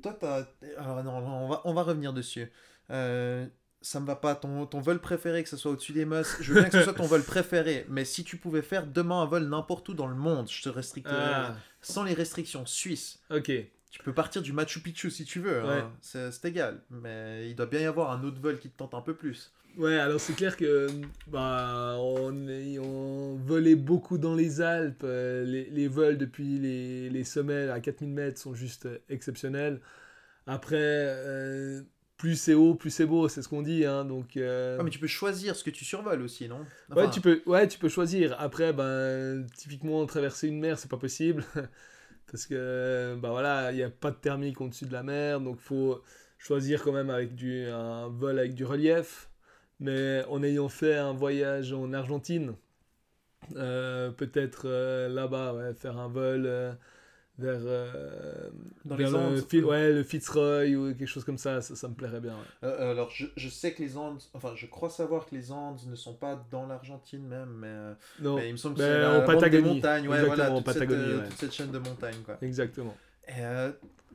toi, 0.00 0.16
t'as... 0.18 0.44
Alors 0.78 1.02
non, 1.04 1.12
on 1.18 1.48
va, 1.48 1.62
on 1.64 1.72
va 1.74 1.82
revenir 1.82 2.12
dessus. 2.12 2.50
Euh, 2.90 3.46
ça 3.82 4.00
me 4.00 4.06
va 4.06 4.16
pas. 4.16 4.34
Ton, 4.34 4.66
ton 4.66 4.80
vol 4.80 5.00
préféré, 5.00 5.42
que 5.42 5.48
ce 5.48 5.56
soit 5.56 5.70
au-dessus 5.72 5.92
des 5.92 6.04
Mosses, 6.04 6.36
je 6.40 6.52
veux 6.52 6.60
bien 6.60 6.68
que 6.70 6.78
ce 6.78 6.84
soit 6.84 6.92
ton 6.94 7.06
vol 7.06 7.22
préféré, 7.22 7.86
mais 7.88 8.04
si 8.04 8.24
tu 8.24 8.36
pouvais 8.36 8.62
faire 8.62 8.86
demain 8.86 9.22
un 9.22 9.26
vol 9.26 9.44
n'importe 9.48 9.88
où 9.88 9.94
dans 9.94 10.06
le 10.08 10.14
monde, 10.16 10.48
je 10.50 10.62
te 10.62 10.68
restricterais 10.68 11.16
Ah, 11.16 11.56
sans 11.80 12.04
les 12.04 12.14
restrictions 12.14 12.66
suisses. 12.66 13.20
ok. 13.30 13.50
Tu 13.92 13.98
peux 14.04 14.14
partir 14.14 14.40
du 14.40 14.52
Machu 14.52 14.78
Picchu 14.78 15.10
si 15.10 15.24
tu 15.24 15.40
veux, 15.40 15.64
hein. 15.64 15.90
Ouais. 16.02 16.30
c'est 16.30 16.44
égal, 16.44 16.80
mais 16.90 17.50
il 17.50 17.56
doit 17.56 17.66
bien 17.66 17.80
y 17.80 17.86
avoir 17.86 18.12
un 18.12 18.22
autre 18.22 18.40
vol 18.40 18.60
qui 18.60 18.70
te 18.70 18.76
tente 18.76 18.94
un 18.94 19.00
peu 19.00 19.14
plus. 19.16 19.52
Ouais, 19.80 19.96
alors 19.98 20.20
c'est 20.20 20.34
clair 20.34 20.56
que 20.58 20.88
bah, 21.26 21.96
on, 21.98 22.48
est- 22.48 22.78
on 22.78 23.36
volait 23.36 23.76
beaucoup 23.76 24.18
dans 24.18 24.34
les 24.34 24.60
Alpes. 24.60 25.02
euh, 25.04 25.42
les, 25.44 25.64
les 25.70 25.88
vols 25.88 26.18
depuis 26.18 26.58
les, 26.58 27.08
les 27.08 27.24
sommets 27.24 27.68
à 27.70 27.80
4000 27.80 28.10
mètres 28.10 28.38
sont 28.38 28.54
juste 28.54 28.84
euh, 28.86 28.98
exceptionnels. 29.08 29.80
Après, 30.46 30.76
euh, 30.78 31.82
plus 32.18 32.36
c'est 32.36 32.54
haut, 32.54 32.74
plus 32.74 32.90
c'est 32.90 33.06
beau, 33.06 33.28
c'est 33.28 33.40
ce 33.42 33.48
qu'on 33.48 33.62
dit. 33.62 33.86
Hein, 33.86 34.04
donc, 34.04 34.36
euh, 34.36 34.76
Ah, 34.78 34.82
mais 34.82 34.90
tu 34.90 34.98
peux 34.98 35.06
choisir 35.06 35.56
ce 35.56 35.64
que 35.64 35.70
tu 35.70 35.84
survoles 35.86 36.20
aussi, 36.22 36.48
non? 36.48 36.66
Ouais, 36.94 37.08
tu 37.10 37.22
peux, 37.22 37.42
ouais, 37.46 37.66
tu 37.66 37.78
peux 37.78 37.88
choisir. 37.88 38.36
Après, 38.38 38.74
ben, 38.74 39.46
typiquement, 39.56 40.04
traverser 40.06 40.48
une 40.48 40.60
mer, 40.60 40.78
c'est 40.78 40.90
pas 40.90 40.98
possible. 40.98 41.44
Parce 42.30 42.46
que, 42.46 43.16
bah 43.20 43.30
voilà, 43.30 43.72
il 43.72 43.76
n'y 43.76 43.82
a 43.82 43.90
pas 43.90 44.10
de 44.10 44.16
thermique 44.16 44.60
au-dessus 44.60 44.84
de 44.84 44.92
la 44.92 45.02
mer. 45.02 45.40
Donc, 45.40 45.58
faut 45.60 46.02
choisir 46.38 46.82
quand 46.82 46.92
même 46.92 47.10
avec 47.10 47.34
du, 47.34 47.64
un 47.66 48.08
vol 48.08 48.38
avec 48.38 48.54
du 48.54 48.64
relief. 48.66 49.29
Mais 49.80 50.24
en 50.28 50.42
ayant 50.42 50.68
fait 50.68 50.94
un 50.96 51.12
voyage 51.12 51.72
en 51.72 51.92
Argentine, 51.92 52.54
euh, 53.56 54.10
peut-être 54.10 54.62
euh, 54.66 55.08
là-bas, 55.08 55.54
ouais, 55.54 55.74
faire 55.74 55.98
un 55.98 56.08
vol 56.08 56.44
euh, 56.46 56.72
vers, 57.38 57.60
euh, 57.64 58.50
Dans 58.84 58.96
vers 58.96 59.10
les 59.10 59.12
le, 59.12 59.18
Andes. 59.18 59.44
Fi- 59.48 59.62
ouais, 59.62 59.92
le 59.92 60.02
Fitzroy 60.04 60.74
ou 60.74 60.88
quelque 60.94 61.06
chose 61.06 61.24
comme 61.24 61.38
ça, 61.38 61.62
ça, 61.62 61.74
ça 61.74 61.88
me 61.88 61.94
plairait 61.94 62.20
bien. 62.20 62.34
ouais. 62.36 62.68
Euh, 62.68 62.90
alors, 62.92 63.10
je, 63.10 63.26
je 63.36 63.48
sais 63.48 63.72
que 63.72 63.82
les 63.82 63.96
Andes, 63.96 64.20
enfin, 64.34 64.52
je 64.54 64.66
crois 64.66 64.90
savoir 64.90 65.26
que 65.26 65.34
les 65.34 65.50
Andes 65.52 65.80
ne 65.88 65.94
sont 65.96 66.14
pas 66.14 66.46
dans 66.50 66.66
l'Argentine 66.66 67.26
même, 67.26 67.50
mais, 67.58 67.94
Non, 68.20 68.36
mais 68.36 68.48
il 68.48 68.52
me 68.52 68.56
semble 68.58 68.74
que 68.76 68.80
Ben, 68.80 69.00
c'est 69.02 69.06
en 69.06 69.20
des 69.20 69.26
Patagonie. 69.26 69.74
montagnes, 69.76 70.08
ouais, 70.08 70.16
Exactement, 70.18 70.36
voilà, 70.36 70.52
en 70.52 70.56
toute, 70.62 70.66
Patagonie, 70.66 71.14
ouais. 71.14 71.28
toute 71.28 71.38
cette 71.38 71.52
chaîne 71.54 71.70
de 71.72 71.78
montagnes, 71.78 72.22
quoi. 72.24 72.36
exactement. 72.42 72.96
Et, 73.26 73.32
euh, 73.40 73.72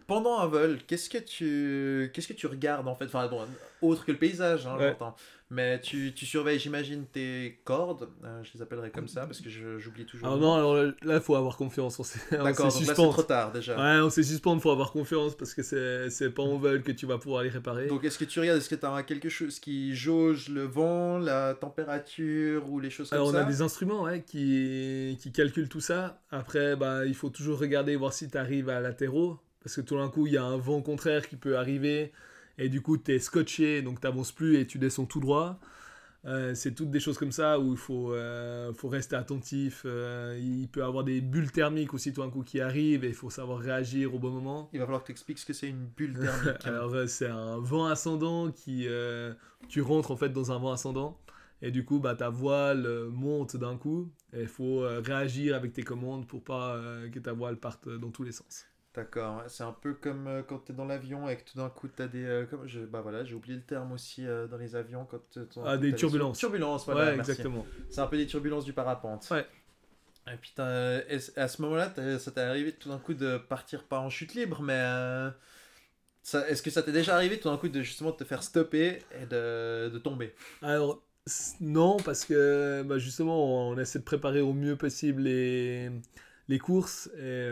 pendant 0.07 0.37
un 0.37 0.45
vol, 0.45 0.77
qu'est-ce 0.87 1.09
que 1.09 1.17
tu, 1.17 2.11
qu'est-ce 2.13 2.27
que 2.27 2.33
tu 2.33 2.45
regardes 2.45 2.87
en 2.87 2.95
fait, 2.95 3.05
enfin, 3.05 3.27
bon, 3.27 3.41
autre 3.89 4.05
que 4.05 4.11
le 4.11 4.17
paysage, 4.17 4.65
hein, 4.67 4.77
Ouais. 4.77 4.89
j'entends, 4.89 5.15
mais 5.51 5.79
tu, 5.79 6.11
tu 6.15 6.25
surveilles, 6.25 6.57
j'imagine, 6.57 7.05
tes 7.05 7.59
cordes, 7.65 8.09
euh, 8.23 8.43
je 8.43 8.51
les 8.55 8.61
appellerai 8.63 8.89
comme 8.89 9.07
ça 9.07 9.25
parce 9.27 9.41
que 9.41 9.49
j'oublie 9.77 10.05
toujours. 10.05 10.27
Nom. 10.29 10.37
non, 10.37 10.53
alors 10.55 10.75
là, 10.75 10.91
il 11.03 11.19
faut 11.21 11.35
avoir 11.35 11.55
confiance. 11.55 11.99
On 11.99 12.03
on 12.39 12.43
D'accord, 12.43 12.71
c'est 12.71 12.83
suspendre. 12.85 13.13
trop 13.13 13.21
tard 13.23 13.51
déjà. 13.51 13.75
Ouais, 13.77 14.01
on 14.03 14.09
sait 14.09 14.23
suspendre, 14.23 14.59
faut 14.61 14.71
avoir 14.71 14.91
confiance 14.91 15.35
parce 15.35 15.53
que 15.53 15.61
c'est 16.09 16.29
pas 16.31 16.41
en 16.43 16.57
vol 16.57 16.81
que 16.81 16.91
tu 16.91 17.05
vas 17.05 17.17
pouvoir 17.19 17.43
les 17.43 17.49
réparer. 17.49 17.87
Donc 17.87 18.03
est-ce 18.03 18.17
que 18.17 18.25
tu 18.25 18.39
regardes, 18.39 18.57
est-ce 18.57 18.69
que 18.69 18.75
tu 18.75 18.85
as 18.85 19.03
quelque 19.03 19.29
chose 19.29 19.59
qui 19.59 19.95
jauge 19.95 20.49
le 20.49 20.63
vent, 20.63 21.19
la 21.19 21.53
température 21.53 22.69
ou 22.69 22.79
les 22.79 22.89
choses 22.89 23.09
comme 23.09 23.17
Alors 23.17 23.29
on 23.29 23.33
ça 23.33 23.41
a 23.41 23.45
des 23.45 23.61
instruments 23.61 24.03
ouais, 24.03 24.23
qui, 24.23 25.17
qui 25.21 25.31
calculent 25.31 25.69
tout 25.69 25.79
ça. 25.81 26.21
Après, 26.31 26.75
bah, 26.75 27.05
il 27.05 27.13
faut 27.15 27.29
toujours 27.29 27.59
regarder, 27.59 27.95
voir 27.95 28.13
si 28.13 28.29
tu 28.29 28.37
arrives 28.37 28.69
à 28.69 28.79
latéraux. 28.79 29.39
Parce 29.63 29.75
que 29.77 29.81
tout 29.81 29.97
d'un 29.97 30.09
coup, 30.09 30.27
il 30.27 30.33
y 30.33 30.37
a 30.37 30.43
un 30.43 30.57
vent 30.57 30.81
contraire 30.83 31.27
qui 31.27 31.35
peut 31.37 31.57
arriver. 31.57 32.11
Et 32.57 32.69
du 32.69 32.81
coup, 32.81 32.97
tu 32.97 33.13
es 33.13 33.19
scotché, 33.19 33.81
donc 33.81 33.99
tu 33.99 34.07
n'avances 34.07 34.31
plus 34.31 34.57
et 34.57 34.67
tu 34.67 34.77
descends 34.77 35.05
tout 35.05 35.19
droit. 35.19 35.59
Euh, 36.25 36.55
c'est 36.55 36.73
toutes 36.73 36.89
des 36.89 36.99
choses 36.99 37.19
comme 37.19 37.31
ça 37.31 37.59
où 37.59 37.73
il 37.73 37.77
faut, 37.77 38.11
euh, 38.11 38.73
faut 38.73 38.87
rester 38.87 39.15
attentif. 39.15 39.83
Euh, 39.85 40.39
il 40.41 40.67
peut 40.67 40.79
y 40.79 40.83
avoir 40.83 41.03
des 41.03 41.21
bulles 41.21 41.51
thermiques 41.51 41.93
aussi 41.93 42.13
tout 42.13 42.21
d'un 42.21 42.31
coup 42.31 42.41
qui 42.41 42.59
arrivent 42.61 43.03
et 43.03 43.09
il 43.09 43.13
faut 43.13 43.29
savoir 43.29 43.59
réagir 43.59 44.15
au 44.15 44.19
bon 44.19 44.31
moment. 44.31 44.69
Il 44.73 44.79
va 44.79 44.85
falloir 44.85 45.01
que 45.01 45.07
tu 45.07 45.11
expliques 45.11 45.37
ce 45.37 45.45
que 45.45 45.53
c'est 45.53 45.69
une 45.69 45.85
bulle 45.85 46.17
thermique. 46.17 46.65
Alors 46.65 46.95
c'est 47.07 47.27
un 47.27 47.59
vent 47.59 47.85
ascendant 47.85 48.51
qui 48.51 48.87
tu 49.69 49.81
rentres 49.81 50.11
en 50.11 50.17
fait 50.17 50.29
dans 50.29 50.51
un 50.51 50.57
vent 50.57 50.71
ascendant 50.71 51.19
et 51.61 51.71
du 51.71 51.85
coup 51.85 51.99
bah 51.99 52.15
ta 52.15 52.29
voile 52.29 52.87
monte 53.09 53.55
d'un 53.55 53.77
coup 53.77 54.11
et 54.33 54.41
il 54.41 54.47
faut 54.47 54.79
réagir 54.79 55.55
avec 55.55 55.73
tes 55.73 55.83
commandes 55.83 56.27
pour 56.27 56.43
pas 56.43 56.81
que 57.11 57.19
ta 57.19 57.33
voile 57.33 57.57
parte 57.57 57.87
dans 57.87 58.09
tous 58.09 58.23
les 58.23 58.31
sens. 58.31 58.65
D'accord, 58.95 59.43
c'est 59.47 59.63
un 59.63 59.73
peu 59.73 59.93
comme 59.93 60.27
euh, 60.27 60.41
quand 60.41 60.59
tu 60.59 60.71
es 60.71 60.75
dans 60.75 60.85
l'avion 60.85 61.27
et 61.27 61.35
que 61.37 61.43
tout 61.43 61.57
d'un 61.57 61.69
coup 61.69 61.87
tu 61.87 62.01
as 62.01 62.07
des. 62.07 62.23
euh, 62.23 62.45
comme 62.45 62.65
je, 62.65 62.79
bah 62.79 63.01
voilà, 63.01 63.25
j'ai 63.25 63.35
oublié 63.35 63.55
le 63.55 63.63
terme 63.63 63.91
aussi 63.91 64.25
euh, 64.25 64.47
dans 64.47 64.57
les 64.57 64.75
avions 64.75 65.05
quand 65.05 65.19
d'un 65.37 65.63
Ah, 65.65 65.77
des 65.77 65.93
turbulences. 65.93 66.37
Turbulences, 66.37 66.85
voilà. 66.85 67.11
ouais, 67.11 67.17
merci. 67.17 67.31
exactement. 67.31 67.65
C'est 67.89 68.01
un 68.01 68.07
peu 68.07 68.17
des 68.17 68.25
turbulences 68.25 68.63
du 68.63 68.73
parapente. 68.73 69.27
Ouais. 69.31 69.45
Et 70.27 70.37
puis 70.37 70.53
à 70.57 71.47
ce 71.47 71.61
moment-là, 71.61 71.93
ça 72.19 72.31
t'est 72.31 72.41
arrivé 72.41 72.71
tout 72.71 72.89
d'un 72.89 72.97
coup 72.97 73.13
de 73.13 73.37
partir 73.37 73.83
pas 73.83 73.99
en 73.99 74.09
chute 74.09 74.33
libre, 74.33 74.61
mais 74.61 74.73
euh, 74.77 75.29
est-ce 76.47 76.63
que 76.63 76.71
ça 76.71 76.81
t'est 76.81 76.91
déjà 76.91 77.15
arrivé 77.15 77.39
tout 77.39 77.49
d'un 77.49 77.57
coup 77.57 77.69
de 77.69 77.81
justement 77.81 78.11
te 78.11 78.23
faire 78.23 78.41
stopper 78.41 79.03
et 79.21 79.25
de, 79.27 79.89
de 79.89 79.99
tomber? 79.99 80.33
Alors, 80.63 81.03
non, 81.61 81.97
parce 81.97 82.25
que 82.25 82.83
bah, 82.83 82.97
justement, 82.97 83.69
on 83.69 83.77
essaie 83.77 83.99
de 83.99 84.03
préparer 84.03 84.41
au 84.41 84.53
mieux 84.53 84.75
possible 84.75 85.23
les, 85.23 85.91
les 86.47 86.59
courses. 86.59 87.09
Et 87.19 87.49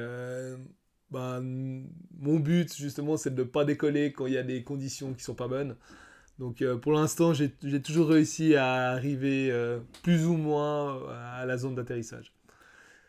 bah, 1.14 1.40
mon 1.42 2.40
but, 2.40 2.76
justement, 2.76 3.18
c'est 3.18 3.36
de 3.36 3.44
ne 3.44 3.48
pas 3.48 3.66
décoller 3.66 4.12
quand 4.12 4.26
il 4.26 4.34
y 4.34 4.38
a 4.38 4.42
des 4.42 4.64
conditions 4.64 5.14
qui 5.14 5.24
sont 5.24 5.36
pas 5.36 5.48
bonnes. 5.48 5.76
Donc, 6.40 6.64
euh, 6.64 6.76
pour 6.76 6.92
l'instant, 6.92 7.34
j'ai 7.36 7.52
toujours 7.84 8.10
réussi 8.10 8.56
à 8.56 8.90
arriver 8.90 9.52
euh, 9.52 9.80
plus 10.02 10.26
ou 10.26 10.34
moins 10.34 10.98
euh, 10.98 11.42
à 11.42 11.46
la 11.46 11.56
zone 11.58 11.76
d'atterrissage. 11.76 12.34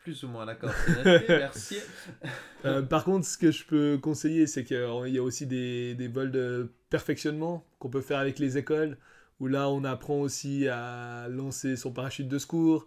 Plus 0.02 0.22
ou 0.22 0.28
moins, 0.28 0.44
d'accord. 0.44 0.70
merci. 1.28 1.78
Euh, 2.66 2.82
par 2.82 3.04
contre, 3.04 3.26
ce 3.26 3.38
que 3.38 3.50
je 3.50 3.64
peux 3.64 3.96
conseiller, 3.96 4.46
c'est 4.46 4.64
qu'il 4.64 4.76
y 4.76 5.18
a 5.18 5.22
aussi 5.22 5.46
des, 5.46 5.94
des 5.94 6.08
vols 6.08 6.30
de 6.30 6.70
perfectionnement 6.90 7.64
qu'on 7.78 7.88
peut 7.88 8.02
faire 8.02 8.18
avec 8.18 8.38
les 8.38 8.58
écoles, 8.58 8.98
où 9.40 9.46
là, 9.46 9.70
on 9.70 9.82
apprend 9.82 10.20
aussi 10.20 10.68
à 10.68 11.26
lancer 11.30 11.76
son 11.76 11.90
parachute 11.90 12.28
de 12.28 12.38
secours, 12.38 12.86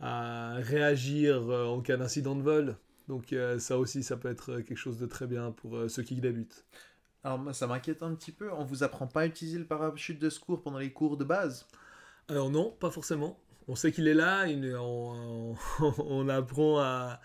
à 0.00 0.54
réagir 0.54 1.50
en 1.50 1.82
cas 1.82 1.98
d'incident 1.98 2.34
de 2.34 2.42
vol. 2.42 2.76
Donc 3.08 3.32
euh, 3.32 3.58
ça 3.58 3.78
aussi, 3.78 4.02
ça 4.02 4.16
peut 4.16 4.28
être 4.28 4.60
quelque 4.60 4.76
chose 4.76 4.98
de 4.98 5.06
très 5.06 5.26
bien 5.26 5.50
pour 5.52 5.76
euh, 5.76 5.88
ceux 5.88 6.02
qui 6.02 6.16
débutent. 6.16 6.64
Alors 7.24 7.38
moi, 7.38 7.52
ça 7.54 7.66
m'inquiète 7.66 8.02
un 8.02 8.14
petit 8.14 8.32
peu. 8.32 8.52
On 8.52 8.64
vous 8.64 8.82
apprend 8.84 9.06
pas 9.06 9.22
à 9.22 9.26
utiliser 9.26 9.58
le 9.58 9.66
parachute 9.66 10.18
de 10.20 10.30
secours 10.30 10.62
pendant 10.62 10.78
les 10.78 10.92
cours 10.92 11.16
de 11.16 11.24
base? 11.24 11.66
Alors 12.28 12.50
non, 12.50 12.70
pas 12.80 12.90
forcément. 12.90 13.38
On 13.68 13.76
sait 13.76 13.92
qu'il 13.92 14.08
est 14.08 14.14
là, 14.14 14.46
on, 14.80 15.56
on- 15.80 15.94
on 16.06 16.28
apprend 16.28 16.80
à, 16.80 17.20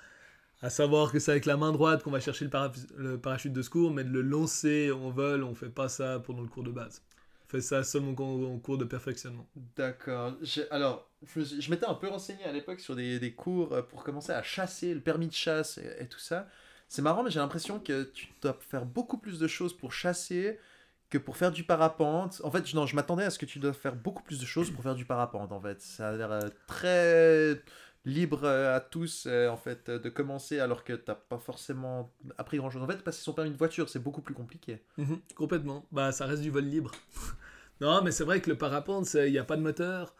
à 0.61 0.69
savoir 0.69 1.11
que 1.11 1.19
c'est 1.19 1.31
avec 1.31 1.45
la 1.45 1.57
main 1.57 1.71
droite 1.73 2.03
qu'on 2.03 2.11
va 2.11 2.19
chercher 2.21 2.45
le, 2.45 2.51
para- 2.51 2.73
le 2.97 3.19
parachute 3.19 3.53
de 3.53 3.61
secours, 3.61 3.91
mais 3.91 4.03
de 4.05 4.09
le 4.11 4.21
lancer 4.21 4.91
en 4.91 5.11
vol, 5.11 5.43
on 5.43 5.55
fait 5.55 5.69
pas 5.69 5.89
ça 5.89 6.19
pendant 6.19 6.41
le 6.41 6.49
cours 6.49 6.63
de 6.63 6.71
base. 6.71 7.03
Fait 7.49 7.61
ça 7.61 7.83
seulement 7.83 8.11
en, 8.11 8.59
cours 8.59 8.77
de 8.77 8.85
perfectionnement. 8.85 9.47
D'accord. 9.75 10.35
Alors, 10.69 11.09
je, 11.35 11.41
je 11.41 11.71
m'étais 11.71 11.87
un 11.87 11.95
peu 11.95 12.07
renseigné 12.07 12.43
à 12.43 12.51
l'époque 12.51 12.79
sur 12.79 12.95
des, 12.95 13.17
des 13.17 13.33
cours 13.33 13.73
euh, 13.73 13.81
pour 13.81 14.03
commencer 14.03 14.31
à 14.31 14.43
chasser, 14.43 14.93
le 14.93 15.01
permis 15.01 15.27
de 15.27 15.33
chasse 15.33 15.79
et, 15.79 16.07
tout 16.07 16.19
ça. 16.19 16.47
C'est 16.89 17.01
marrant, 17.01 17.23
mais 17.23 17.31
j'ai 17.31 17.39
l'impression 17.39 17.79
que 17.79 18.03
tu 18.03 18.27
dois 18.41 18.57
faire 18.69 18.85
beaucoup 18.85 19.17
plus 19.17 19.39
de 19.39 19.47
choses 19.47 19.75
pour 19.75 19.93
chasser 19.93 20.59
que 21.09 21.17
pour 21.17 21.37
faire 21.37 21.51
du 21.51 21.63
parapente. 21.63 22.39
En 22.43 22.51
fait, 22.51 22.71
non, 22.75 22.85
je 22.85 22.95
m'attendais 22.95 23.23
à 23.23 23.31
ce 23.31 23.39
que 23.39 23.47
tu 23.47 23.57
dois 23.57 23.73
faire 23.73 23.95
beaucoup 23.95 24.21
plus 24.21 24.39
de 24.39 24.45
choses 24.45 24.69
pour 24.69 24.83
faire 24.83 24.93
du 24.93 25.05
parapente, 25.05 25.51
en 25.51 25.59
fait. 25.59 25.81
Ça 25.81 26.09
a 26.09 26.11
l'air 26.15 26.31
euh, 26.31 26.49
très 26.67 27.59
libre 28.09 28.45
à 28.45 28.79
tous, 28.79 29.25
euh, 29.27 29.47
en 29.49 29.57
fait, 29.57 29.89
euh, 29.89 29.99
de 29.99 30.09
commencer 30.09 30.59
alors 30.59 30.83
que 30.83 30.93
t'as 30.93 31.15
pas 31.15 31.37
forcément 31.37 32.11
appris 32.37 32.57
grand-chose. 32.57 32.81
En 32.81 32.87
fait, 32.87 33.03
passer 33.03 33.21
son 33.21 33.33
permis 33.33 33.51
de 33.51 33.57
voiture, 33.57 33.89
c'est 33.89 34.03
beaucoup 34.03 34.21
plus 34.21 34.33
compliqué. 34.33 34.81
Mhm, 34.97 35.19
complètement. 35.35 35.85
Bah, 35.91 36.11
ça 36.11 36.25
reste 36.25 36.41
du 36.41 36.49
vol 36.49 36.65
libre. 36.65 36.91
non, 37.81 38.01
mais 38.03 38.11
c'est 38.11 38.23
vrai 38.23 38.41
que 38.41 38.49
le 38.49 38.57
parapente, 38.57 39.13
il 39.13 39.31
n'y 39.31 39.37
a 39.37 39.43
pas 39.43 39.55
de 39.55 39.61
moteur. 39.61 40.15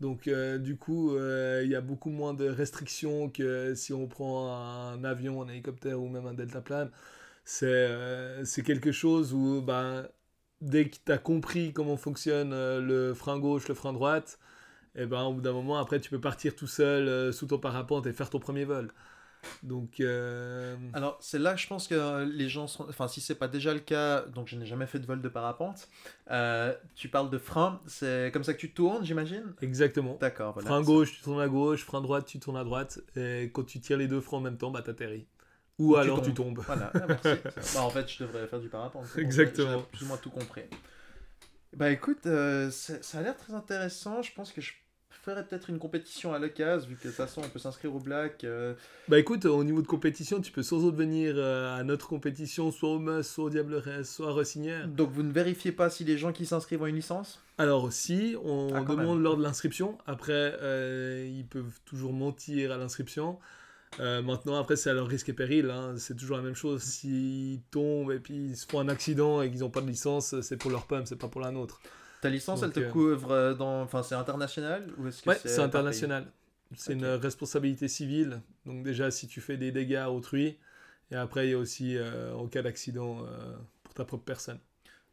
Donc, 0.00 0.26
euh, 0.26 0.58
du 0.58 0.76
coup, 0.76 1.16
il 1.16 1.68
y 1.68 1.76
a 1.76 1.80
beaucoup 1.80 2.10
moins 2.10 2.34
de 2.34 2.48
restrictions 2.48 3.30
que 3.30 3.74
si 3.74 3.92
on 3.92 4.08
prend 4.08 4.52
un 4.92 5.04
avion, 5.04 5.42
un 5.42 5.48
hélicoptère 5.48 6.00
ou 6.00 6.08
même 6.08 6.26
un 6.26 6.34
deltaplane. 6.34 6.90
C'est 7.44 7.90
c'est 8.44 8.62
quelque 8.62 8.90
chose 8.90 9.32
où, 9.34 9.62
bah, 9.62 10.08
dès 10.60 10.88
que 10.88 10.96
tu 11.04 11.12
as 11.12 11.18
compris 11.18 11.72
comment 11.72 11.96
fonctionne 11.96 12.50
le 12.80 13.14
frein 13.14 13.38
gauche, 13.38 13.68
le 13.68 13.74
frein 13.74 13.92
droite, 13.92 14.38
et 14.96 15.06
ben, 15.06 15.22
au 15.24 15.34
bout 15.34 15.40
d'un 15.40 15.52
moment, 15.52 15.78
après, 15.78 16.00
tu 16.00 16.10
peux 16.10 16.20
partir 16.20 16.54
tout 16.54 16.66
seul 16.66 17.08
euh, 17.08 17.32
sous 17.32 17.46
ton 17.46 17.58
parapente 17.58 18.06
et 18.06 18.12
faire 18.12 18.30
ton 18.30 18.38
premier 18.38 18.64
vol. 18.64 18.90
Donc, 19.62 20.00
euh, 20.00 20.76
Alors, 20.92 21.18
c'est 21.20 21.38
là 21.38 21.54
que 21.54 21.60
je 21.60 21.66
pense 21.66 21.86
que 21.88 22.24
les 22.24 22.48
gens 22.48 22.66
sont. 22.66 22.86
Enfin, 22.88 23.08
si 23.08 23.20
c'est 23.20 23.34
pas 23.34 23.48
déjà 23.48 23.74
le 23.74 23.80
cas, 23.80 24.22
donc 24.22 24.48
je 24.48 24.56
n'ai 24.56 24.66
jamais 24.66 24.86
fait 24.86 24.98
de 24.98 25.06
vol 25.06 25.20
de 25.20 25.28
parapente. 25.28 25.88
euh, 26.30 26.74
tu 26.94 27.08
parles 27.08 27.30
de 27.30 27.38
frein, 27.38 27.80
c'est 27.86 28.30
comme 28.32 28.44
ça 28.44 28.54
que 28.54 28.58
tu 28.58 28.72
tournes, 28.72 29.04
j'imagine? 29.04 29.54
Exactement. 29.60 30.16
D'accord, 30.20 30.54
voilà. 30.54 30.68
Frein 30.68 30.82
gauche, 30.82 31.12
tu 31.12 31.22
tournes 31.22 31.40
à 31.40 31.48
gauche, 31.48 31.84
frein 31.84 32.00
droite, 32.00 32.26
tu 32.26 32.38
tournes 32.38 32.56
à 32.56 32.64
droite, 32.64 33.00
et 33.16 33.50
quand 33.52 33.64
tu 33.64 33.80
tires 33.80 33.98
les 33.98 34.08
deux 34.08 34.20
freins 34.20 34.38
en 34.38 34.42
même 34.42 34.58
temps, 34.58 34.70
bah 34.70 34.82
t'atterris. 34.82 35.26
Ou 35.78 35.96
alors 35.96 36.22
tu 36.22 36.32
tombes. 36.32 36.56
tombes. 36.56 36.64
Voilà, 36.64 36.92
ah, 36.94 37.00
merci. 37.08 37.28
bah, 37.74 37.82
en 37.82 37.90
fait, 37.90 38.08
je 38.08 38.24
devrais 38.24 38.46
faire 38.46 38.60
du 38.60 38.68
parapente. 38.68 39.06
Exactement. 39.18 39.78
J'ai 39.78 39.96
plus 39.98 40.04
ou 40.04 40.08
moins 40.08 40.16
tout 40.16 40.30
compris. 40.30 40.62
Bah 41.76 41.90
écoute, 41.90 42.26
euh, 42.26 42.70
ça 42.70 43.18
a 43.18 43.22
l'air 43.22 43.36
très 43.36 43.52
intéressant. 43.52 44.22
Je 44.22 44.32
pense 44.32 44.52
que 44.52 44.60
je 44.60 44.72
ferais 45.24 45.44
peut-être 45.44 45.70
une 45.70 45.78
compétition 45.78 46.32
à 46.34 46.38
l'occasion, 46.38 46.88
vu 46.88 46.96
que 46.96 47.02
de 47.04 47.08
toute 47.08 47.16
façon, 47.16 47.40
on 47.44 47.48
peut 47.48 47.58
s'inscrire 47.58 47.94
au 47.94 47.98
Black. 47.98 48.44
euh, 48.44 48.74
Bah 49.08 49.18
écoute, 49.18 49.44
au 49.46 49.64
niveau 49.64 49.82
de 49.82 49.86
compétition, 49.86 50.40
tu 50.40 50.52
peux 50.52 50.62
sans 50.62 50.84
autre 50.84 50.96
venir 50.96 51.34
euh, 51.36 51.76
à 51.76 51.82
notre 51.82 52.06
compétition, 52.08 52.70
soit 52.70 52.90
au 52.90 52.98
Mus, 52.98 53.22
soit 53.24 53.44
au 53.44 53.50
Diableresse, 53.50 54.12
soit 54.14 54.28
à 54.28 54.32
Rossinière. 54.32 54.86
Donc, 54.88 55.10
vous 55.10 55.22
ne 55.22 55.32
vérifiez 55.32 55.72
pas 55.72 55.90
si 55.90 56.04
les 56.04 56.18
gens 56.18 56.32
qui 56.32 56.46
s'inscrivent 56.46 56.82
ont 56.82 56.86
une 56.86 56.96
licence? 56.96 57.40
Alors 57.58 57.92
si, 57.92 58.36
on 58.44 58.70
Ah, 58.74 58.80
demande 58.80 59.14
même. 59.16 59.22
lors 59.22 59.36
de 59.36 59.42
l'inscription. 59.42 59.98
Après, 60.06 60.56
euh, 60.60 61.26
ils 61.32 61.46
peuvent 61.46 61.78
toujours 61.84 62.12
mentir 62.12 62.72
à 62.72 62.76
l'inscription. 62.76 63.38
Euh, 64.00 64.22
maintenant, 64.22 64.56
après, 64.56 64.74
c'est 64.74 64.90
à 64.90 64.92
leur 64.92 65.06
risque 65.06 65.28
et 65.28 65.32
péril. 65.32 65.70
hein. 65.70 65.94
C'est 65.96 66.16
toujours 66.16 66.36
la 66.36 66.42
même 66.42 66.56
chose. 66.56 66.82
S'ils 66.82 67.60
tombent 67.70 68.10
et 68.10 68.18
puis 68.18 68.34
ils 68.34 68.56
se 68.56 68.66
font 68.66 68.80
un 68.80 68.88
accident 68.88 69.40
et 69.40 69.50
qu'ils 69.50 69.60
n'ont 69.60 69.70
pas 69.70 69.80
de 69.82 69.86
licence, 69.86 70.40
c'est 70.40 70.56
pour 70.56 70.70
leur 70.72 70.86
pomme, 70.86 71.06
c'est 71.06 71.14
pas 71.18 71.28
pour 71.28 71.40
la 71.40 71.52
nôtre. 71.52 71.80
Ta 72.24 72.30
licence, 72.30 72.60
Donc, 72.60 72.70
elle 72.70 72.72
te 72.72 72.80
euh, 72.80 72.90
couvre 72.90 73.30
euh, 73.32 73.54
dans. 73.54 73.82
Enfin, 73.82 74.02
c'est 74.02 74.14
international 74.14 74.90
ou 74.96 75.08
est-ce 75.08 75.22
que 75.22 75.28
Ouais, 75.28 75.36
c'est 75.36 75.48
c'est 75.48 75.56
par 75.56 75.66
international. 75.66 76.32
C'est 76.74 76.94
une 76.94 77.04
responsabilité 77.04 77.86
civile. 77.86 78.40
Donc 78.64 78.82
déjà, 78.82 79.10
si 79.10 79.28
tu 79.28 79.42
fais 79.42 79.58
des 79.58 79.70
dégâts 79.72 79.96
à 79.96 80.10
autrui, 80.10 80.58
et 81.10 81.16
après, 81.16 81.48
il 81.48 81.50
y 81.50 81.54
a 81.54 81.58
aussi 81.58 81.98
euh, 81.98 82.34
en 82.34 82.48
cas 82.48 82.62
d'accident 82.62 83.26
euh, 83.26 83.54
pour 83.82 83.92
ta 83.92 84.06
propre 84.06 84.24
personne. 84.24 84.58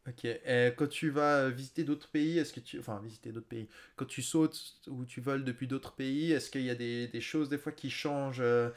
Ok. 0.08 0.26
Et 0.26 0.74
quand 0.78 0.88
tu 0.88 1.10
vas 1.12 1.50
visiter 1.50 1.84
d'autres 1.84 2.10
pays, 2.10 2.40
est-ce 2.40 2.54
que 2.54 2.60
tu. 2.60 2.80
Enfin, 2.80 3.00
visiter 3.04 3.32
d'autres 3.32 3.48
pays. 3.48 3.68
Quand 3.96 4.06
tu 4.06 4.22
sautes 4.24 4.82
ou 4.88 5.06
tu 5.06 5.22
voles 5.22 5.44
depuis 5.44 5.68
d'autres 5.68 5.94
pays, 5.94 6.32
est-ce 6.32 6.50
qu'il 6.50 6.64
y 6.64 6.70
a 6.72 6.76
des, 6.76 7.08
des 7.08 7.22
choses 7.22 7.50
des 7.50 7.58
fois 7.60 7.72
qui 7.72 7.90
changent 7.90 8.40
euh, 8.42 8.70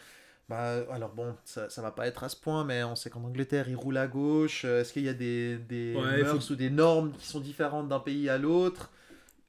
bah, 0.49 0.85
alors 0.91 1.13
bon, 1.15 1.35
ça, 1.45 1.71
ça 1.71 1.83
va 1.83 1.91
pas 1.91 2.07
être 2.07 2.23
à 2.25 2.29
ce 2.29 2.37
point, 2.37 2.65
mais 2.65 2.85
on 2.85 2.97
sait 2.97 3.11
qu'en 3.11 3.25
Angleterre, 3.25 3.69
ils 3.69 3.77
roulent 3.77 3.97
à 3.97 4.07
gauche. 4.07 4.65
Euh, 4.65 4.81
Est-ce 4.83 4.93
qu'il 4.93 5.05
y 5.05 5.09
a 5.09 5.15
des, 5.15 5.59
des 5.59 6.01
Ouais, 6.01 6.25
faut- 6.25 6.53
ou 6.53 6.57
des 6.57 6.71
normes 6.71 7.13
qui 7.13 7.27
sont 7.27 7.41
différentes 7.41 7.89
d'un 7.89 8.01
pays 8.01 8.29
à 8.29 8.39
l'autre? 8.39 8.91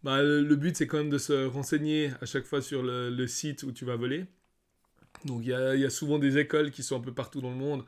Bah, 0.03 0.21
le, 0.21 0.55
but, 0.55 0.77
c'est 0.77 0.87
quand 0.87 0.97
même 0.97 1.09
de 1.09 1.17
se 1.17 1.45
renseigner 1.47 2.11
à 2.21 2.25
chaque 2.25 2.45
fois 2.45 2.61
sur 2.61 2.83
le, 2.83 3.09
le 3.09 3.27
site 3.27 3.63
où 3.63 3.71
tu 3.71 3.85
vas 3.85 3.95
voler. 3.95 4.25
Donc 5.25 5.41
il 5.43 5.49
y 5.49 5.53
a, 5.53 5.75
y 5.75 5.85
a 5.85 5.89
souvent 5.89 6.19
des 6.19 6.37
écoles 6.37 6.71
qui 6.71 6.83
sont 6.83 6.97
un 6.97 7.01
peu 7.01 7.13
partout 7.13 7.41
dans 7.41 7.49
le 7.49 7.55
monde 7.55 7.85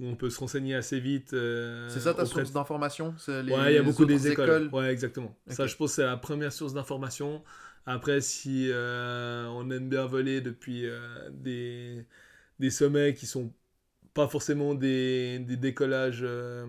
où 0.00 0.06
on 0.06 0.16
peut 0.16 0.30
se 0.30 0.40
renseigner 0.40 0.74
assez 0.74 1.00
vite. 1.00 1.32
euh, 1.34 1.88
C'est 1.88 2.00
ça 2.00 2.14
ta 2.14 2.24
source 2.26 2.52
d'information? 2.52 3.14
Ouais, 3.48 3.72
il 3.72 3.74
y 3.76 3.78
a 3.78 3.82
beaucoup 3.82 4.04
des 4.04 4.26
écoles. 4.28 4.68
Ouais, 4.72 4.90
exactement. 4.92 5.36
Ça, 5.46 5.66
je 5.66 5.76
pense, 5.76 5.90
que 5.92 5.96
c'est 5.96 6.04
la 6.04 6.16
première 6.16 6.52
source 6.52 6.74
d'information. 6.74 7.44
Après, 7.86 8.20
si 8.20 8.68
euh, 8.72 9.46
on 9.48 9.70
aime 9.70 9.88
bien 9.88 10.06
voler 10.06 10.40
depuis 10.40 10.86
euh, 10.86 11.30
des, 11.30 12.04
des 12.58 12.70
sommets 12.70 13.14
qui 13.14 13.26
sont 13.26 13.52
pas 14.14 14.28
forcément 14.28 14.74
des, 14.74 15.38
des 15.40 15.56
décollages 15.56 16.20
euh, 16.22 16.66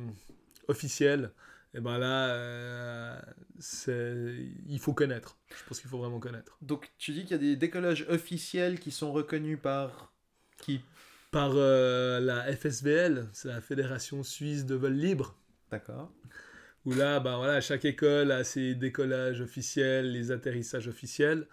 officiels, 0.68 1.32
et 1.74 1.80
ben 1.80 1.98
là, 1.98 2.30
euh, 2.30 3.20
c'est- 3.60 4.36
il 4.68 4.80
faut 4.80 4.94
connaître. 4.94 5.38
Je 5.50 5.64
pense 5.68 5.80
qu'il 5.80 5.90
faut 5.90 6.00
vraiment 6.00 6.20
connaître. 6.20 6.58
Donc 6.62 6.92
tu 6.98 7.12
dis 7.12 7.22
qu'il 7.22 7.32
y 7.32 7.36
a 7.36 7.38
des 7.38 7.56
décollages 7.56 8.06
officiels 8.10 8.80
qui 8.80 8.92
sont 8.92 9.12
reconnus 9.12 9.60
par 9.62 10.14
qui? 10.60 10.82
Par 11.32 11.52
euh, 11.56 12.20
la 12.20 12.52
FSVL, 12.56 13.28
c'est 13.34 13.50
la 13.50 13.62
Fédération 13.62 14.24
Suisse 14.24 14.66
de 14.66 14.76
Vol 14.76 14.94
Libre. 14.94 15.36
D'accord. 15.70 16.12
où 16.86 16.94
là, 16.94 17.20
ben 17.20 17.38
voilà, 17.38 17.60
chaque 17.62 17.86
école 17.86 18.32
a 18.32 18.44
ses 18.44 18.74
décollages 18.76 19.42
officiels, 19.42 20.12
les 20.12 20.32
atterrissages 20.32 20.88
officiels. 20.88 21.48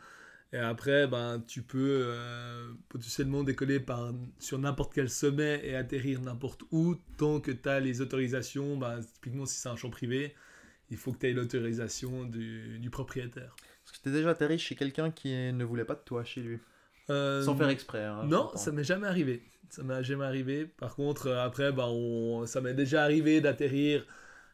Et 0.54 0.58
après, 0.58 1.08
ben, 1.08 1.42
tu 1.48 1.62
peux 1.62 2.02
euh, 2.04 2.72
potentiellement 2.88 3.42
décoller 3.42 3.80
par, 3.80 4.12
sur 4.38 4.56
n'importe 4.56 4.94
quel 4.94 5.10
sommet 5.10 5.60
et 5.64 5.74
atterrir 5.74 6.20
n'importe 6.20 6.62
où, 6.70 6.94
tant 7.18 7.40
que 7.40 7.50
tu 7.50 7.68
as 7.68 7.80
les 7.80 8.00
autorisations. 8.00 8.76
Ben, 8.76 9.00
typiquement, 9.14 9.46
si 9.46 9.56
c'est 9.58 9.68
un 9.68 9.74
champ 9.74 9.90
privé, 9.90 10.32
il 10.90 10.96
faut 10.96 11.12
que 11.12 11.18
tu 11.18 11.26
aies 11.28 11.32
l'autorisation 11.32 12.24
du, 12.24 12.78
du 12.78 12.88
propriétaire. 12.88 13.56
Est-ce 13.84 13.98
que 13.98 14.02
tu 14.04 14.08
es 14.10 14.12
déjà 14.12 14.30
atterri 14.30 14.58
chez 14.60 14.76
quelqu'un 14.76 15.10
qui 15.10 15.28
ne 15.52 15.64
voulait 15.64 15.84
pas 15.84 15.96
de 15.96 16.02
toi 16.04 16.22
chez 16.22 16.40
lui 16.40 16.60
Euh, 17.10 17.42
Sans 17.42 17.56
faire 17.56 17.68
exprès. 17.68 18.04
hein, 18.04 18.24
Non, 18.24 18.52
ça 18.54 18.70
m'est 18.70 18.84
jamais 18.84 19.08
arrivé. 19.08 19.42
Ça 19.70 19.82
m'est 19.82 20.04
jamais 20.04 20.24
arrivé. 20.24 20.66
Par 20.66 20.94
contre, 20.94 21.26
euh, 21.26 21.44
après, 21.44 21.72
on... 21.76 22.46
ça 22.46 22.60
m'est 22.60 22.74
déjà 22.74 23.02
arrivé 23.02 23.40
d'atterrir 23.40 24.06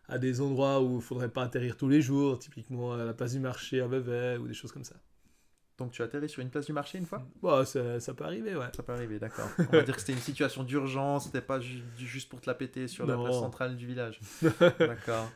à 0.09 0.17
des 0.17 0.41
endroits 0.41 0.83
où 0.83 0.97
il 0.97 1.03
faudrait 1.03 1.29
pas 1.29 1.43
atterrir 1.43 1.77
tous 1.77 1.89
les 1.91 2.01
jours, 2.01 2.39
typiquement 2.39 2.95
à 2.95 3.05
la 3.05 3.13
place 3.13 3.33
du 3.33 3.41
marché 3.41 3.83
à 3.83 3.87
Vevey 3.87 4.39
ou 4.39 4.49
des 4.49 4.55
choses 4.55 4.73
comme 4.73 4.85
ça. 4.85 4.97
Donc 5.81 5.93
tu 5.93 6.03
atterris 6.03 6.29
sur 6.29 6.43
une 6.43 6.51
place 6.51 6.67
du 6.67 6.73
marché 6.73 6.99
une 6.99 7.07
fois? 7.07 7.23
Bon, 7.43 7.65
ça, 7.65 7.99
ça 8.01 8.13
peut 8.15 8.25
arriver, 8.25 8.55
ouais. 8.55 8.67
Ça 8.77 8.83
peut 8.83 8.93
arriver, 8.93 9.19
d'accord. 9.19 9.49
On 9.69 9.73
va 9.73 9.83
dire 9.83 9.95
que 9.95 10.01
c'était 10.01 10.13
une 10.13 10.19
situation 10.19 10.63
d'urgence, 10.63 11.25
c'était 11.25 11.41
pas 11.41 11.59
ju- 11.59 11.83
juste 11.99 12.29
pour 12.29 12.41
te 12.41 12.49
la 12.49 12.55
péter 12.55 12.87
sur 12.87 13.07
la 13.07 13.17
place 13.17 13.39
centrale 13.39 13.77
du 13.77 13.87
village. 13.87 14.21
d'accord. 14.79 15.31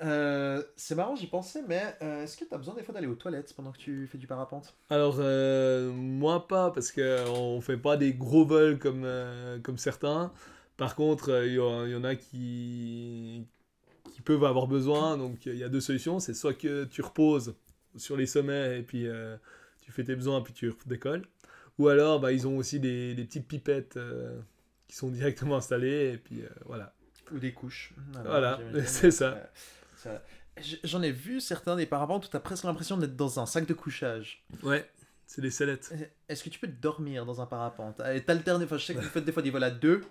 Euh, 0.00 0.62
c'est 0.76 0.94
marrant, 0.94 1.16
j'y 1.16 1.26
pensais, 1.26 1.62
mais 1.66 1.96
euh, 2.02 2.22
est-ce 2.22 2.36
que 2.36 2.44
tu 2.44 2.54
as 2.54 2.58
besoin 2.58 2.74
des 2.74 2.82
fois 2.84 2.94
d'aller 2.94 3.08
aux 3.08 3.16
toilettes 3.16 3.52
pendant 3.56 3.72
que 3.72 3.78
tu 3.78 4.06
fais 4.06 4.18
du 4.18 4.26
parapente? 4.28 4.76
Alors, 4.90 5.16
euh, 5.18 5.90
moi 5.90 6.46
pas, 6.46 6.70
parce 6.70 6.92
qu'on 6.92 7.60
fait 7.60 7.78
pas 7.78 7.96
des 7.96 8.12
gros 8.12 8.44
vols 8.44 8.78
comme, 8.78 9.06
comme 9.64 9.78
certains. 9.78 10.32
Par 10.76 10.94
contre, 10.94 11.44
il 11.46 11.54
y, 11.54 11.58
en- 11.58 11.84
il 11.86 11.92
y 11.92 11.96
en 11.96 12.04
a 12.04 12.14
qui, 12.14 13.44
qui 14.12 14.20
peuvent 14.22 14.44
avoir 14.44 14.66
besoin. 14.68 15.16
Donc, 15.16 15.46
il 15.46 15.56
y 15.56 15.64
a 15.64 15.68
deux 15.68 15.80
solutions. 15.80 16.20
C'est 16.20 16.34
soit 16.34 16.54
que 16.54 16.84
tu 16.84 17.02
reposes 17.02 17.54
sur 17.96 18.16
les 18.16 18.26
sommets 18.26 18.78
et 18.78 18.82
puis 18.82 19.06
tu 19.88 19.92
fais 19.94 20.04
tes 20.04 20.14
besoins 20.14 20.42
puis 20.42 20.52
tu 20.52 20.70
décolles. 20.84 21.22
Ou 21.78 21.88
alors, 21.88 22.20
bah, 22.20 22.30
ils 22.30 22.46
ont 22.46 22.58
aussi 22.58 22.78
des, 22.78 23.14
des 23.14 23.24
petites 23.24 23.48
pipettes 23.48 23.96
euh, 23.96 24.38
qui 24.86 24.94
sont 24.94 25.08
directement 25.10 25.56
installées. 25.56 26.12
Et 26.12 26.18
puis, 26.18 26.42
euh, 26.42 26.48
voilà. 26.66 26.92
Ou 27.32 27.38
des 27.38 27.52
couches. 27.54 27.94
Alors, 28.14 28.26
Voilà, 28.26 28.58
j'imagine. 28.58 28.86
c'est 28.86 29.10
ça. 29.10 29.50
J'en 30.84 31.00
ai 31.00 31.10
vu 31.10 31.40
certains 31.40 31.74
des 31.74 31.86
parapentes 31.86 32.26
où 32.26 32.28
tu 32.28 32.36
as 32.36 32.40
presque 32.40 32.64
l'impression 32.64 32.98
d'être 32.98 33.16
dans 33.16 33.40
un 33.40 33.46
sac 33.46 33.64
de 33.64 33.72
couchage. 33.72 34.44
Ouais, 34.62 34.90
c'est 35.24 35.40
des 35.40 35.50
sellettes. 35.50 35.90
Euh, 35.94 36.04
Est-ce 36.28 36.44
que 36.44 36.50
tu 36.50 36.58
peux 36.58 36.68
dormir 36.68 37.24
dans 37.24 37.40
un 37.40 37.46
parapente? 37.46 38.02
Et 38.14 38.22
t'alterner, 38.22 38.66
enfin 38.66 38.76
je 38.76 38.84
sais 38.84 38.94
que 38.94 39.00
vous 39.00 39.08
faites 39.08 39.24
des 39.24 39.32
fois 39.32 39.42
des 39.42 39.50
vols 39.50 39.64
à 39.64 39.70
deux. 39.70 40.02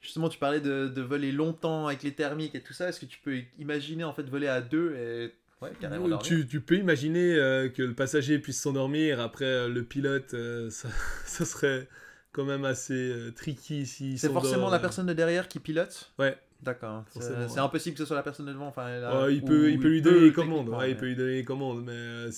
Justement, 0.00 0.28
tu 0.28 0.38
parlais 0.38 0.60
de, 0.60 0.88
de 0.88 1.02
voler 1.02 1.30
longtemps 1.30 1.86
avec 1.86 2.02
les 2.02 2.14
thermiques 2.14 2.56
et 2.56 2.62
tout 2.62 2.72
ça. 2.72 2.88
Est-ce 2.88 2.98
que 2.98 3.06
tu 3.06 3.20
peux 3.20 3.42
imaginer 3.58 4.02
en 4.02 4.12
fait 4.12 4.24
voler 4.24 4.48
à 4.48 4.60
deux 4.60 4.96
et 4.96 5.32
ouais, 5.62 5.72
carrément 5.80 6.08
dormir 6.08 6.26
Tu, 6.26 6.46
tu 6.46 6.60
peux 6.60 6.76
imaginer 6.76 7.34
euh, 7.34 7.68
que 7.68 7.82
le 7.82 7.94
passager 7.94 8.38
puisse 8.38 8.60
s'endormir, 8.60 9.20
après 9.20 9.44
euh, 9.44 9.68
le 9.68 9.84
pilote, 9.84 10.34
euh, 10.34 10.70
ça, 10.70 10.88
ça 11.24 11.44
serait 11.44 11.88
quand 12.32 12.44
même 12.44 12.64
assez 12.64 12.94
euh, 12.94 13.30
tricky 13.32 13.86
si 13.86 14.18
C'est 14.18 14.30
forcément 14.32 14.70
la 14.70 14.78
personne 14.78 15.06
de 15.06 15.12
derrière 15.12 15.48
qui 15.48 15.58
pilote? 15.58 16.12
Ouais, 16.18 16.36
D'accord. 16.62 17.04
C'est 17.08 17.20
Forcément, 17.20 17.48
c'est 17.48 17.60
impossible 17.60 17.94
que 17.94 18.00
ce 18.00 18.04
soit 18.06 18.16
la 18.16 18.22
personne 18.22 18.44
de 18.44 18.52
devant. 18.52 18.66
Enfin, 18.66 18.86
là, 19.00 19.22
Ouais, 19.24 19.34
il, 19.34 19.42
peut, 19.42 19.70
il 19.70 19.78
ou 19.78 19.80
peut 19.80 19.88
lui 19.88 20.02
donner 20.02 20.20
les 20.20 20.32
commandes, 20.32 20.68
ouais, 20.68 20.90
il 20.90 20.94
mais- 20.94 21.00
peut 21.00 21.06
lui 21.06 21.16
donner 21.16 21.36
les 21.36 21.44
commandes, 21.44 21.82
mais 21.84 21.92
euh, 21.92 22.30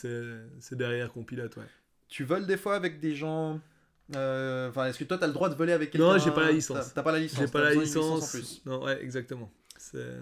c'est 0.61 0.77
derrière 0.77 1.13
qu'on 1.13 1.25
pilote, 1.25 1.57
ouais. 1.57 1.65
Tu 2.09 2.23
voles 2.25 2.47
des 2.47 2.57
fois 2.57 2.77
avec 2.77 3.01
des 3.01 3.15
gens. 3.17 3.59
euh, 4.15 4.69
Enfin, 4.69 4.87
est-ce 4.87 4.99
que 4.99 5.05
toi, 5.05 5.19
t'as 5.19 5.27
le 5.27 5.33
droit 5.33 5.49
de 5.49 5.55
voler 5.57 5.73
avec 5.73 5.91
quelqu'un? 5.91 6.07
Non, 6.13 6.19
j'ai 6.19 6.31
pas 6.31 6.45
la 6.45 6.53
licence. 6.53 6.93
T'as- 6.95 7.03
pas 7.03 7.11
la 7.11 7.19
licence. 7.19 7.41
J'ai 7.41 7.47
pas 7.51 7.63
la 7.63 7.73
d'une 7.73 7.81
licence. 7.81 8.23
en 8.23 8.27
plus. 8.39 8.63
Non, 8.65 8.85
ouais, 8.85 9.03
exactement. 9.03 9.51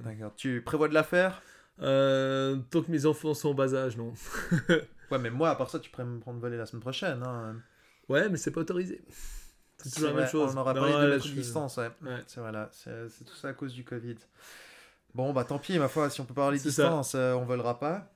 D'accord. 0.04 0.32
Tu 0.36 0.62
prévois 0.62 0.88
de 0.88 0.94
la 0.94 1.02
faire? 1.02 1.42
Euh, 1.82 2.56
tant 2.70 2.82
que 2.82 2.90
mes 2.90 3.06
enfants 3.06 3.34
sont 3.34 3.50
en 3.50 3.54
bas 3.54 3.74
âge, 3.74 3.96
non. 3.96 4.12
Ouais, 5.10 5.18
mais 5.18 5.30
moi, 5.30 5.50
à 5.50 5.56
part 5.56 5.68
ça, 5.68 5.80
tu 5.80 5.90
pourrais 5.90 6.04
me 6.04 6.20
prendre 6.20 6.38
voler 6.38 6.56
la 6.56 6.66
semaine 6.66 6.82
prochaine. 6.82 7.20
Hein. 7.24 7.56
Ouais, 8.08 8.28
mais 8.28 8.36
c'est 8.36 8.52
pas 8.52 8.60
autorisé. 8.60 9.02
C'est 9.78 9.90
toujours 9.90 10.08
la 10.08 10.12
vrai, 10.12 10.22
même 10.22 10.30
chose. 10.30 10.54
On 10.56 10.62
pas 10.62 10.70
eu 10.70 10.74
de 10.74 11.10
mettre 11.10 11.24
je- 11.26 11.30
de 11.30 11.34
distance, 11.34 11.78
ouais. 11.78 11.90
Ouais. 12.02 12.18
C'est 12.28 12.38
voilà, 12.40 12.68
c'est 12.72 13.24
tout 13.24 13.34
ça 13.34 13.48
à 13.48 13.52
cause 13.54 13.72
du 13.74 13.82
Covid. 13.84 14.14
Bon, 15.14 15.32
bah 15.32 15.42
tant 15.42 15.58
pis, 15.58 15.76
ma 15.80 15.88
foi, 15.88 16.08
si 16.10 16.20
on 16.20 16.24
peut 16.26 16.34
parler 16.34 16.58
ça. 16.58 16.68
distance, 16.68 17.14
euh, 17.16 17.32
on 17.34 17.44
volera 17.44 17.80
pas. 17.80 18.12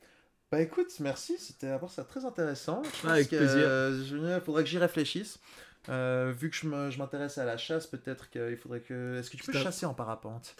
Bah 0.52 0.60
écoute, 0.60 0.92
merci, 1.00 1.36
c'était 1.38 1.66
à 1.70 1.78
part 1.80 1.90
ça 1.90 2.04
très 2.04 2.24
intéressant. 2.24 2.80
Je 2.84 3.02
pense 3.02 3.10
Avec 3.10 3.28
que, 3.30 3.36
plaisir. 3.38 3.64
euh, 3.66 4.40
faudrait 4.40 4.62
que 4.62 4.68
j'y 4.70 4.78
réfléchisse. 4.78 5.40
Euh, 5.88 6.32
vu 6.36 6.48
que 6.50 6.56
je 6.56 6.68
m'intéresse 6.98 7.38
à 7.38 7.44
la 7.44 7.56
chasse, 7.56 7.88
peut-être 7.88 8.30
qu'il 8.30 8.56
faudrait 8.56 8.82
que. 8.82 9.18
Est-ce 9.18 9.30
que 9.30 9.36
tu 9.36 9.42
peux 9.42 9.52
chasser 9.58 9.84
en 9.84 9.94
parapente? 9.94 10.54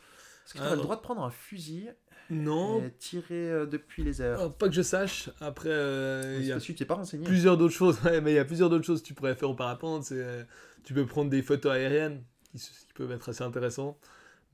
Est-ce 0.47 0.55
que 0.55 0.59
tu 0.59 0.65
Ah, 0.65 0.69
as 0.69 0.71
le 0.71 0.77
non. 0.79 0.83
droit 0.83 0.97
de 0.97 1.01
prendre 1.01 1.23
un 1.23 1.31
fusil 1.31 1.91
Non, 2.31 2.83
tirer 2.99 3.51
euh, 3.51 3.67
depuis 3.67 4.03
les 4.03 4.23
airs 4.23 4.41
euh, 4.41 4.49
pas 4.49 4.69
que 4.69 4.75
je 4.75 4.83
sache. 4.83 5.31
Après, 5.41 5.69
euh, 5.69 6.39
il 6.41 6.47
y 6.47 6.53
a 6.53 6.59
t'es 6.59 6.85
pas 6.85 6.95
renseigné. 6.95 7.25
plusieurs 7.25 7.57
d'autres 7.57 7.75
choses. 7.75 7.99
Ouais, 8.05 8.21
mais 8.21 8.33
il 8.33 8.37
y 8.37 8.39
a 8.39 8.45
plusieurs 8.45 8.71
d'autres 8.71 8.85
choses 8.85 9.03
que 9.03 9.07
tu 9.07 9.15
pourrais 9.15 9.35
faire 9.35 9.51
au 9.51 9.55
parapente. 9.55 10.05
C'est, 10.05 10.19
euh, 10.19 10.43
tu 10.85 10.95
peux 10.95 11.07
prendre 11.07 11.31
des 11.31 11.43
photos 11.43 11.73
aériennes 11.73 12.23
qui, 12.57 12.61
peuvent 12.95 13.13
être 13.13 13.29
assez 13.29 13.43
intéressantes. 13.43 13.99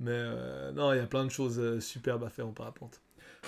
Mais 0.01 0.13
euh, 0.13 0.73
non, 0.73 0.93
il 0.93 0.97
y 0.97 1.01
a 1.01 1.07
plein 1.07 1.25
de 1.25 1.31
choses 1.31 1.59
euh, 1.59 1.79
superbes 1.79 2.25
à 2.25 2.31
faire 2.31 2.47
en 2.47 2.53
parapente. 2.53 3.01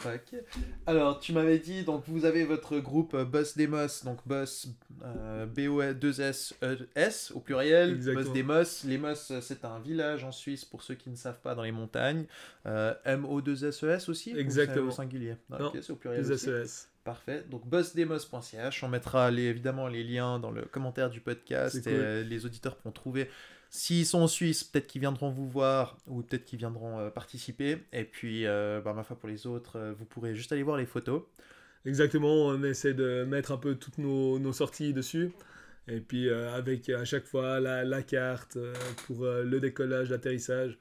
Ok. 0.04 0.40
Alors, 0.86 1.20
tu 1.20 1.32
m'avais 1.32 1.58
dit, 1.58 1.84
donc 1.84 2.04
vous 2.06 2.24
avez 2.24 2.44
votre 2.44 2.78
groupe 2.78 3.14
euh, 3.14 3.24
Boss 3.24 3.56
Demos, 3.56 4.04
donc 4.04 4.18
Boss 4.26 4.68
euh, 5.04 5.46
B-O-2-S-S 5.46 7.30
E 7.32 7.34
au 7.36 7.40
pluriel. 7.40 7.90
Exactement. 7.92 8.24
Boss 8.24 8.32
Demos. 8.32 8.88
Lemos, 8.90 9.30
euh, 9.32 9.40
c'est 9.40 9.64
un 9.64 9.78
village 9.78 10.24
en 10.24 10.32
Suisse 10.32 10.64
pour 10.64 10.82
ceux 10.82 10.94
qui 10.94 11.10
ne 11.10 11.16
savent 11.16 11.40
pas 11.40 11.54
dans 11.54 11.62
les 11.62 11.72
montagnes. 11.72 12.24
Euh, 12.66 12.94
M-O-2-S-E-S 13.04 14.08
aussi 14.08 14.34
ou 14.34 14.38
Exactement. 14.38 14.88
au 14.88 14.90
singulier? 14.90 15.36
Non, 15.50 15.72
c'est 15.80 15.90
au 15.92 15.96
pluriel. 15.96 16.22
Les 16.22 16.30
aussi. 16.32 16.46
SES. 16.46 16.88
Parfait. 17.04 17.44
Donc 17.50 17.66
bossdemos.ch, 17.66 18.84
on 18.84 18.88
mettra 18.88 19.30
les, 19.30 19.42
évidemment 19.42 19.88
les 19.88 20.04
liens 20.04 20.38
dans 20.38 20.52
le 20.52 20.62
commentaire 20.62 21.10
du 21.10 21.20
podcast 21.20 21.74
et 21.76 21.82
cool. 21.82 21.92
euh, 21.94 22.22
les 22.22 22.46
auditeurs 22.46 22.76
pourront 22.76 22.92
trouver. 22.92 23.28
S'ils 23.74 24.04
sont 24.04 24.20
en 24.20 24.26
Suisse, 24.28 24.64
peut-être 24.64 24.86
qu'ils 24.86 25.00
viendront 25.00 25.30
vous 25.30 25.48
voir 25.48 25.96
ou 26.06 26.20
peut-être 26.22 26.44
qu'ils 26.44 26.58
viendront 26.58 26.98
euh, 26.98 27.08
participer. 27.08 27.78
Et 27.94 28.04
puis, 28.04 28.46
euh, 28.46 28.82
bah, 28.82 28.92
ma 28.92 29.02
foi, 29.02 29.18
pour 29.18 29.30
les 29.30 29.46
autres, 29.46 29.78
euh, 29.78 29.94
vous 29.94 30.04
pourrez 30.04 30.34
juste 30.34 30.52
aller 30.52 30.62
voir 30.62 30.76
les 30.76 30.84
photos. 30.84 31.22
Exactement, 31.86 32.48
on 32.48 32.62
essaie 32.64 32.92
de 32.92 33.24
mettre 33.24 33.50
un 33.50 33.56
peu 33.56 33.76
toutes 33.76 33.96
nos, 33.96 34.52
sorties 34.52 34.92
dessus. 34.92 35.32
Et 35.88 36.00
puis 36.00 36.30
avec 36.30 36.90
à 36.90 37.04
chaque 37.04 37.26
fois 37.26 37.58
la, 37.58 38.02
carte 38.04 38.56
pour 39.06 39.24
le 39.24 39.58
décollage, 39.58 40.10
l'atterrissage, 40.10 40.78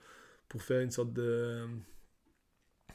pour 0.48 0.62
faire 0.62 0.82
une 0.82 0.92
sorte 0.92 1.12
de, 1.14 1.66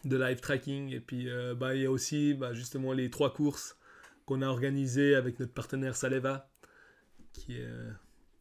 live 0.05 0.41
tracking. 0.41 0.93
Et 0.93 1.01
puis 1.01 1.29
bah, 1.57 1.75
il 1.75 1.83
y 1.83 1.87
a 1.87 1.91
aussi 1.91 2.35
bah, 2.35 2.53
justement 2.55 2.93
les 2.93 3.11
trois 3.11 3.33
courses 3.33 3.77
qu'on 4.25 4.41
a 4.43 4.47
organisées 4.47 5.17
avec 5.17 5.41
notre 5.41 5.53
partenaire 5.53 5.97
Saleva, 5.97 6.49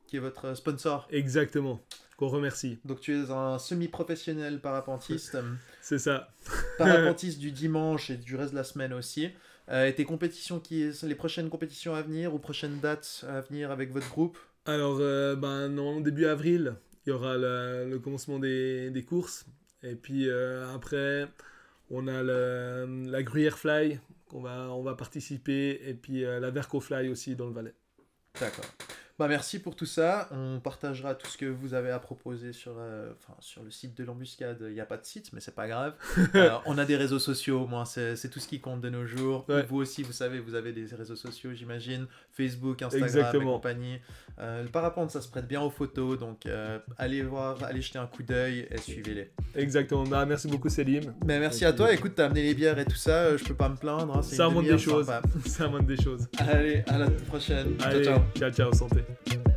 Qui 0.07 0.17
est 0.17 0.19
votre 0.19 0.55
sponsor. 0.55 1.07
exactement, 1.11 1.81
qu'on 2.17 2.27
remercie. 2.27 2.79
Donc, 2.85 2.99
tu 2.99 3.15
es 3.15 3.31
un 3.31 3.57
semi-professionnel 3.57 4.61
parapentiste. 4.61 5.37
C'est 5.81 5.99
ça. 5.99 6.29
parapentiste 6.77 7.39
du 7.39 7.51
dimanche 7.51 8.09
et 8.09 8.17
du 8.17 8.35
reste 8.35 8.51
de 8.51 8.57
la 8.57 8.63
semaine 8.63 8.93
aussi. 8.93 9.29
Euh, 9.69 9.87
et 9.87 9.95
tes 9.95 10.05
compétitions, 10.05 10.59
qui, 10.59 10.91
les 11.03 11.15
prochaines 11.15 11.49
compétitions 11.49 11.95
à 11.95 12.01
venir 12.03 12.33
ou 12.35 12.39
prochaines 12.39 12.79
dates 12.79 13.25
à 13.27 13.41
venir 13.41 13.71
avec 13.71 13.91
votre 13.91 14.09
groupe? 14.09 14.37
Alors, 14.65 14.97
euh, 14.99 15.35
ben, 15.35 15.69
non, 15.69 16.01
début 16.01 16.25
avril, 16.25 16.75
il 17.05 17.09
y 17.09 17.11
aura 17.13 17.35
le 17.37 17.97
commencement 17.97 18.37
des, 18.39 18.91
des 18.91 19.03
courses. 19.03 19.45
Et 19.83 19.95
puis 19.95 20.29
euh, 20.29 20.67
après, 20.73 21.27
on 21.91 22.07
a 22.07 22.23
le- 22.23 23.05
la 23.09 23.21
Gruyère 23.23 23.57
Fly, 23.57 23.99
qu'on 24.27 24.41
va, 24.41 24.69
on 24.71 24.81
va 24.83 24.95
participer. 24.95 25.81
Et 25.87 25.93
puis 25.93 26.25
euh, 26.25 26.39
la 26.39 26.49
Verco 26.49 26.79
Fly 26.79 27.09
aussi 27.09 27.35
dans 27.35 27.47
le 27.47 27.53
Valais. 27.53 27.73
D'accord. 28.39 28.65
Bah 29.17 29.27
merci 29.29 29.59
pour 29.59 29.75
tout 29.77 29.85
ça. 29.85 30.27
On 30.31 30.59
partagera 30.59 31.15
tout 31.15 31.27
ce 31.27 31.37
que 31.37 31.45
vous 31.45 31.73
avez 31.73 31.89
à 31.89 31.99
proposer 31.99 32.51
sur, 32.51 32.73
euh, 32.77 33.13
enfin, 33.17 33.37
sur 33.39 33.63
le 33.63 33.71
site 33.71 33.95
de 33.97 34.03
l'embuscade. 34.03 34.57
Il 34.67 34.73
n'y 34.73 34.81
a 34.81 34.85
pas 34.85 34.97
de 34.97 35.05
site, 35.05 35.31
mais 35.31 35.39
c'est 35.39 35.55
pas 35.55 35.67
grave. 35.67 35.93
Euh, 36.35 36.49
on 36.65 36.77
a 36.77 36.83
des 36.85 36.97
réseaux 36.97 37.19
sociaux, 37.19 37.61
au 37.61 37.67
moins 37.67 37.85
c'est 37.85 38.29
tout 38.29 38.39
ce 38.41 38.47
qui 38.47 38.59
compte 38.59 38.81
de 38.81 38.89
nos 38.89 39.05
jours. 39.05 39.45
Ouais. 39.47 39.63
Vous 39.63 39.77
aussi, 39.77 40.03
vous 40.03 40.11
savez, 40.11 40.39
vous 40.39 40.53
avez 40.53 40.73
des 40.73 40.85
réseaux 40.93 41.15
sociaux, 41.15 41.51
j'imagine. 41.53 42.07
Facebook, 42.33 42.81
Instagram 42.81 43.07
Exactement. 43.07 43.51
et 43.51 43.55
compagnie. 43.55 43.99
Euh, 44.39 44.63
le 44.63 44.67
parapente, 44.69 45.11
ça 45.11 45.21
se 45.21 45.29
prête 45.29 45.47
bien 45.47 45.61
aux 45.61 45.69
photos, 45.69 46.19
donc 46.19 46.45
euh, 46.45 46.77
allez 46.97 47.21
voir, 47.21 47.63
allez 47.63 47.81
jeter 47.81 47.99
un 47.99 48.07
coup 48.07 48.23
d'œil 48.23 48.67
et 48.69 48.77
suivez-les. 48.79 49.31
Exactement. 49.55 50.03
Bah, 50.03 50.25
merci 50.25 50.49
beaucoup, 50.49 50.67
Célim. 50.67 51.13
Mais 51.25 51.39
merci 51.39 51.63
à 51.63 51.71
toi. 51.71 51.93
Écoute, 51.93 52.13
t'as 52.15 52.25
amené 52.25 52.43
les 52.43 52.53
bières 52.53 52.77
et 52.79 52.85
tout 52.85 52.95
ça. 52.97 53.37
Je 53.37 53.43
peux 53.45 53.55
pas 53.55 53.69
me 53.69 53.77
plaindre. 53.77 54.17
hein, 54.17 54.21
c'est 54.21 54.35
Ça 54.35 54.47
remonte 54.47 54.65
des 54.65 54.77
choses. 54.77 55.05
sympa. 55.05 55.27
Ça 55.45 55.67
montre 55.69 55.85
des 55.85 56.01
choses. 56.01 56.27
Allez, 56.37 56.83
à 56.87 56.97
la 56.97 57.09
prochaine. 57.09 57.77
Allez, 57.81 58.03
ciao, 58.03 58.15
ciao. 58.15 58.23
ciao, 58.35 58.51
ciao, 58.51 58.73
santé. 58.73 59.04
Thank 59.07 59.33
you. 59.33 59.54